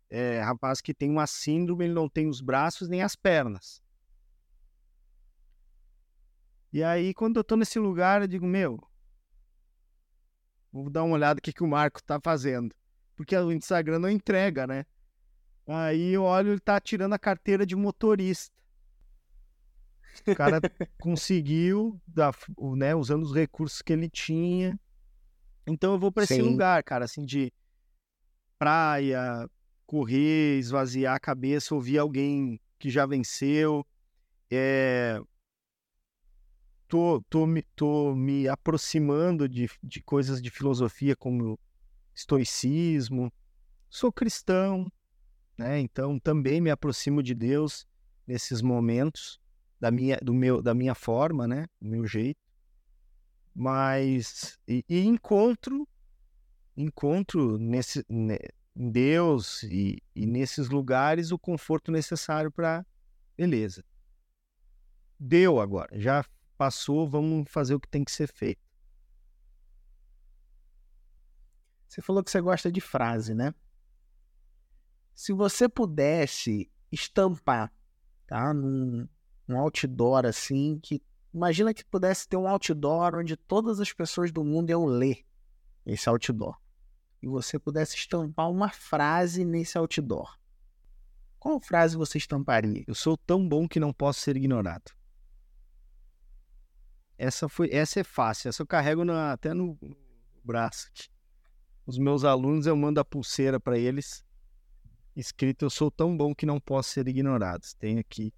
é, 0.09 0.39
rapaz 0.39 0.79
que 0.79 0.93
tem 0.93 1.09
uma 1.09 1.27
síndrome, 1.27 1.83
ele 1.83 1.93
não 1.93 2.07
tem 2.07 2.29
os 2.29 2.39
braços 2.39 2.87
nem 2.87 3.03
as 3.03 3.13
pernas. 3.13 3.81
E 6.71 6.81
aí, 6.81 7.13
quando 7.13 7.35
eu 7.35 7.43
tô 7.43 7.57
nesse 7.57 7.77
lugar, 7.77 8.21
eu 8.21 8.27
digo, 8.27 8.45
meu, 8.47 8.81
vou 10.71 10.89
dar 10.89 11.03
uma 11.03 11.15
olhada 11.15 11.39
o 11.39 11.41
que, 11.41 11.51
que 11.51 11.63
o 11.63 11.67
Marco 11.67 12.01
tá 12.01 12.21
fazendo. 12.23 12.73
Porque 13.17 13.35
o 13.35 13.51
Instagram 13.51 13.99
não 13.99 14.09
entrega, 14.09 14.65
né? 14.65 14.85
Aí 15.67 16.11
eu 16.13 16.23
olho, 16.23 16.51
ele 16.51 16.59
tá 16.59 16.79
tirando 16.79 17.13
a 17.13 17.19
carteira 17.19 17.65
de 17.65 17.75
motorista. 17.75 18.53
O 20.27 20.35
cara 20.35 20.59
conseguiu, 20.99 21.99
né, 22.75 22.95
usando 22.95 23.23
os 23.23 23.33
recursos 23.33 23.81
que 23.81 23.93
ele 23.93 24.09
tinha. 24.09 24.79
Então 25.65 25.93
eu 25.93 25.99
vou 25.99 26.11
para 26.11 26.23
esse 26.23 26.41
lugar, 26.41 26.83
cara, 26.83 27.05
assim, 27.05 27.23
de 27.23 27.53
praia, 28.57 29.49
correr, 29.85 30.57
esvaziar 30.59 31.15
a 31.15 31.19
cabeça, 31.19 31.75
ouvir 31.75 31.97
alguém 31.97 32.59
que 32.77 32.89
já 32.89 33.05
venceu. 33.05 33.85
É, 34.49 35.21
tô, 36.87 37.23
tô, 37.29 37.45
me, 37.45 37.61
tô 37.75 38.13
me 38.13 38.47
aproximando 38.47 39.47
de, 39.47 39.69
de 39.81 40.03
coisas 40.03 40.41
de 40.41 40.49
filosofia 40.49 41.15
como 41.15 41.57
estoicismo. 42.13 43.31
Sou 43.89 44.11
cristão, 44.11 44.91
né? 45.61 45.79
Então 45.79 46.19
também 46.19 46.59
me 46.59 46.69
aproximo 46.69 47.21
de 47.21 47.33
Deus 47.33 47.85
nesses 48.25 48.61
momentos 48.61 49.39
da 49.79 49.91
minha, 49.91 50.17
do 50.17 50.33
meu, 50.33 50.61
da 50.61 50.73
minha 50.73 50.95
forma, 50.95 51.47
né? 51.47 51.67
Do 51.79 51.87
meu 51.87 52.05
jeito. 52.05 52.39
Mas 53.53 54.57
e, 54.67 54.83
e 54.89 55.01
encontro, 55.05 55.87
encontro 56.75 57.57
nesse, 57.57 58.03
né, 58.09 58.37
em 58.75 58.89
Deus 58.89 59.63
e, 59.63 60.01
e 60.15 60.25
nesses 60.25 60.69
lugares 60.69 61.31
o 61.31 61.37
conforto 61.37 61.91
necessário 61.91 62.51
para 62.51 62.85
beleza. 63.37 63.83
Deu 65.19 65.59
agora, 65.59 65.99
já 65.99 66.25
passou, 66.57 67.07
vamos 67.07 67.49
fazer 67.51 67.75
o 67.75 67.79
que 67.79 67.87
tem 67.87 68.03
que 68.03 68.11
ser 68.11 68.27
feito. 68.27 68.61
Você 71.87 72.01
falou 72.01 72.23
que 72.23 72.31
você 72.31 72.39
gosta 72.39 72.71
de 72.71 72.79
frase, 72.79 73.33
né? 73.33 73.53
Se 75.21 75.33
você 75.33 75.69
pudesse 75.69 76.67
estampar, 76.91 77.71
tá? 78.25 78.51
Num, 78.55 79.07
um 79.47 79.55
outdoor 79.55 80.25
assim, 80.25 80.79
que 80.81 80.99
imagina 81.31 81.75
que 81.75 81.85
pudesse 81.85 82.27
ter 82.27 82.37
um 82.37 82.47
outdoor 82.47 83.13
onde 83.13 83.37
todas 83.37 83.79
as 83.79 83.93
pessoas 83.93 84.31
do 84.31 84.43
mundo 84.43 84.71
iam 84.71 84.83
ler 84.83 85.23
esse 85.85 86.09
outdoor. 86.09 86.59
E 87.21 87.27
você 87.27 87.59
pudesse 87.59 87.97
estampar 87.97 88.49
uma 88.49 88.69
frase 88.69 89.45
nesse 89.45 89.77
outdoor. 89.77 90.39
Qual 91.37 91.61
frase 91.61 91.95
você 91.95 92.17
estamparia? 92.17 92.83
Eu 92.87 92.95
sou 92.95 93.15
tão 93.15 93.47
bom 93.47 93.67
que 93.67 93.79
não 93.79 93.93
posso 93.93 94.21
ser 94.21 94.35
ignorado. 94.35 94.91
Essa 97.15 97.47
foi, 97.47 97.69
essa 97.71 97.99
é 97.99 98.03
fácil. 98.03 98.49
Essa 98.49 98.63
eu 98.63 98.67
carrego 98.67 99.05
na, 99.05 99.33
até 99.33 99.53
no 99.53 99.77
braço. 100.43 100.89
Os 101.85 101.99
meus 101.99 102.23
alunos 102.23 102.65
eu 102.65 102.75
mando 102.75 102.99
a 102.99 103.05
pulseira 103.05 103.59
para 103.59 103.77
eles, 103.77 104.25
escrito: 105.15 105.65
"Eu 105.65 105.69
sou 105.69 105.91
tão 105.91 106.15
bom 106.15 106.33
que 106.33 106.45
não 106.45 106.59
posso 106.59 106.89
ser 106.89 107.07
ignorado". 107.07 107.65
Tem 107.79 107.99
aqui 107.99 108.33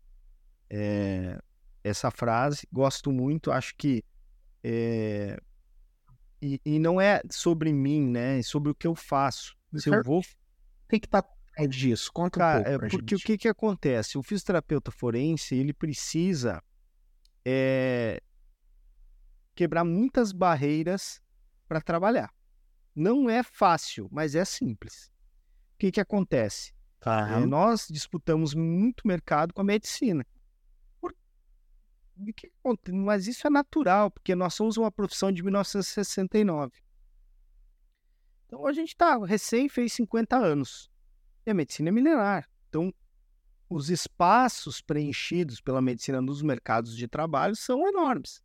é, 0.69 1.39
essa 1.84 2.09
frase. 2.09 2.67
Gosto 2.71 3.11
muito. 3.11 3.51
Acho 3.51 3.76
que 3.76 4.03
é, 4.63 5.38
e, 6.41 6.59
e, 6.65 6.80
não 6.80 6.99
é 6.99 7.21
sobre 7.30 7.71
mim, 7.71 8.09
né? 8.09 8.39
É 8.39 8.43
sobre 8.43 8.71
o 8.71 8.76
que 8.76 8.88
eu 8.88 8.95
faço. 8.95 9.55
Se 9.76 9.89
eu 9.89 10.03
vou 10.03 10.21
tem 10.88 10.99
que 10.99 11.07
estar 11.07 11.21
tá 11.21 11.65
disso. 11.65 12.11
Conta 12.11 12.39
Cara, 12.39 12.59
um 12.59 12.63
pouco 12.63 12.86
é 12.86 12.89
porque 12.89 13.15
gente. 13.15 13.24
o 13.24 13.26
que, 13.26 13.38
que 13.38 13.47
acontece? 13.47 14.17
O 14.17 14.24
fisioterapeuta 14.24 14.91
forense 14.91 15.55
ele 15.55 15.74
precisa 15.74 16.61
é, 17.45 18.21
quebrar 19.55 19.84
muitas 19.84 20.32
barreiras 20.32 21.21
para 21.67 21.82
trabalhar. 21.82 22.32
Não 22.95 23.30
é 23.30 23.41
fácil, 23.41 24.07
mas 24.11 24.36
é 24.36 24.45
simples. 24.45 25.11
O 25.84 25.86
que, 25.86 25.92
que 25.92 26.00
acontece? 26.00 26.72
É, 27.06 27.46
nós 27.46 27.90
disputamos 27.92 28.54
muito 28.54 29.06
mercado 29.06 29.54
com 29.54 29.60
a 29.60 29.66
medicina. 29.66 30.26
Por... 31.02 31.14
Que... 32.38 32.50
Mas 32.94 33.28
isso 33.28 33.46
é 33.46 33.50
natural, 33.50 34.10
porque 34.10 34.34
nós 34.34 34.54
somos 34.54 34.78
uma 34.78 34.90
profissão 34.90 35.30
de 35.30 35.44
1969. 35.44 36.72
Então 38.46 38.66
a 38.66 38.72
gente 38.72 38.92
está 38.92 39.18
recém 39.26 39.68
fez 39.68 39.92
50 39.92 40.38
anos. 40.38 40.90
E 41.46 41.52
a 41.52 41.54
medicina 41.54 41.90
é 41.90 41.92
milenar. 41.92 42.50
Então 42.70 42.94
os 43.70 43.90
espaços 43.90 44.80
preenchidos 44.80 45.60
pela 45.60 45.82
medicina 45.82 46.22
nos 46.22 46.42
mercados 46.42 46.96
de 46.96 47.10
trabalho 47.10 47.58
são 47.58 47.86
enormes. 47.86 48.42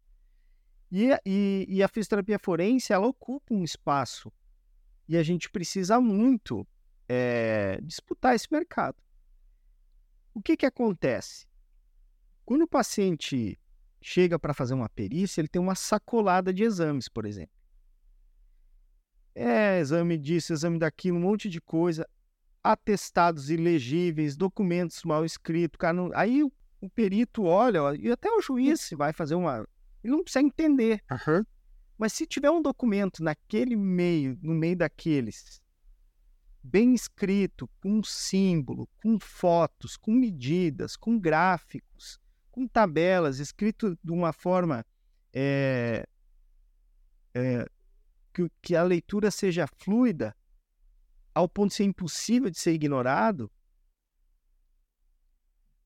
E, 0.91 1.11
e, 1.25 1.67
e, 1.69 1.83
a 1.85 1.87
fisioterapia 1.87 2.41
forense, 2.41 2.93
ela 2.93 3.07
ocupa 3.07 3.55
um 3.55 3.63
espaço. 3.63 4.33
E 5.09 5.17
a 5.17 5.23
gente 5.23 5.49
precisa 5.49 6.01
muito 6.01 6.67
é, 7.09 7.81
disputar 7.83 8.35
esse 8.35 8.47
mercado. 8.51 8.97
O 10.35 10.43
que, 10.43 10.57
que 10.57 10.67
acontece? 10.67 11.47
Quando 12.45 12.63
o 12.63 12.69
paciente 12.69 13.59
chega 14.01 14.39
para 14.39 14.55
fazer 14.55 14.75
uma 14.75 14.89
perícia, 14.89 15.41
ele 15.41 15.49
tem 15.49 15.61
uma 15.61 15.75
sacolada 15.75 16.53
de 16.53 16.63
exames, 16.63 17.09
por 17.09 17.25
exemplo. 17.25 17.57
É, 19.35 19.81
exame 19.81 20.19
disso, 20.19 20.53
exame 20.53 20.79
daquilo, 20.79 21.17
um 21.17 21.21
monte 21.21 21.49
de 21.49 21.61
coisa, 21.61 22.09
atestados 22.63 23.51
ilegíveis, 23.51 24.37
documentos 24.37 25.03
mal 25.05 25.25
escritos. 25.25 25.79
Aí 26.15 26.43
o, 26.43 26.53
o 26.81 26.91
perito 26.91 27.45
olha, 27.45 27.81
e 27.99 28.11
até 28.11 28.31
o 28.31 28.41
juiz 28.41 28.91
vai 28.97 29.13
fazer 29.13 29.35
uma 29.35 29.67
ele 30.03 30.13
não 30.13 30.23
precisa 30.23 30.45
entender. 30.45 31.03
Uhum. 31.11 31.45
Mas 31.97 32.13
se 32.13 32.27
tiver 32.27 32.51
um 32.51 32.63
documento 32.63 33.23
naquele 33.23 33.75
meio, 33.75 34.39
no 34.41 34.55
meio 34.55 34.77
daqueles, 34.77 35.61
bem 36.71 36.95
escrito, 36.95 37.69
com 37.81 38.03
símbolo, 38.03 38.89
com 39.03 39.19
fotos, 39.19 39.97
com 39.97 40.13
medidas, 40.13 40.97
com 40.97 41.19
gráficos, 41.19 42.21
com 42.51 42.67
tabelas, 42.67 43.39
escrito 43.39 43.99
de 44.03 44.13
uma 44.13 44.33
forma 44.33 44.85
é, 45.33 46.07
é, 47.35 47.67
que, 48.33 48.51
que 48.61 48.77
a 48.77 48.83
leitura 48.83 49.31
seja 49.31 49.67
fluida, 49.67 50.37
ao 51.35 51.49
ponto 51.49 51.71
de 51.71 51.77
ser 51.77 51.85
impossível 51.85 52.51
de 52.51 52.59
ser 52.59 52.73
ignorado, 52.73 53.51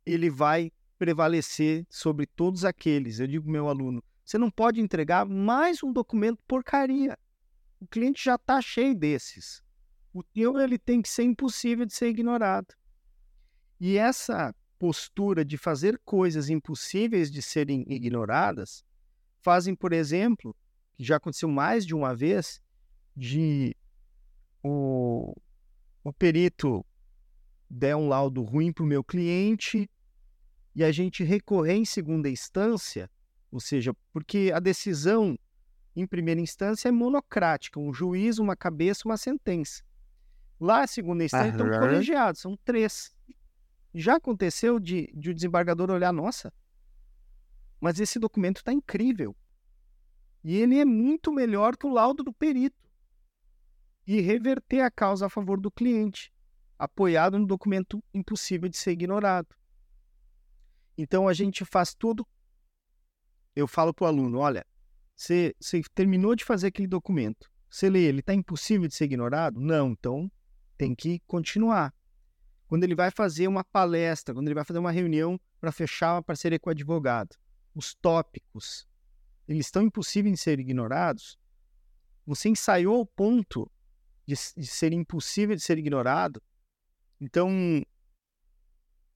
ele 0.04 0.30
vai 0.30 0.72
prevalecer 0.98 1.86
sobre 1.90 2.26
todos 2.26 2.64
aqueles. 2.64 3.20
Eu 3.20 3.26
digo 3.26 3.50
meu 3.50 3.68
aluno, 3.68 4.02
você 4.24 4.38
não 4.38 4.50
pode 4.50 4.80
entregar 4.80 5.26
mais 5.26 5.82
um 5.82 5.92
documento 5.92 6.42
porcaria. 6.48 7.18
O 7.78 7.86
cliente 7.86 8.24
já 8.24 8.36
está 8.36 8.60
cheio 8.62 8.94
desses. 8.94 9.61
O 10.12 10.22
teu 10.22 10.58
ele 10.60 10.78
tem 10.78 11.00
que 11.00 11.08
ser 11.08 11.22
impossível 11.22 11.86
de 11.86 11.94
ser 11.94 12.08
ignorado. 12.08 12.74
E 13.80 13.96
essa 13.96 14.54
postura 14.78 15.44
de 15.44 15.56
fazer 15.56 16.00
coisas 16.04 16.50
impossíveis 16.50 17.30
de 17.30 17.40
serem 17.40 17.84
ignoradas 17.88 18.84
fazem, 19.40 19.74
por 19.74 19.92
exemplo, 19.92 20.54
que 20.96 21.04
já 21.04 21.16
aconteceu 21.16 21.48
mais 21.48 21.86
de 21.86 21.94
uma 21.94 22.14
vez, 22.14 22.60
de 23.16 23.76
o, 24.62 25.34
o 26.04 26.12
perito 26.12 26.84
der 27.68 27.96
um 27.96 28.08
laudo 28.08 28.42
ruim 28.42 28.72
para 28.72 28.84
o 28.84 28.86
meu 28.86 29.02
cliente 29.02 29.88
e 30.74 30.84
a 30.84 30.92
gente 30.92 31.24
recorrer 31.24 31.74
em 31.74 31.84
segunda 31.84 32.28
instância, 32.28 33.10
ou 33.50 33.60
seja, 33.60 33.94
porque 34.12 34.50
a 34.54 34.60
decisão 34.60 35.38
em 35.94 36.06
primeira 36.06 36.40
instância 36.40 36.88
é 36.88 36.92
monocrática, 36.92 37.80
um 37.80 37.92
juiz, 37.92 38.38
uma 38.38 38.56
cabeça, 38.56 39.02
uma 39.06 39.16
sentença. 39.16 39.82
Lá, 40.62 40.84
a 40.84 40.86
segunda 40.86 41.24
instância, 41.24 41.50
estão 41.50 41.68
colegiados, 41.68 42.40
são 42.40 42.56
três. 42.64 43.12
Já 43.92 44.14
aconteceu 44.14 44.78
de, 44.78 45.12
de 45.12 45.30
o 45.30 45.34
desembargador 45.34 45.90
olhar, 45.90 46.12
nossa, 46.12 46.54
mas 47.80 47.98
esse 47.98 48.16
documento 48.16 48.58
está 48.58 48.72
incrível. 48.72 49.34
E 50.44 50.54
ele 50.54 50.78
é 50.78 50.84
muito 50.84 51.32
melhor 51.32 51.76
que 51.76 51.84
o 51.84 51.90
laudo 51.90 52.22
do 52.22 52.32
perito. 52.32 52.76
E 54.06 54.20
reverter 54.20 54.82
a 54.82 54.90
causa 54.90 55.26
a 55.26 55.28
favor 55.28 55.60
do 55.60 55.68
cliente, 55.68 56.32
apoiado 56.78 57.40
no 57.40 57.46
documento 57.46 58.00
impossível 58.14 58.68
de 58.68 58.76
ser 58.76 58.92
ignorado. 58.92 59.48
Então 60.96 61.26
a 61.26 61.32
gente 61.32 61.64
faz 61.64 61.92
tudo. 61.92 62.24
Eu 63.56 63.66
falo 63.66 63.92
para 63.92 64.04
o 64.04 64.06
aluno: 64.06 64.38
olha, 64.38 64.64
você, 65.16 65.56
você 65.58 65.82
terminou 65.92 66.36
de 66.36 66.44
fazer 66.44 66.68
aquele 66.68 66.86
documento, 66.86 67.50
você 67.68 67.90
lê, 67.90 68.04
ele 68.04 68.20
está 68.20 68.32
impossível 68.32 68.86
de 68.86 68.94
ser 68.94 69.06
ignorado? 69.06 69.60
Não, 69.60 69.90
então 69.90 70.30
tem 70.82 70.96
que 70.96 71.20
continuar. 71.28 71.94
Quando 72.66 72.82
ele 72.82 72.96
vai 72.96 73.08
fazer 73.08 73.46
uma 73.46 73.62
palestra, 73.62 74.34
quando 74.34 74.48
ele 74.48 74.54
vai 74.56 74.64
fazer 74.64 74.80
uma 74.80 74.90
reunião 74.90 75.40
para 75.60 75.70
fechar 75.70 76.14
uma 76.14 76.22
parceria 76.24 76.58
com 76.58 76.70
o 76.70 76.72
advogado, 76.72 77.36
os 77.72 77.94
tópicos, 77.94 78.88
eles 79.46 79.66
estão 79.66 79.80
impossíveis 79.80 80.34
de 80.34 80.40
ser 80.40 80.58
ignorados? 80.58 81.38
Você 82.26 82.48
ensaiou 82.48 83.00
o 83.00 83.06
ponto 83.06 83.70
de, 84.26 84.34
de 84.56 84.66
ser 84.66 84.92
impossível 84.92 85.54
de 85.54 85.62
ser 85.62 85.78
ignorado? 85.78 86.42
Então, 87.20 87.48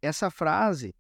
essa 0.01 0.31
frase, 0.31 0.95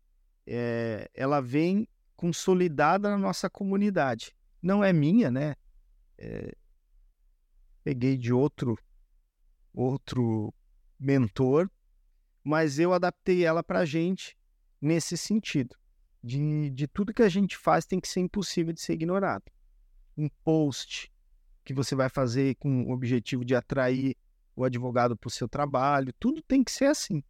é, 0.44 1.08
ela 1.14 1.40
vem 1.40 1.86
consolidada 2.16 3.08
na 3.08 3.18
nossa 3.18 3.48
comunidade. 3.48 4.34
Não 4.60 4.82
é 4.82 4.92
minha, 4.92 5.30
né? 5.30 5.54
É, 6.18 6.56
peguei 7.84 8.16
de 8.16 8.32
outro 8.32 8.76
outro 9.76 10.54
mentor, 10.98 11.70
mas 12.42 12.78
eu 12.78 12.94
adaptei 12.94 13.44
ela 13.44 13.62
para 13.62 13.80
a 13.80 13.84
gente 13.84 14.36
nesse 14.80 15.16
sentido. 15.16 15.76
De, 16.24 16.70
de 16.70 16.88
tudo 16.88 17.12
que 17.12 17.22
a 17.22 17.28
gente 17.28 17.56
faz 17.56 17.84
tem 17.84 18.00
que 18.00 18.08
ser 18.08 18.20
impossível 18.20 18.72
de 18.72 18.80
ser 18.80 18.94
ignorado. 18.94 19.44
Um 20.16 20.28
post 20.42 21.12
que 21.62 21.74
você 21.74 21.94
vai 21.94 22.08
fazer 22.08 22.56
com 22.56 22.84
o 22.84 22.92
objetivo 22.92 23.44
de 23.44 23.54
atrair 23.54 24.16
o 24.56 24.64
advogado 24.64 25.16
para 25.16 25.28
o 25.28 25.30
seu 25.30 25.46
trabalho, 25.46 26.12
tudo 26.18 26.42
tem 26.42 26.64
que 26.64 26.72
ser 26.72 26.86
assim. 26.86 27.22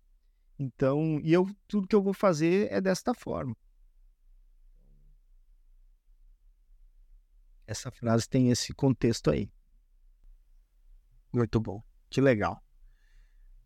Então, 0.59 1.20
e 1.22 1.32
eu 1.32 1.47
tudo 1.66 1.88
que 1.88 1.94
eu 1.94 2.03
vou 2.03 2.14
fazer 2.14 2.70
é 2.70 2.80
desta 2.80 3.12
forma. 3.12 3.57
Essa 7.66 7.90
frase 7.90 8.28
tem 8.28 8.51
esse 8.51 8.72
contexto 8.72 9.30
aí. 9.30 9.51
Muito 11.32 11.61
bom. 11.61 11.82
Que 12.17 12.21
legal. 12.23 12.64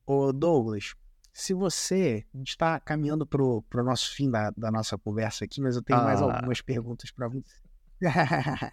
Ô 0.05 0.33
Douglas, 0.33 0.97
se 1.33 1.55
você. 1.55 2.27
A 2.35 2.39
gente 2.39 2.49
está 2.49 2.81
caminhando 2.81 3.25
para 3.25 3.41
o 3.41 3.65
nosso 3.85 4.13
fim 4.13 4.29
da, 4.29 4.51
da, 4.51 4.73
nossa 4.73 4.99
conversa 4.99 5.45
aqui, 5.45 5.61
mas 5.61 5.77
eu 5.77 5.83
tenho 5.83 6.01
ah. 6.01 6.03
mais 6.03 6.21
algumas 6.21 6.61
perguntas 6.61 7.13
para 7.13 7.29
você. 7.29 7.63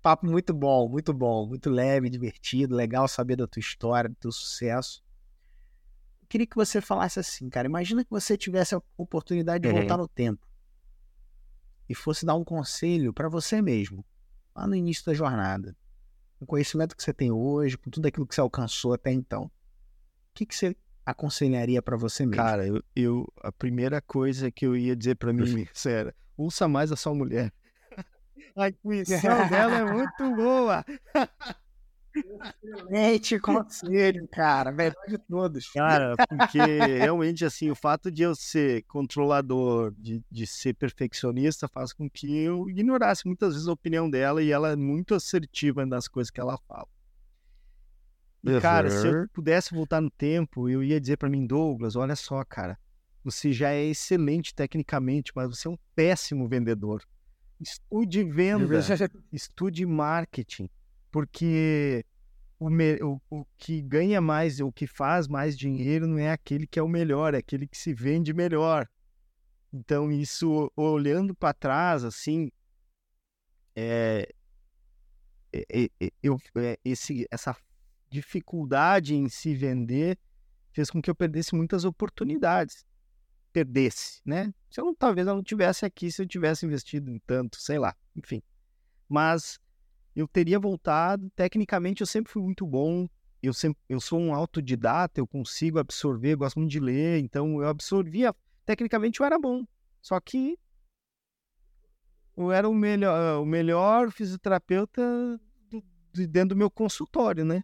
Papo 0.00 0.24
muito 0.24 0.54
bom, 0.54 0.88
muito 0.88 1.12
bom, 1.12 1.48
muito 1.48 1.68
leve, 1.68 2.08
divertido, 2.08 2.76
legal 2.76 3.08
saber 3.08 3.34
da 3.34 3.48
tua 3.48 3.58
história, 3.58 4.08
do 4.08 4.14
teu 4.14 4.30
sucesso. 4.30 5.02
Eu 6.22 6.28
queria 6.28 6.46
que 6.46 6.54
você 6.54 6.80
falasse 6.80 7.18
assim, 7.18 7.50
cara. 7.50 7.66
Imagina 7.66 8.04
que 8.04 8.10
você 8.10 8.38
tivesse 8.38 8.76
a 8.76 8.82
oportunidade 8.96 9.62
de 9.62 9.68
uhum. 9.68 9.80
voltar 9.80 9.96
no 9.96 10.06
tempo 10.06 10.46
e 11.88 11.94
fosse 11.96 12.24
dar 12.24 12.36
um 12.36 12.44
conselho 12.44 13.12
para 13.12 13.28
você 13.28 13.60
mesmo, 13.60 14.06
lá 14.54 14.64
no 14.64 14.76
início 14.76 15.04
da 15.06 15.12
jornada, 15.12 15.76
com 16.40 16.44
o 16.44 16.46
conhecimento 16.46 16.96
que 16.96 17.02
você 17.02 17.12
tem 17.12 17.30
hoje, 17.30 17.76
com 17.76 17.90
tudo 17.90 18.06
aquilo 18.06 18.26
que 18.26 18.34
você 18.34 18.40
alcançou 18.40 18.94
até 18.94 19.12
então, 19.12 19.44
o 19.44 19.50
que, 20.34 20.46
que 20.46 20.56
você 20.56 20.74
aconselharia 21.04 21.82
para 21.82 21.98
você 21.98 22.24
mesmo? 22.24 22.42
Cara, 22.42 22.66
eu, 22.66 22.82
eu, 22.96 23.32
a 23.42 23.52
primeira 23.52 24.00
coisa 24.00 24.50
que 24.50 24.66
eu 24.66 24.74
ia 24.74 24.96
dizer 24.96 25.16
para 25.16 25.34
mim 25.34 25.66
era: 25.86 26.14
ouça 26.36 26.66
mais 26.66 26.90
a 26.90 26.96
sua 26.96 27.14
mulher. 27.14 27.52
A 28.56 28.68
intuição 28.68 29.48
dela 29.48 29.76
é 29.76 29.84
muito 29.84 30.24
boa. 30.34 30.84
Excelente 32.14 33.38
conselho, 33.38 34.26
cara. 34.28 34.72
Melhor 34.72 35.06
de 35.08 35.18
todos. 35.18 35.68
Cara, 35.70 36.14
porque 36.16 36.58
realmente, 36.98 37.44
assim, 37.44 37.70
o 37.70 37.74
fato 37.74 38.10
de 38.10 38.22
eu 38.22 38.34
ser 38.34 38.82
controlador, 38.84 39.92
de, 39.96 40.22
de 40.30 40.46
ser 40.46 40.74
perfeccionista, 40.74 41.68
faz 41.68 41.92
com 41.92 42.10
que 42.10 42.36
eu 42.38 42.68
ignorasse 42.68 43.26
muitas 43.26 43.54
vezes 43.54 43.68
a 43.68 43.72
opinião 43.72 44.10
dela 44.10 44.42
e 44.42 44.50
ela 44.50 44.72
é 44.72 44.76
muito 44.76 45.14
assertiva 45.14 45.86
nas 45.86 46.08
coisas 46.08 46.30
que 46.30 46.40
ela 46.40 46.58
fala. 46.66 46.88
E, 48.42 48.60
cara, 48.60 48.90
se 48.90 49.06
eu 49.06 49.28
pudesse 49.28 49.74
voltar 49.74 50.00
no 50.00 50.10
tempo, 50.10 50.68
eu 50.68 50.82
ia 50.82 51.00
dizer 51.00 51.18
para 51.18 51.28
mim, 51.28 51.46
Douglas, 51.46 51.94
olha 51.94 52.16
só, 52.16 52.42
cara, 52.44 52.78
você 53.22 53.52
já 53.52 53.70
é 53.70 53.84
excelente 53.84 54.54
tecnicamente, 54.54 55.30
mas 55.34 55.48
você 55.48 55.68
é 55.68 55.70
um 55.70 55.78
péssimo 55.94 56.48
vendedor. 56.48 57.04
Estude 57.60 58.24
venda, 58.24 58.64
estude 59.30 59.84
marketing 59.84 60.70
porque 61.10 62.04
o, 62.58 62.68
o, 62.68 63.20
o 63.30 63.44
que 63.56 63.80
ganha 63.80 64.20
mais, 64.20 64.60
o 64.60 64.70
que 64.70 64.86
faz 64.86 65.26
mais 65.26 65.58
dinheiro 65.58 66.06
não 66.06 66.18
é 66.18 66.30
aquele 66.30 66.66
que 66.66 66.78
é 66.78 66.82
o 66.82 66.88
melhor, 66.88 67.34
é 67.34 67.38
aquele 67.38 67.66
que 67.66 67.76
se 67.76 67.92
vende 67.92 68.32
melhor. 68.32 68.88
Então, 69.72 70.10
isso, 70.10 70.70
olhando 70.76 71.34
para 71.34 71.54
trás, 71.54 72.04
assim, 72.04 72.50
é, 73.74 74.28
é, 75.52 75.90
é, 76.00 76.12
eu, 76.22 76.38
é, 76.56 76.78
esse, 76.84 77.26
essa 77.30 77.56
dificuldade 78.10 79.14
em 79.14 79.28
se 79.28 79.54
vender 79.54 80.18
fez 80.72 80.90
com 80.90 81.00
que 81.00 81.10
eu 81.10 81.14
perdesse 81.14 81.54
muitas 81.54 81.84
oportunidades. 81.84 82.84
Perdesse, 83.52 84.20
né? 84.24 84.52
Se 84.70 84.80
eu 84.80 84.84
não, 84.84 84.94
talvez 84.94 85.26
eu 85.26 85.34
não 85.34 85.42
tivesse 85.42 85.84
aqui 85.84 86.10
se 86.10 86.22
eu 86.22 86.26
tivesse 86.26 86.64
investido 86.66 87.10
em 87.10 87.18
tanto, 87.20 87.60
sei 87.60 87.78
lá, 87.78 87.96
enfim. 88.14 88.42
Mas 89.08 89.58
eu 90.14 90.26
teria 90.28 90.58
voltado. 90.58 91.30
Tecnicamente, 91.30 92.00
eu 92.00 92.06
sempre 92.06 92.32
fui 92.32 92.42
muito 92.42 92.66
bom. 92.66 93.08
Eu, 93.42 93.54
sempre, 93.54 93.80
eu 93.88 94.00
sou 94.00 94.20
um 94.20 94.34
autodidata, 94.34 95.18
eu 95.20 95.26
consigo 95.26 95.78
absorver, 95.78 96.36
gosto 96.36 96.58
muito 96.58 96.70
de 96.70 96.80
ler, 96.80 97.20
então 97.20 97.62
eu 97.62 97.68
absorvia. 97.68 98.34
Tecnicamente, 98.66 99.20
eu 99.20 99.26
era 99.26 99.38
bom. 99.38 99.64
Só 100.02 100.20
que 100.20 100.58
eu 102.36 102.52
era 102.52 102.68
o 102.68 102.74
melhor, 102.74 103.40
o 103.40 103.46
melhor 103.46 104.10
fisioterapeuta 104.10 105.40
do, 105.70 105.82
de 106.12 106.26
dentro 106.26 106.50
do 106.50 106.58
meu 106.58 106.70
consultório, 106.70 107.44
né? 107.44 107.62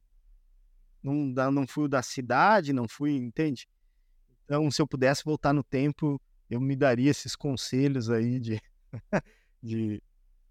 Não, 1.03 1.53
não 1.53 1.67
fui 1.67 1.85
o 1.85 1.89
da 1.89 2.03
cidade, 2.03 2.73
não 2.73 2.89
fui, 2.89 3.15
entende? 3.17 3.69
Então, 4.45 4.71
se 4.71 4.81
eu 4.83 4.87
pudesse 4.87 5.25
voltar 5.25 5.53
no 5.53 5.63
tempo, 5.63 6.21
eu 6.51 6.61
me 6.61 6.75
daria 6.75 7.11
esses 7.11 7.37
conselhos 7.37 8.11
aí 8.11 8.41
de, 8.41 8.61
de 9.63 10.03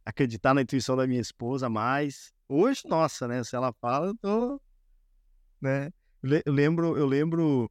acreditar 0.06 0.54
na 0.54 0.62
intuição 0.62 0.96
da 0.96 1.08
minha 1.08 1.20
esposa 1.20 1.68
mais. 1.68 2.32
Hoje, 2.48 2.84
nossa, 2.86 3.28
né? 3.28 3.44
Se 3.44 3.56
ela 3.56 3.74
fala, 3.74 4.08
eu 4.08 4.16
tô. 4.16 4.62
Né? 5.60 5.92
Eu 6.22 6.54
lembro, 6.54 6.96
eu 6.96 7.08
lembro. 7.08 7.70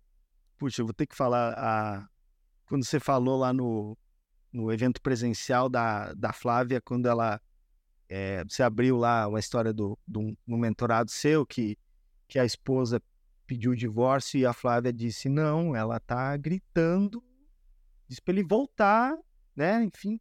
Puxa, 0.59 0.83
eu 0.83 0.87
vou 0.87 0.95
ter 0.95 1.07
que 1.07 1.15
falar. 1.15 1.55
A, 1.57 2.09
quando 2.67 2.85
você 2.85 2.99
falou 2.99 3.39
lá 3.39 3.53
no, 3.53 3.97
no 4.53 4.73
evento 4.73 5.01
presencial 5.01 5.69
da, 5.69 6.13
da 6.15 6.33
Flávia, 6.33 6.81
quando 6.81 7.07
ela. 7.07 7.41
É, 8.07 8.45
você 8.45 8.63
abriu 8.63 8.99
lá 8.99 9.27
uma 9.27 9.41
história 9.41 9.73
do, 9.73 9.99
do 10.07 10.21
um 10.21 10.59
mentorado 10.59 11.11
seu 11.11 11.47
que, 11.47 11.77
que 12.29 12.39
a 12.39 12.45
esposa 12.45 13.03
pediu 13.47 13.73
o 13.73 13.77
divórcio 13.77 14.39
e 14.39 14.45
a 14.45 14.53
Flávia 14.53 14.93
disse: 14.93 15.29
não, 15.29 15.75
ela 15.75 15.99
tá 16.01 16.37
gritando, 16.37 17.23
disse 18.07 18.21
para 18.21 18.35
ele 18.35 18.45
voltar, 18.45 19.17
né? 19.57 19.83
Enfim. 19.85 20.21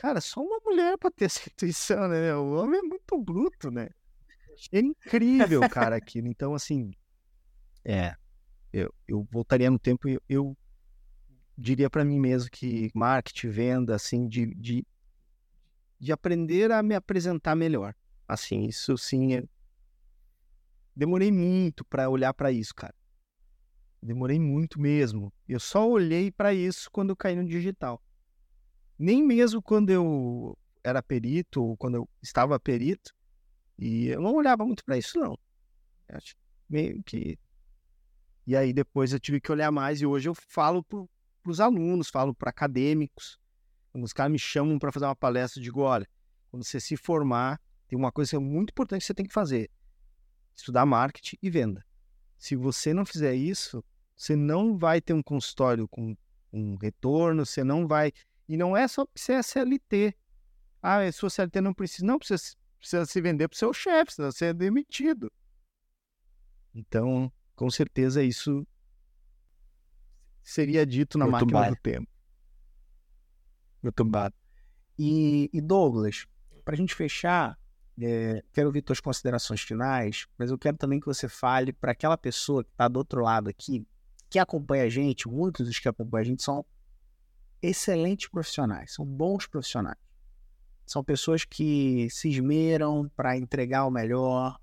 Cara, 0.00 0.18
só 0.18 0.40
uma 0.40 0.58
mulher 0.64 0.96
pra 0.96 1.10
ter 1.10 1.26
essa 1.28 1.46
intuição, 1.46 2.08
né? 2.08 2.34
O 2.34 2.54
homem 2.54 2.80
é 2.80 2.82
muito 2.82 3.18
bruto, 3.18 3.70
né? 3.70 3.90
É 4.72 4.80
incrível, 4.80 5.60
cara, 5.68 5.94
aquilo. 5.96 6.26
Então, 6.26 6.54
assim, 6.54 6.90
é. 7.84 8.16
Eu, 8.72 8.94
eu 9.06 9.28
voltaria 9.30 9.70
no 9.70 9.78
tempo 9.78 10.08
e 10.08 10.14
eu, 10.14 10.22
eu 10.26 10.58
diria 11.58 11.90
para 11.90 12.02
mim 12.02 12.18
mesmo 12.18 12.50
que 12.50 12.90
marketing, 12.94 13.50
venda, 13.50 13.94
assim, 13.94 14.26
de, 14.26 14.46
de, 14.54 14.86
de 15.98 16.12
aprender 16.12 16.72
a 16.72 16.82
me 16.82 16.94
apresentar 16.94 17.54
melhor. 17.54 17.94
Assim, 18.26 18.64
isso 18.64 18.96
sim 18.96 19.34
é, 19.34 19.44
demorei 20.96 21.30
muito 21.30 21.84
para 21.84 22.08
olhar 22.08 22.32
para 22.32 22.50
isso, 22.50 22.74
cara. 22.74 22.94
Demorei 24.02 24.38
muito 24.40 24.80
mesmo. 24.80 25.30
Eu 25.46 25.60
só 25.60 25.86
olhei 25.86 26.30
para 26.30 26.54
isso 26.54 26.88
quando 26.90 27.10
eu 27.10 27.16
caí 27.16 27.36
no 27.36 27.44
digital. 27.44 28.02
Nem 29.00 29.22
mesmo 29.22 29.62
quando 29.62 29.88
eu 29.88 30.58
era 30.84 31.02
perito 31.02 31.64
ou 31.64 31.74
quando 31.74 31.94
eu 31.94 32.08
estava 32.22 32.60
perito, 32.60 33.14
e 33.78 34.08
eu 34.08 34.20
não 34.20 34.34
olhava 34.34 34.62
muito 34.66 34.84
para 34.84 34.98
isso, 34.98 35.18
não. 35.18 35.38
Eu 36.06 36.18
acho 36.18 36.36
meio 36.68 37.02
que. 37.02 37.38
E 38.46 38.54
aí 38.54 38.74
depois 38.74 39.14
eu 39.14 39.18
tive 39.18 39.40
que 39.40 39.50
olhar 39.50 39.72
mais, 39.72 40.02
e 40.02 40.06
hoje 40.06 40.28
eu 40.28 40.34
falo 40.34 40.84
para 40.84 41.02
os 41.46 41.60
alunos, 41.60 42.10
falo 42.10 42.34
para 42.34 42.50
acadêmicos. 42.50 43.40
Os 43.94 44.12
caras 44.12 44.32
me 44.32 44.38
chamam 44.38 44.78
para 44.78 44.92
fazer 44.92 45.06
uma 45.06 45.16
palestra, 45.16 45.58
eu 45.58 45.64
digo: 45.64 45.80
olha, 45.80 46.06
quando 46.50 46.62
você 46.62 46.78
se 46.78 46.94
formar, 46.94 47.58
tem 47.88 47.98
uma 47.98 48.12
coisa 48.12 48.32
que 48.32 48.36
é 48.36 48.38
muito 48.38 48.68
importante 48.68 49.00
que 49.00 49.06
você 49.06 49.14
tem 49.14 49.24
que 49.24 49.32
fazer: 49.32 49.70
estudar 50.54 50.84
marketing 50.84 51.38
e 51.42 51.48
venda. 51.48 51.82
Se 52.36 52.54
você 52.54 52.92
não 52.92 53.06
fizer 53.06 53.34
isso, 53.34 53.82
você 54.14 54.36
não 54.36 54.76
vai 54.76 55.00
ter 55.00 55.14
um 55.14 55.22
consultório 55.22 55.88
com 55.88 56.14
um 56.52 56.76
retorno, 56.76 57.46
você 57.46 57.64
não 57.64 57.88
vai. 57.88 58.12
E 58.50 58.56
não 58.56 58.76
é 58.76 58.88
só 58.88 59.06
porque 59.06 59.20
você 59.20 59.34
é 59.34 59.42
CLT. 59.44 60.12
Ah, 60.82 61.02
a 61.02 61.12
sua 61.12 61.30
CLT 61.30 61.60
não 61.60 61.72
precisa. 61.72 62.04
Não, 62.04 62.18
precisa, 62.18 62.56
precisa 62.80 63.06
se 63.06 63.20
vender 63.20 63.46
para 63.46 63.54
o 63.54 63.58
seu 63.58 63.72
chefe, 63.72 64.14
senão 64.14 64.32
você 64.32 64.46
é 64.46 64.52
demitido. 64.52 65.30
Então, 66.74 67.32
com 67.54 67.70
certeza, 67.70 68.24
isso 68.24 68.66
seria 70.42 70.84
dito 70.84 71.16
na 71.16 71.28
Muito 71.28 71.46
máquina 71.46 71.76
do 71.76 71.80
tempo. 71.80 72.08
Muito 73.80 74.04
bom. 74.04 74.28
E, 74.98 75.48
e 75.52 75.60
Douglas, 75.60 76.26
para 76.64 76.74
a 76.74 76.76
gente 76.76 76.92
fechar, 76.92 77.56
é, 78.00 78.42
quero 78.52 78.66
ouvir 78.66 78.82
suas 78.84 78.98
considerações 78.98 79.60
finais, 79.60 80.26
mas 80.36 80.50
eu 80.50 80.58
quero 80.58 80.76
também 80.76 80.98
que 80.98 81.06
você 81.06 81.28
fale 81.28 81.72
para 81.72 81.92
aquela 81.92 82.18
pessoa 82.18 82.64
que 82.64 82.70
está 82.70 82.88
do 82.88 82.96
outro 82.96 83.22
lado 83.22 83.48
aqui, 83.48 83.86
que 84.28 84.40
acompanha 84.40 84.82
a 84.82 84.88
gente, 84.88 85.28
muitos 85.28 85.68
dos 85.68 85.78
que 85.78 85.88
acompanham 85.88 86.22
a 86.22 86.26
gente 86.26 86.42
são 86.42 86.66
excelentes 87.62 88.28
profissionais, 88.28 88.94
são 88.94 89.04
bons 89.04 89.46
profissionais. 89.46 89.98
São 90.86 91.04
pessoas 91.04 91.44
que 91.44 92.08
se 92.10 92.28
esmeram 92.28 93.08
para 93.14 93.36
entregar 93.36 93.86
o 93.86 93.90
melhor, 93.90 94.58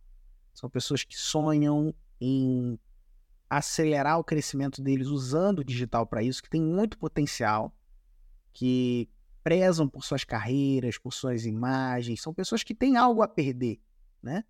são 0.53 0.69
pessoas 0.69 1.03
que 1.03 1.17
sonham 1.17 1.93
em 2.19 2.77
acelerar 3.49 4.19
o 4.19 4.23
crescimento 4.23 4.81
deles 4.81 5.07
usando 5.07 5.59
o 5.59 5.63
digital 5.63 6.05
para 6.05 6.21
isso, 6.21 6.43
que 6.43 6.49
tem 6.49 6.61
muito 6.61 6.97
potencial, 6.97 7.73
que 8.51 9.09
prezam 9.43 9.87
por 9.87 10.03
suas 10.03 10.25
carreiras, 10.25 10.97
por 10.97 11.13
suas 11.13 11.45
imagens, 11.45 12.21
são 12.21 12.33
pessoas 12.33 12.63
que 12.63 12.75
têm 12.75 12.97
algo 12.97 13.21
a 13.21 13.27
perder, 13.27 13.79
né? 14.21 14.43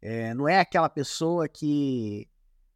É, 0.00 0.32
não 0.32 0.48
é 0.48 0.58
aquela 0.58 0.88
pessoa 0.88 1.46
que 1.46 2.26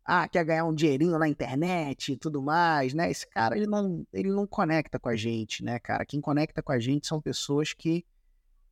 ah, 0.05 0.28
quer 0.28 0.44
ganhar 0.44 0.66
um 0.66 0.74
dinheirinho 0.74 1.18
na 1.18 1.26
internet 1.26 2.12
e 2.12 2.16
tudo 2.16 2.42
mais, 2.42 2.92
né? 2.92 3.11
Esse 3.11 3.26
cara, 3.26 3.57
ele 3.57 3.66
não, 3.66 4.07
ele 4.12 4.30
não 4.30 4.46
conecta 4.46 4.98
com 4.98 5.09
a 5.09 5.16
gente, 5.16 5.64
né, 5.64 5.78
cara? 5.78 6.05
Quem 6.05 6.20
conecta 6.20 6.62
com 6.62 6.72
a 6.72 6.78
gente 6.78 7.07
são 7.07 7.22
pessoas 7.22 7.72
que, 7.72 8.05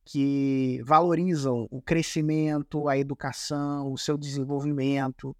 que 0.05 0.79
valorizam 0.83 1.67
o 1.71 1.81
crescimento, 1.81 2.87
a 2.87 2.97
educação, 2.97 3.91
o 3.91 3.97
seu 3.97 4.15
desenvolvimento. 4.15 5.35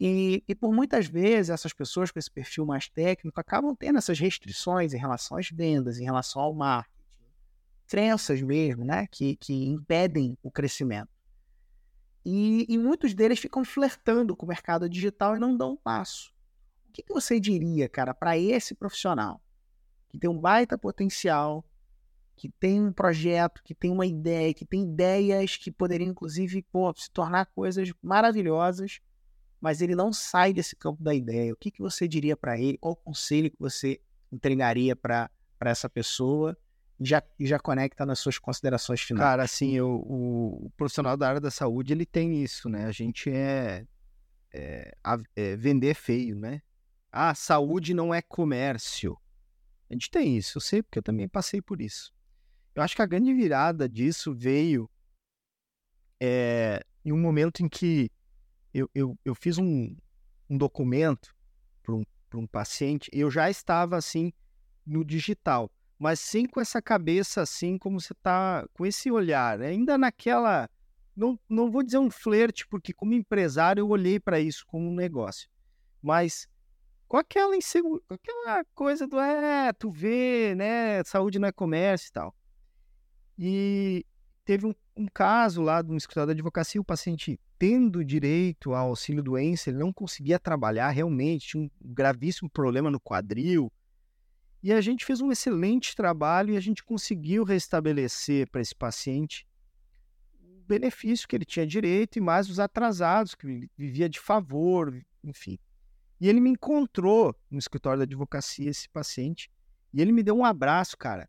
E, 0.00 0.44
e 0.46 0.54
por 0.54 0.72
muitas 0.72 1.08
vezes, 1.08 1.50
essas 1.50 1.72
pessoas 1.72 2.12
com 2.12 2.20
esse 2.20 2.30
perfil 2.30 2.64
mais 2.64 2.88
técnico 2.88 3.40
acabam 3.40 3.74
tendo 3.74 3.98
essas 3.98 4.20
restrições 4.20 4.94
em 4.94 4.98
relação 4.98 5.36
às 5.36 5.50
vendas, 5.50 5.98
em 5.98 6.04
relação 6.04 6.40
ao 6.40 6.54
marketing. 6.54 6.96
Crenças 7.88 8.40
mesmo, 8.40 8.84
né? 8.84 9.08
Que, 9.10 9.34
que 9.34 9.66
impedem 9.66 10.38
o 10.44 10.50
crescimento. 10.50 11.17
E, 12.24 12.66
e, 12.68 12.76
muitos 12.76 13.14
deles 13.14 13.38
ficam 13.38 13.64
flertando 13.64 14.36
com 14.36 14.44
o 14.44 14.48
mercado 14.48 14.88
digital 14.88 15.36
e 15.36 15.38
não 15.38 15.56
dão 15.56 15.72
um 15.72 15.76
passo. 15.76 16.32
O 16.88 16.92
que, 16.92 17.02
que 17.02 17.12
você 17.12 17.38
diria, 17.38 17.88
cara, 17.88 18.12
para 18.12 18.36
esse 18.36 18.74
profissional 18.74 19.40
que 20.08 20.18
tem 20.18 20.28
um 20.28 20.38
baita 20.38 20.76
potencial, 20.76 21.64
que 22.34 22.48
tem 22.48 22.80
um 22.80 22.92
projeto, 22.92 23.62
que 23.62 23.74
tem 23.74 23.90
uma 23.90 24.06
ideia, 24.06 24.54
que 24.54 24.64
tem 24.64 24.84
ideias 24.84 25.56
que 25.56 25.70
poderiam, 25.70 26.10
inclusive, 26.10 26.62
pô, 26.62 26.92
se 26.96 27.10
tornar 27.10 27.46
coisas 27.46 27.92
maravilhosas, 28.02 29.00
mas 29.60 29.82
ele 29.82 29.94
não 29.94 30.12
sai 30.12 30.52
desse 30.52 30.76
campo 30.76 31.02
da 31.02 31.14
ideia. 31.14 31.52
O 31.52 31.56
que, 31.56 31.70
que 31.70 31.82
você 31.82 32.06
diria 32.06 32.36
para 32.36 32.58
ele? 32.58 32.78
Qual 32.78 32.94
conselho 32.94 33.50
que 33.50 33.58
você 33.58 34.00
entregaria 34.32 34.94
para 34.94 35.30
essa 35.60 35.90
pessoa? 35.90 36.56
Já, 37.00 37.22
já 37.38 37.58
conecta 37.58 38.04
nas 38.04 38.18
suas 38.18 38.38
considerações 38.38 39.00
finais. 39.00 39.24
Cara, 39.24 39.42
assim, 39.44 39.74
eu, 39.74 39.88
o, 39.88 40.66
o, 40.66 40.70
profissional 40.76 41.16
da 41.16 41.28
área 41.28 41.40
da 41.40 41.50
saúde, 41.50 41.92
ele 41.92 42.04
tem 42.04 42.42
isso, 42.42 42.68
né? 42.68 42.86
A 42.86 42.92
gente 42.92 43.30
é, 43.30 43.86
é, 44.52 44.96
é 45.36 45.56
vender 45.56 45.94
feio, 45.94 46.36
né? 46.36 46.60
Ah, 47.10 47.34
saúde 47.34 47.94
não 47.94 48.12
é 48.12 48.20
comércio. 48.20 49.16
A 49.88 49.94
gente 49.94 50.10
tem 50.10 50.36
isso, 50.36 50.58
eu 50.58 50.60
sei, 50.60 50.82
porque 50.82 50.98
eu 50.98 51.02
também 51.02 51.28
passei 51.28 51.62
por 51.62 51.80
isso. 51.80 52.12
Eu 52.74 52.82
acho 52.82 52.94
que 52.94 53.02
a 53.02 53.06
grande 53.06 53.32
virada 53.32 53.88
disso 53.88 54.34
veio 54.34 54.90
é, 56.20 56.84
em 57.04 57.12
um 57.12 57.18
momento 57.18 57.62
em 57.62 57.68
que 57.68 58.10
eu, 58.74 58.90
eu, 58.94 59.18
eu 59.24 59.34
fiz 59.34 59.56
um, 59.58 59.96
um 60.48 60.58
documento 60.58 61.34
para 61.82 61.94
um, 61.94 62.04
um 62.34 62.46
paciente 62.46 63.10
eu 63.12 63.30
já 63.30 63.48
estava 63.48 63.96
assim 63.96 64.32
no 64.86 65.04
digital 65.04 65.70
mas 65.98 66.20
sim 66.20 66.46
com 66.46 66.60
essa 66.60 66.80
cabeça 66.80 67.42
assim, 67.42 67.76
como 67.76 68.00
você 68.00 68.14
tá 68.22 68.66
com 68.72 68.86
esse 68.86 69.10
olhar, 69.10 69.58
né? 69.58 69.68
ainda 69.68 69.98
naquela 69.98 70.68
não, 71.16 71.38
não 71.48 71.70
vou 71.70 71.82
dizer 71.82 71.98
um 71.98 72.10
flerte, 72.10 72.66
porque 72.68 72.92
como 72.92 73.12
empresário 73.12 73.80
eu 73.80 73.88
olhei 73.88 74.20
para 74.20 74.38
isso 74.38 74.64
como 74.66 74.88
um 74.88 74.94
negócio, 74.94 75.48
mas 76.00 76.46
com 77.08 77.16
aquela 77.16 77.56
insegura, 77.56 78.00
com 78.06 78.14
aquela 78.14 78.64
coisa 78.74 79.06
do 79.06 79.18
é, 79.18 79.72
tu 79.72 79.90
vê, 79.90 80.54
né, 80.54 81.02
saúde 81.04 81.38
não 81.38 81.48
é 81.48 81.52
comércio 81.52 82.08
e 82.08 82.12
tal. 82.12 82.34
E 83.36 84.06
teve 84.44 84.66
um, 84.66 84.74
um 84.96 85.06
caso 85.06 85.62
lá 85.62 85.82
de 85.82 85.90
um 85.90 85.96
escritório 85.96 86.28
de 86.28 86.40
advocacia, 86.40 86.80
o 86.80 86.84
paciente 86.84 87.40
tendo 87.58 88.04
direito 88.04 88.72
ao 88.72 88.90
auxílio 88.90 89.22
doença, 89.22 89.70
ele 89.70 89.78
não 89.78 89.92
conseguia 89.92 90.38
trabalhar 90.38 90.90
realmente, 90.90 91.48
tinha 91.48 91.64
um 91.64 91.70
gravíssimo 91.80 92.48
problema 92.48 92.90
no 92.90 93.00
quadril, 93.00 93.72
e 94.62 94.72
a 94.72 94.80
gente 94.80 95.04
fez 95.04 95.20
um 95.20 95.30
excelente 95.30 95.94
trabalho 95.94 96.52
e 96.52 96.56
a 96.56 96.60
gente 96.60 96.82
conseguiu 96.82 97.44
restabelecer 97.44 98.50
para 98.50 98.60
esse 98.60 98.74
paciente 98.74 99.46
o 100.40 100.62
benefício 100.66 101.28
que 101.28 101.36
ele 101.36 101.44
tinha 101.44 101.66
direito 101.66 102.16
e 102.16 102.20
mais 102.20 102.50
os 102.50 102.58
atrasados, 102.58 103.34
que 103.34 103.46
ele 103.46 103.70
vivia 103.76 104.08
de 104.08 104.18
favor, 104.18 104.94
enfim. 105.22 105.58
E 106.20 106.28
ele 106.28 106.40
me 106.40 106.50
encontrou 106.50 107.34
no 107.48 107.58
escritório 107.58 107.98
da 107.98 108.04
advocacia, 108.04 108.68
esse 108.68 108.88
paciente, 108.88 109.50
e 109.94 110.02
ele 110.02 110.10
me 110.10 110.22
deu 110.22 110.36
um 110.36 110.44
abraço, 110.44 110.96
cara. 110.96 111.28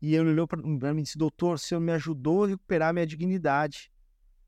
E 0.00 0.14
ele 0.14 0.30
olhou 0.30 0.46
para 0.46 0.62
mim 0.62 1.00
e 1.00 1.02
disse: 1.02 1.18
Doutor, 1.18 1.54
o 1.54 1.58
senhor 1.58 1.80
me 1.80 1.92
ajudou 1.92 2.44
a 2.44 2.48
recuperar 2.48 2.94
minha 2.94 3.06
dignidade. 3.06 3.90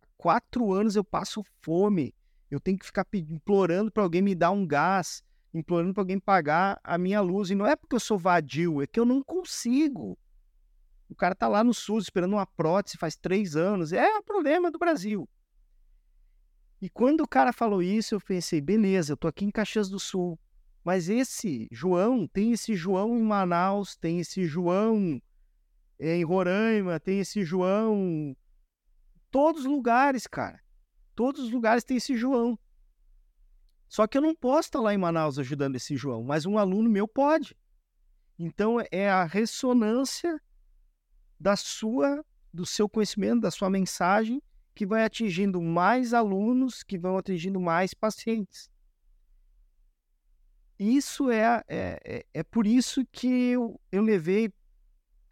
Há 0.01 0.07
quatro 0.17 0.73
anos 0.73 0.95
eu 0.95 1.05
passo 1.05 1.45
fome, 1.61 2.15
eu 2.51 2.61
tenho 2.61 2.79
que 2.79 2.87
ficar 2.87 3.07
implorando 3.13 3.91
para 3.91 4.03
alguém 4.03 4.23
me 4.23 4.35
dar 4.35 4.53
um 4.53 4.67
gás 4.67 5.23
implorando 5.53 5.95
para 5.95 6.03
alguém 6.03 6.19
pagar 6.19 6.81
a 6.83 6.97
minha 6.97 7.21
luz. 7.21 7.51
E 7.51 7.55
não 7.55 7.67
é 7.67 7.77
porque 7.77 7.95
eu 7.95 8.01
sou 8.01 8.19
vadio, 8.19 8.83
é 8.83 8.87
que 8.87 8.99
eu 8.99 9.05
não 9.05 9.23
consigo. 9.23 10.19
O 11.09 11.15
cara 11.15 11.35
tá 11.35 11.47
lá 11.47 11.63
no 11.63 11.75
SUS 11.75 12.05
esperando 12.05 12.33
uma 12.33 12.47
prótese 12.47 12.97
faz 12.97 13.17
três 13.17 13.55
anos. 13.55 13.93
É 13.93 14.17
o 14.17 14.23
problema 14.23 14.71
do 14.71 14.79
Brasil. 14.79 15.29
E 16.81 16.89
quando 16.89 17.21
o 17.21 17.29
cara 17.29 17.53
falou 17.53 17.83
isso, 17.83 18.15
eu 18.15 18.21
pensei, 18.21 18.61
beleza, 18.61 19.13
eu 19.13 19.17
tô 19.17 19.29
aqui 19.29 19.45
em 19.45 19.51
Caxias 19.51 19.89
do 19.89 20.01
Sul. 20.01 20.39
Mas 20.83 21.09
esse 21.09 21.69
João, 21.71 22.27
tem 22.27 22.53
esse 22.53 22.75
João 22.75 23.17
em 23.17 23.23
Manaus, 23.23 23.95
tem 23.95 24.19
esse 24.19 24.45
João 24.47 25.23
em 25.99 26.25
Roraima, 26.25 26.99
tem 26.99 27.21
esse 27.21 27.45
João. 27.45 28.37
Todos 29.31 29.61
os 29.61 29.71
lugares, 29.71 30.27
cara. 30.27 30.61
Todos 31.15 31.43
os 31.43 31.53
lugares 31.53 31.85
tem 31.85 31.99
esse 31.99 32.17
João. 32.17 32.59
Só 33.93 34.07
que 34.07 34.17
eu 34.17 34.23
não 34.23 34.35
posso 34.35 34.69
estar 34.69 34.81
lá 34.81 34.95
em 34.95 34.97
Manaus 34.97 35.39
ajudando 35.39 35.77
esse 35.77 35.95
João, 35.99 36.25
mas 36.25 36.47
um 36.47 36.57
aluno 36.57 36.89
meu 36.89 37.07
pode. 37.07 37.55
Então 38.39 38.79
é 38.91 39.11
a 39.11 39.25
ressonância 39.25 40.41
da 41.39 41.57
sua, 41.57 42.25
do 42.51 42.65
seu 42.65 42.89
conhecimento, 42.89 43.43
da 43.43 43.51
sua 43.51 43.69
mensagem, 43.69 44.43
que 44.75 44.87
vai 44.87 45.05
atingindo 45.05 45.61
mais 45.61 46.15
alunos, 46.15 46.83
que 46.83 46.97
vão 46.97 47.19
atingindo 47.19 47.61
mais 47.61 47.93
pacientes. 47.93 48.71
Isso 50.79 51.31
é, 51.31 51.63
é, 51.69 52.01
é, 52.03 52.27
é 52.33 52.43
por 52.43 52.67
isso 52.67 53.05
que 53.13 53.29
eu, 53.51 53.79
eu 53.93 54.03
levei. 54.03 54.51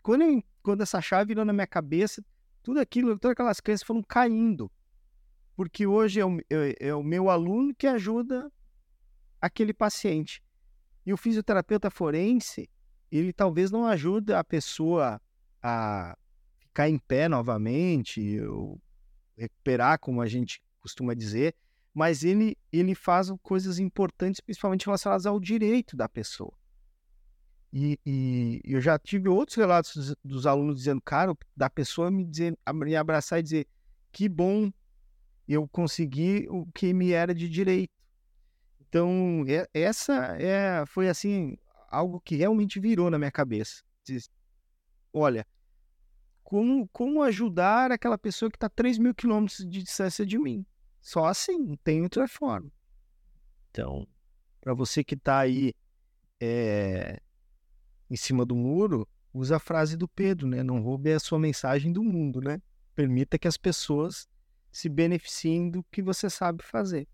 Quando, 0.03 0.21
eu, 0.21 0.45
quando 0.63 0.83
essa 0.83 1.01
chave 1.01 1.29
virou 1.29 1.47
na 1.47 1.55
minha 1.55 1.67
cabeça, 1.67 2.23
tudo 2.63 2.79
aquilo, 2.79 3.19
todas 3.19 3.33
aquelas 3.33 3.59
crenças 3.59 3.87
foram 3.87 4.03
caindo 4.03 4.71
porque 5.61 5.87
hoje 5.87 6.19
é 6.19 6.25
o, 6.25 6.39
é, 6.49 6.75
é 6.89 6.95
o 6.95 7.03
meu 7.03 7.29
aluno 7.29 7.75
que 7.75 7.87
ajuda 7.87 8.51
aquele 9.39 9.75
paciente. 9.75 10.43
E 11.05 11.13
o 11.13 11.19
fisioterapeuta 11.19 11.91
forense, 11.91 12.67
ele 13.13 13.31
talvez 13.31 13.71
não 13.71 13.85
ajude 13.85 14.33
a 14.33 14.43
pessoa 14.43 15.21
a 15.63 16.17
ficar 16.61 16.89
em 16.89 16.97
pé 16.97 17.29
novamente, 17.29 18.41
ou 18.41 18.81
recuperar, 19.37 19.99
como 19.99 20.23
a 20.23 20.27
gente 20.27 20.63
costuma 20.81 21.13
dizer, 21.13 21.55
mas 21.93 22.25
ele, 22.25 22.57
ele 22.73 22.95
faz 22.95 23.31
coisas 23.43 23.79
importantes, 23.79 24.41
principalmente 24.41 24.87
relacionadas 24.87 25.27
ao 25.27 25.39
direito 25.39 25.95
da 25.95 26.09
pessoa. 26.09 26.55
E, 27.71 28.01
e 28.07 28.63
eu 28.65 28.81
já 28.81 28.99
tive 28.99 29.29
outros 29.29 29.59
relatos 29.59 29.95
dos, 29.95 30.17
dos, 30.25 30.47
alunos 30.47 30.79
dizendo, 30.79 31.03
cara, 31.03 31.37
da 31.55 31.69
pessoa 31.69 32.11
me, 32.11 32.25
dizer, 32.25 32.59
me 32.73 32.97
abraçar 32.97 33.41
e 33.41 33.43
dizer, 33.43 33.67
que 34.11 34.27
bom 34.27 34.73
eu 35.53 35.67
consegui 35.69 36.47
o 36.49 36.67
que 36.73 36.93
me 36.93 37.13
era 37.13 37.35
de 37.35 37.49
direito. 37.49 37.93
Então, 38.81 39.45
é, 39.49 39.69
essa 39.73 40.37
é, 40.41 40.85
foi 40.87 41.09
assim, 41.09 41.57
algo 41.89 42.21
que 42.21 42.37
realmente 42.37 42.79
virou 42.79 43.11
na 43.11 43.19
minha 43.19 43.31
cabeça. 43.31 43.83
Diz, 44.05 44.31
olha, 45.13 45.47
como, 46.43 46.89
como 46.89 47.23
ajudar 47.23 47.93
aquela 47.93 48.19
pessoa 48.19 48.51
que 48.51 48.57
está 48.57 48.67
a 48.67 48.71
3 48.71 48.99
mil 48.99 49.15
quilômetros 49.15 49.59
de 49.59 49.83
distância 49.83 50.25
de 50.25 50.39
mim? 50.39 50.65
Só 51.01 51.25
assim, 51.27 51.59
não 51.59 51.77
tem 51.77 52.03
outra 52.03 52.29
forma. 52.29 52.71
Então, 53.71 54.07
para 54.61 54.75
você 54.75 55.03
que 55.03 55.15
está 55.15 55.39
aí 55.39 55.73
é, 56.41 57.21
em 58.09 58.17
cima 58.17 58.45
do 58.45 58.55
muro, 58.55 59.09
usa 59.33 59.57
a 59.57 59.61
frase 59.61 59.97
do 59.97 60.09
Pedro, 60.09 60.47
né? 60.47 60.63
Não 60.63 60.81
roube 60.81 61.13
a 61.13 61.21
sua 61.21 61.39
mensagem 61.39 61.93
do 61.93 62.03
mundo, 62.03 62.41
né? 62.41 62.61
Permita 62.95 63.39
que 63.39 63.49
as 63.49 63.57
pessoas 63.57 64.29
se 64.71 64.89
beneficiem 64.89 65.71
do 65.71 65.83
que 65.85 66.03
você 66.03 66.31
sabe 66.31 66.63
fazer. 66.63 67.09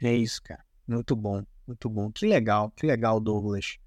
É 0.00 0.14
isso, 0.14 0.42
cara. 0.42 0.64
Muito 0.86 1.14
bom, 1.14 1.44
muito 1.66 1.88
bom. 1.88 2.10
Que 2.10 2.26
legal, 2.26 2.70
que 2.70 2.86
legal, 2.86 3.20
Douglas. 3.20 3.78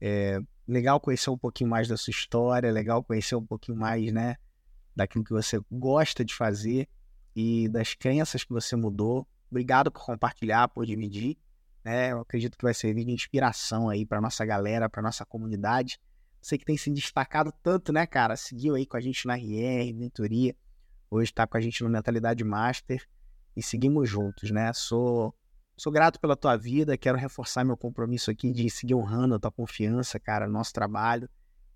É 0.00 0.40
legal 0.66 1.00
conhecer 1.00 1.30
um 1.30 1.38
pouquinho 1.38 1.68
mais 1.68 1.88
da 1.88 1.96
sua 1.96 2.12
história, 2.12 2.70
legal 2.70 3.02
conhecer 3.02 3.34
um 3.34 3.44
pouquinho 3.44 3.76
mais, 3.76 4.12
né, 4.12 4.36
daquilo 4.94 5.24
que 5.24 5.32
você 5.32 5.60
gosta 5.70 6.24
de 6.24 6.34
fazer 6.34 6.88
e 7.34 7.68
das 7.68 7.94
crenças 7.94 8.44
que 8.44 8.52
você 8.52 8.76
mudou. 8.76 9.26
Obrigado 9.50 9.90
por 9.90 10.04
compartilhar, 10.04 10.68
por 10.68 10.86
dividir. 10.86 11.36
Né? 11.84 12.12
Eu 12.12 12.20
acredito 12.20 12.56
que 12.56 12.64
vai 12.64 12.74
servir 12.74 13.04
de 13.04 13.12
inspiração 13.12 13.88
aí 13.88 14.06
para 14.06 14.20
nossa 14.20 14.44
galera, 14.44 14.88
para 14.88 15.02
nossa 15.02 15.24
comunidade. 15.24 15.98
Você 16.40 16.56
que 16.56 16.64
tem 16.64 16.76
se 16.76 16.90
destacado 16.90 17.52
tanto, 17.62 17.92
né, 17.92 18.06
cara? 18.06 18.36
Seguiu 18.36 18.74
aí 18.74 18.86
com 18.86 18.96
a 18.96 19.00
gente 19.00 19.26
na 19.26 19.36
RR, 19.36 19.92
mentoria. 19.92 20.54
Hoje 21.10 21.30
está 21.30 21.46
com 21.46 21.56
a 21.56 21.60
gente 21.60 21.82
no 21.82 21.90
Mentalidade 21.90 22.44
Master 22.44 23.06
e 23.56 23.62
seguimos 23.62 24.08
juntos, 24.08 24.50
né? 24.50 24.72
Sou 24.72 25.34
sou 25.76 25.90
grato 25.90 26.20
pela 26.20 26.36
tua 26.36 26.56
vida, 26.56 26.96
quero 26.96 27.16
reforçar 27.16 27.64
meu 27.64 27.76
compromisso 27.76 28.30
aqui 28.30 28.52
de 28.52 28.68
seguir 28.68 28.94
honrando 28.94 29.34
a 29.34 29.38
tua 29.38 29.50
confiança, 29.50 30.20
cara, 30.20 30.46
nosso 30.46 30.72
trabalho. 30.72 31.28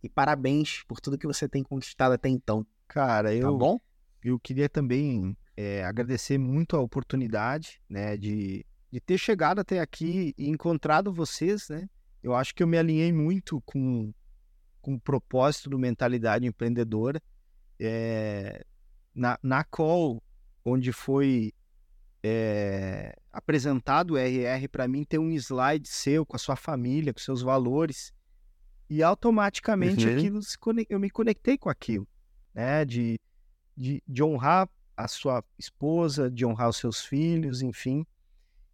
E 0.02 0.08
parabéns 0.08 0.82
por 0.86 1.00
tudo 1.00 1.18
que 1.18 1.26
você 1.26 1.48
tem 1.48 1.62
conquistado 1.62 2.12
até 2.12 2.28
então. 2.28 2.66
Cara, 2.86 3.30
tá 3.30 3.34
eu, 3.34 3.50
tá 3.50 3.58
bom? 3.58 3.80
eu 4.22 4.38
queria 4.38 4.68
também 4.68 5.36
é, 5.56 5.82
agradecer 5.84 6.36
muito 6.36 6.76
a 6.76 6.80
oportunidade, 6.80 7.80
né, 7.88 8.16
de 8.16 8.64
de 8.94 9.00
ter 9.00 9.18
chegado 9.18 9.58
até 9.58 9.80
aqui 9.80 10.32
e 10.38 10.48
encontrado 10.48 11.12
vocês, 11.12 11.68
né? 11.68 11.88
Eu 12.22 12.32
acho 12.32 12.54
que 12.54 12.62
eu 12.62 12.66
me 12.68 12.78
alinhei 12.78 13.12
muito 13.12 13.60
com, 13.62 14.14
com 14.80 14.94
o 14.94 15.00
propósito 15.00 15.68
do 15.68 15.76
Mentalidade 15.76 16.46
Empreendedora. 16.46 17.20
É, 17.76 18.64
na, 19.14 19.38
na 19.42 19.64
call, 19.64 20.22
onde 20.64 20.92
foi 20.92 21.52
é, 22.22 23.16
apresentado 23.30 24.14
o 24.14 24.16
RR 24.16 24.68
para 24.70 24.88
mim, 24.88 25.04
tem 25.04 25.20
um 25.20 25.30
slide 25.30 25.86
seu 25.86 26.24
com 26.24 26.36
a 26.36 26.38
sua 26.38 26.56
família, 26.56 27.12
com 27.12 27.20
seus 27.20 27.42
valores. 27.42 28.12
E 28.88 29.02
automaticamente 29.02 30.06
uhum. 30.06 30.16
aquilo 30.16 30.40
eu 30.88 30.98
me 30.98 31.10
conectei 31.10 31.56
com 31.56 31.68
aquilo, 31.68 32.06
né? 32.54 32.84
De, 32.84 33.18
de, 33.76 34.02
de 34.06 34.22
honrar 34.22 34.68
a 34.96 35.08
sua 35.08 35.44
esposa, 35.58 36.30
de 36.30 36.46
honrar 36.46 36.68
os 36.68 36.76
seus 36.76 37.04
filhos, 37.04 37.62
enfim. 37.62 38.06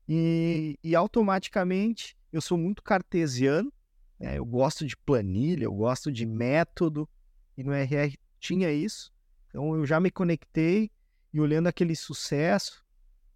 E, 0.08 0.78
e 0.82 0.94
automaticamente 0.94 2.16
eu 2.32 2.40
sou 2.40 2.58
muito 2.58 2.82
cartesiano, 2.82 3.72
né? 4.18 4.38
eu 4.38 4.44
gosto 4.44 4.86
de 4.86 4.96
planilha, 4.96 5.64
eu 5.64 5.72
gosto 5.72 6.10
de 6.12 6.26
método, 6.26 7.08
e 7.56 7.64
no 7.64 7.72
RR 7.72 8.16
tinha 8.38 8.72
isso. 8.72 9.12
Então 9.50 9.74
eu 9.74 9.84
já 9.84 10.00
me 10.00 10.10
conectei 10.10 10.90
e 11.32 11.40
olhando 11.40 11.66
aquele 11.66 11.94
sucesso 11.94 12.84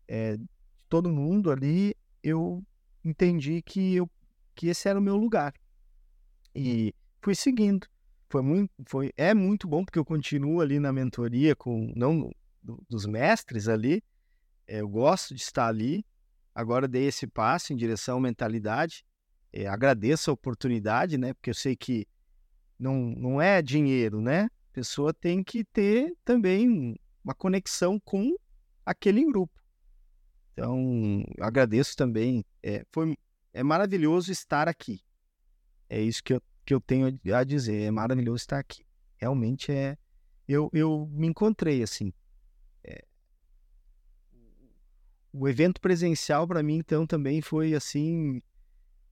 é, 0.09 0.37
de 0.37 0.49
todo 0.89 1.11
mundo 1.11 1.51
ali, 1.51 1.95
eu 2.23 2.65
entendi 3.05 3.61
que, 3.63 3.95
eu, 3.95 4.11
que 4.55 4.69
esse 4.69 4.89
era 4.89 4.99
o 4.99 5.03
meu 5.03 5.17
lugar. 5.17 5.53
E 6.55 6.95
fui 7.21 7.35
seguindo. 7.35 7.87
Foi 8.31 8.43
muito, 8.43 8.73
foi, 8.87 9.13
é 9.17 9.35
muito 9.35 9.69
bom 9.69 9.85
porque 9.85 9.99
eu 9.99 10.05
continuo 10.05 10.61
ali 10.61 10.81
na 10.81 10.93
mentoria 10.93 11.55
com 11.55 11.93
não 11.95 12.31
dos 12.89 13.07
mestres 13.07 13.69
ali. 13.69 14.03
É, 14.67 14.81
eu 14.81 14.89
gosto 14.89 15.35
de 15.35 15.43
estar 15.43 15.69
ali 15.69 16.05
agora 16.55 16.87
dei 16.87 17.07
esse 17.07 17.27
passo 17.27 17.73
em 17.73 17.77
direção 17.77 18.19
à 18.19 18.21
mentalidade. 18.21 19.05
É, 19.53 19.67
agradeço 19.67 20.31
a 20.31 20.35
oportunidade, 20.35 21.19
né? 21.19 21.35
Porque 21.35 21.51
eu 21.51 21.55
sei 21.55 21.77
que 21.77 22.07
não, 22.79 22.97
não 23.17 23.41
é 23.41 23.61
dinheiro, 23.61 24.21
né? 24.21 24.49
Pessoa 24.75 25.15
tem 25.15 25.45
que 25.45 25.63
ter 25.63 26.17
também 26.25 26.99
uma 27.23 27.33
conexão 27.33 28.01
com 28.01 28.35
aquele 28.85 29.25
grupo. 29.25 29.63
Então, 30.53 31.25
agradeço 31.41 31.97
também. 31.97 32.45
É, 32.61 32.85
foi, 32.91 33.17
é 33.53 33.63
maravilhoso 33.63 34.33
estar 34.33 34.69
aqui. 34.69 35.01
É 35.89 36.01
isso 36.01 36.25
que 36.25 36.35
eu, 36.35 36.43
que 36.67 36.75
eu 36.75 36.81
tenho 36.81 37.07
a 37.33 37.45
dizer. 37.45 37.83
É 37.83 37.91
maravilhoso 37.93 38.39
estar 38.39 38.59
aqui. 38.59 38.85
Realmente 39.17 39.71
é. 39.71 39.97
Eu, 40.49 40.69
eu 40.73 41.09
me 41.13 41.29
encontrei 41.29 41.81
assim. 41.81 42.13
É, 42.83 43.05
o 45.33 45.49
evento 45.49 45.81
presencial 45.81 46.49
para 46.49 46.65
mim 46.65 46.79
então 46.79 47.07
também 47.07 47.41
foi 47.41 47.75
assim 47.75 48.43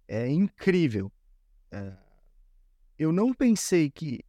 é 0.08 0.28
incrível. 0.28 1.10
É, 1.70 1.96
eu 2.98 3.12
não 3.12 3.32
pensei 3.32 3.88
que 3.88 4.24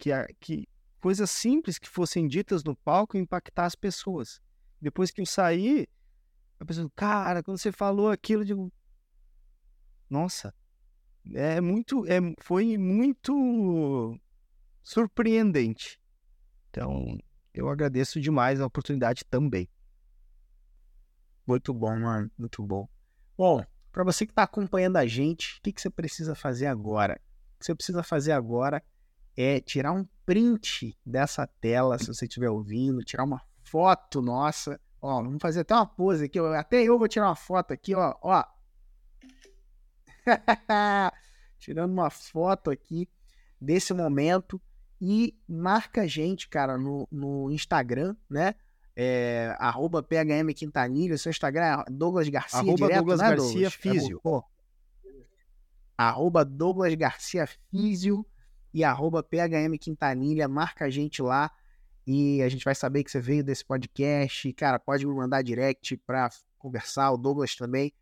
que, 0.00 0.10
a, 0.10 0.26
que 0.40 0.66
coisas 1.00 1.30
simples 1.30 1.78
que 1.78 1.88
fossem 1.88 2.26
ditas 2.26 2.64
no 2.64 2.74
palco 2.74 3.16
impactar 3.16 3.66
as 3.66 3.74
pessoas. 3.74 4.40
Depois 4.80 5.10
que 5.10 5.20
eu 5.20 5.26
saí, 5.26 5.86
a 6.58 6.64
pessoa, 6.64 6.90
cara, 6.96 7.42
quando 7.42 7.58
você 7.58 7.70
falou 7.70 8.10
aquilo, 8.10 8.42
eu 8.42 8.46
digo, 8.46 8.72
nossa, 10.08 10.54
é 11.34 11.60
muito, 11.60 12.06
é, 12.06 12.18
foi 12.40 12.78
muito 12.78 14.18
surpreendente. 14.82 16.00
Então, 16.70 17.18
eu 17.52 17.68
agradeço 17.68 18.20
demais 18.20 18.60
a 18.60 18.66
oportunidade 18.66 19.24
também. 19.26 19.68
Muito 21.46 21.74
bom, 21.74 21.98
mano. 21.98 22.30
Muito 22.38 22.62
bom. 22.62 22.88
Bom, 23.36 23.64
para 23.92 24.04
você 24.04 24.24
que 24.24 24.32
está 24.32 24.44
acompanhando 24.44 24.96
a 24.96 25.06
gente, 25.06 25.58
o 25.58 25.62
que, 25.62 25.72
que 25.72 25.80
você 25.80 25.90
precisa 25.90 26.34
fazer 26.34 26.66
agora? 26.66 27.20
O 27.56 27.58
que 27.58 27.66
você 27.66 27.74
precisa 27.74 28.02
fazer 28.02 28.32
agora 28.32 28.82
é 29.36 29.60
tirar 29.60 29.92
um 29.92 30.06
print 30.24 30.96
dessa 31.04 31.46
tela, 31.46 31.98
se 31.98 32.06
você 32.06 32.24
estiver 32.24 32.50
ouvindo, 32.50 33.04
tirar 33.04 33.24
uma 33.24 33.40
foto 33.62 34.20
nossa. 34.20 34.80
Ó, 35.00 35.22
vamos 35.22 35.40
fazer 35.40 35.60
até 35.60 35.74
uma 35.74 35.86
pose 35.86 36.24
aqui. 36.24 36.38
Até 36.38 36.82
eu 36.82 36.98
vou 36.98 37.08
tirar 37.08 37.28
uma 37.28 37.36
foto 37.36 37.72
aqui, 37.72 37.94
ó. 37.94 38.14
ó. 38.22 38.44
Tirando 41.58 41.92
uma 41.92 42.10
foto 42.10 42.70
aqui 42.70 43.08
desse 43.60 43.92
momento. 43.92 44.60
E 45.00 45.34
marca 45.48 46.02
a 46.02 46.06
gente, 46.06 46.48
cara, 46.48 46.76
no, 46.76 47.08
no 47.10 47.50
Instagram, 47.50 48.14
né? 48.28 48.54
é, 49.02 49.56
arroba 49.58 50.02
PHM 50.02 50.52
Quintanilha, 50.54 51.16
seu 51.16 51.30
Instagram 51.30 51.64
é 51.64 51.90
Douglas 51.90 52.28
Garcia 52.28 52.58
arroba 52.58 52.86
direto, 52.86 52.96
Douglas 52.96 53.20
né, 53.20 53.28
Garcia 53.30 53.52
Douglas? 53.52 53.74
Físio. 53.74 54.20
É, 54.26 54.40
arroba 55.96 56.44
Douglas 56.44 56.94
Garcia 56.94 57.46
Físio 57.46 58.26
e 58.72 58.84
arroba 58.84 59.22
PHM 59.22 59.76
Quintanilha, 59.80 60.48
marca 60.48 60.84
a 60.84 60.90
gente 60.90 61.20
lá 61.22 61.50
e 62.06 62.42
a 62.42 62.48
gente 62.48 62.64
vai 62.64 62.74
saber 62.74 63.04
que 63.04 63.10
você 63.10 63.20
veio 63.20 63.44
desse 63.44 63.64
podcast. 63.64 64.52
Cara, 64.54 64.78
pode 64.78 65.06
me 65.06 65.14
mandar 65.14 65.42
direct 65.42 65.96
para 65.98 66.28
conversar, 66.58 67.10
o 67.12 67.16
Douglas 67.16 67.54
também, 67.54 67.92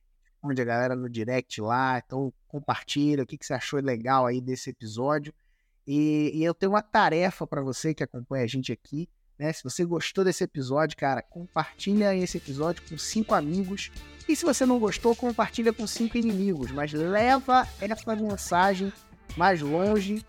onde 0.42 0.60
a 0.60 0.64
galera 0.64 0.94
no 0.94 1.08
direct 1.08 1.60
lá, 1.60 2.02
então 2.04 2.32
compartilha 2.46 3.22
o 3.22 3.26
que, 3.26 3.38
que 3.38 3.46
você 3.46 3.54
achou 3.54 3.80
legal 3.80 4.26
aí 4.26 4.40
desse 4.40 4.70
episódio. 4.70 5.32
E, 5.86 6.32
e 6.34 6.44
eu 6.44 6.54
tenho 6.54 6.72
uma 6.72 6.82
tarefa 6.82 7.46
para 7.46 7.62
você 7.62 7.94
que 7.94 8.02
acompanha 8.02 8.44
a 8.44 8.46
gente 8.46 8.70
aqui, 8.70 9.08
né? 9.38 9.52
Se 9.52 9.62
você 9.62 9.84
gostou 9.84 10.24
desse 10.24 10.44
episódio, 10.44 10.96
cara, 10.96 11.22
compartilha 11.22 12.14
esse 12.14 12.36
episódio 12.36 12.82
com 12.88 12.98
cinco 12.98 13.34
amigos. 13.34 13.90
E 14.28 14.36
se 14.36 14.44
você 14.44 14.66
não 14.66 14.78
gostou, 14.78 15.14
compartilha 15.16 15.72
com 15.72 15.86
cinco 15.86 16.18
inimigos. 16.18 16.70
Mas 16.72 16.92
leva 16.92 17.66
essa 17.80 18.16
mensagem 18.16 18.92
mais 19.36 19.62
longe, 19.62 20.24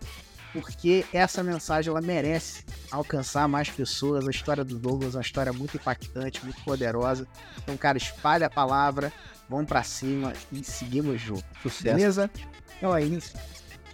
porque 0.52 1.04
essa 1.12 1.42
mensagem 1.42 1.90
ela 1.90 2.00
merece 2.00 2.64
alcançar 2.90 3.48
mais 3.48 3.70
pessoas. 3.70 4.26
A 4.26 4.30
história 4.30 4.64
do 4.64 4.78
Douglas 4.78 5.14
é 5.14 5.18
uma 5.18 5.22
história 5.22 5.52
muito 5.52 5.76
impactante, 5.76 6.42
muito 6.44 6.62
poderosa. 6.62 7.26
Então, 7.58 7.76
cara, 7.76 7.98
espalha 7.98 8.46
a 8.46 8.50
palavra, 8.50 9.12
vamos 9.48 9.66
para 9.66 9.82
cima 9.82 10.32
e 10.52 10.62
seguimos 10.64 11.20
junto. 11.20 11.44
Sucesso. 11.62 11.96
Beleza? 11.96 12.30
Então 12.76 12.96
é 12.96 13.02
isso. 13.02 13.34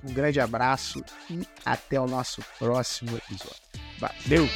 Um 0.05 0.13
grande 0.13 0.41
abraço 0.41 1.05
e 1.31 1.47
até 1.65 2.01
o 2.01 2.07
nosso 2.07 2.43
próximo 2.59 3.17
episódio. 3.17 3.57
Valeu! 3.99 4.49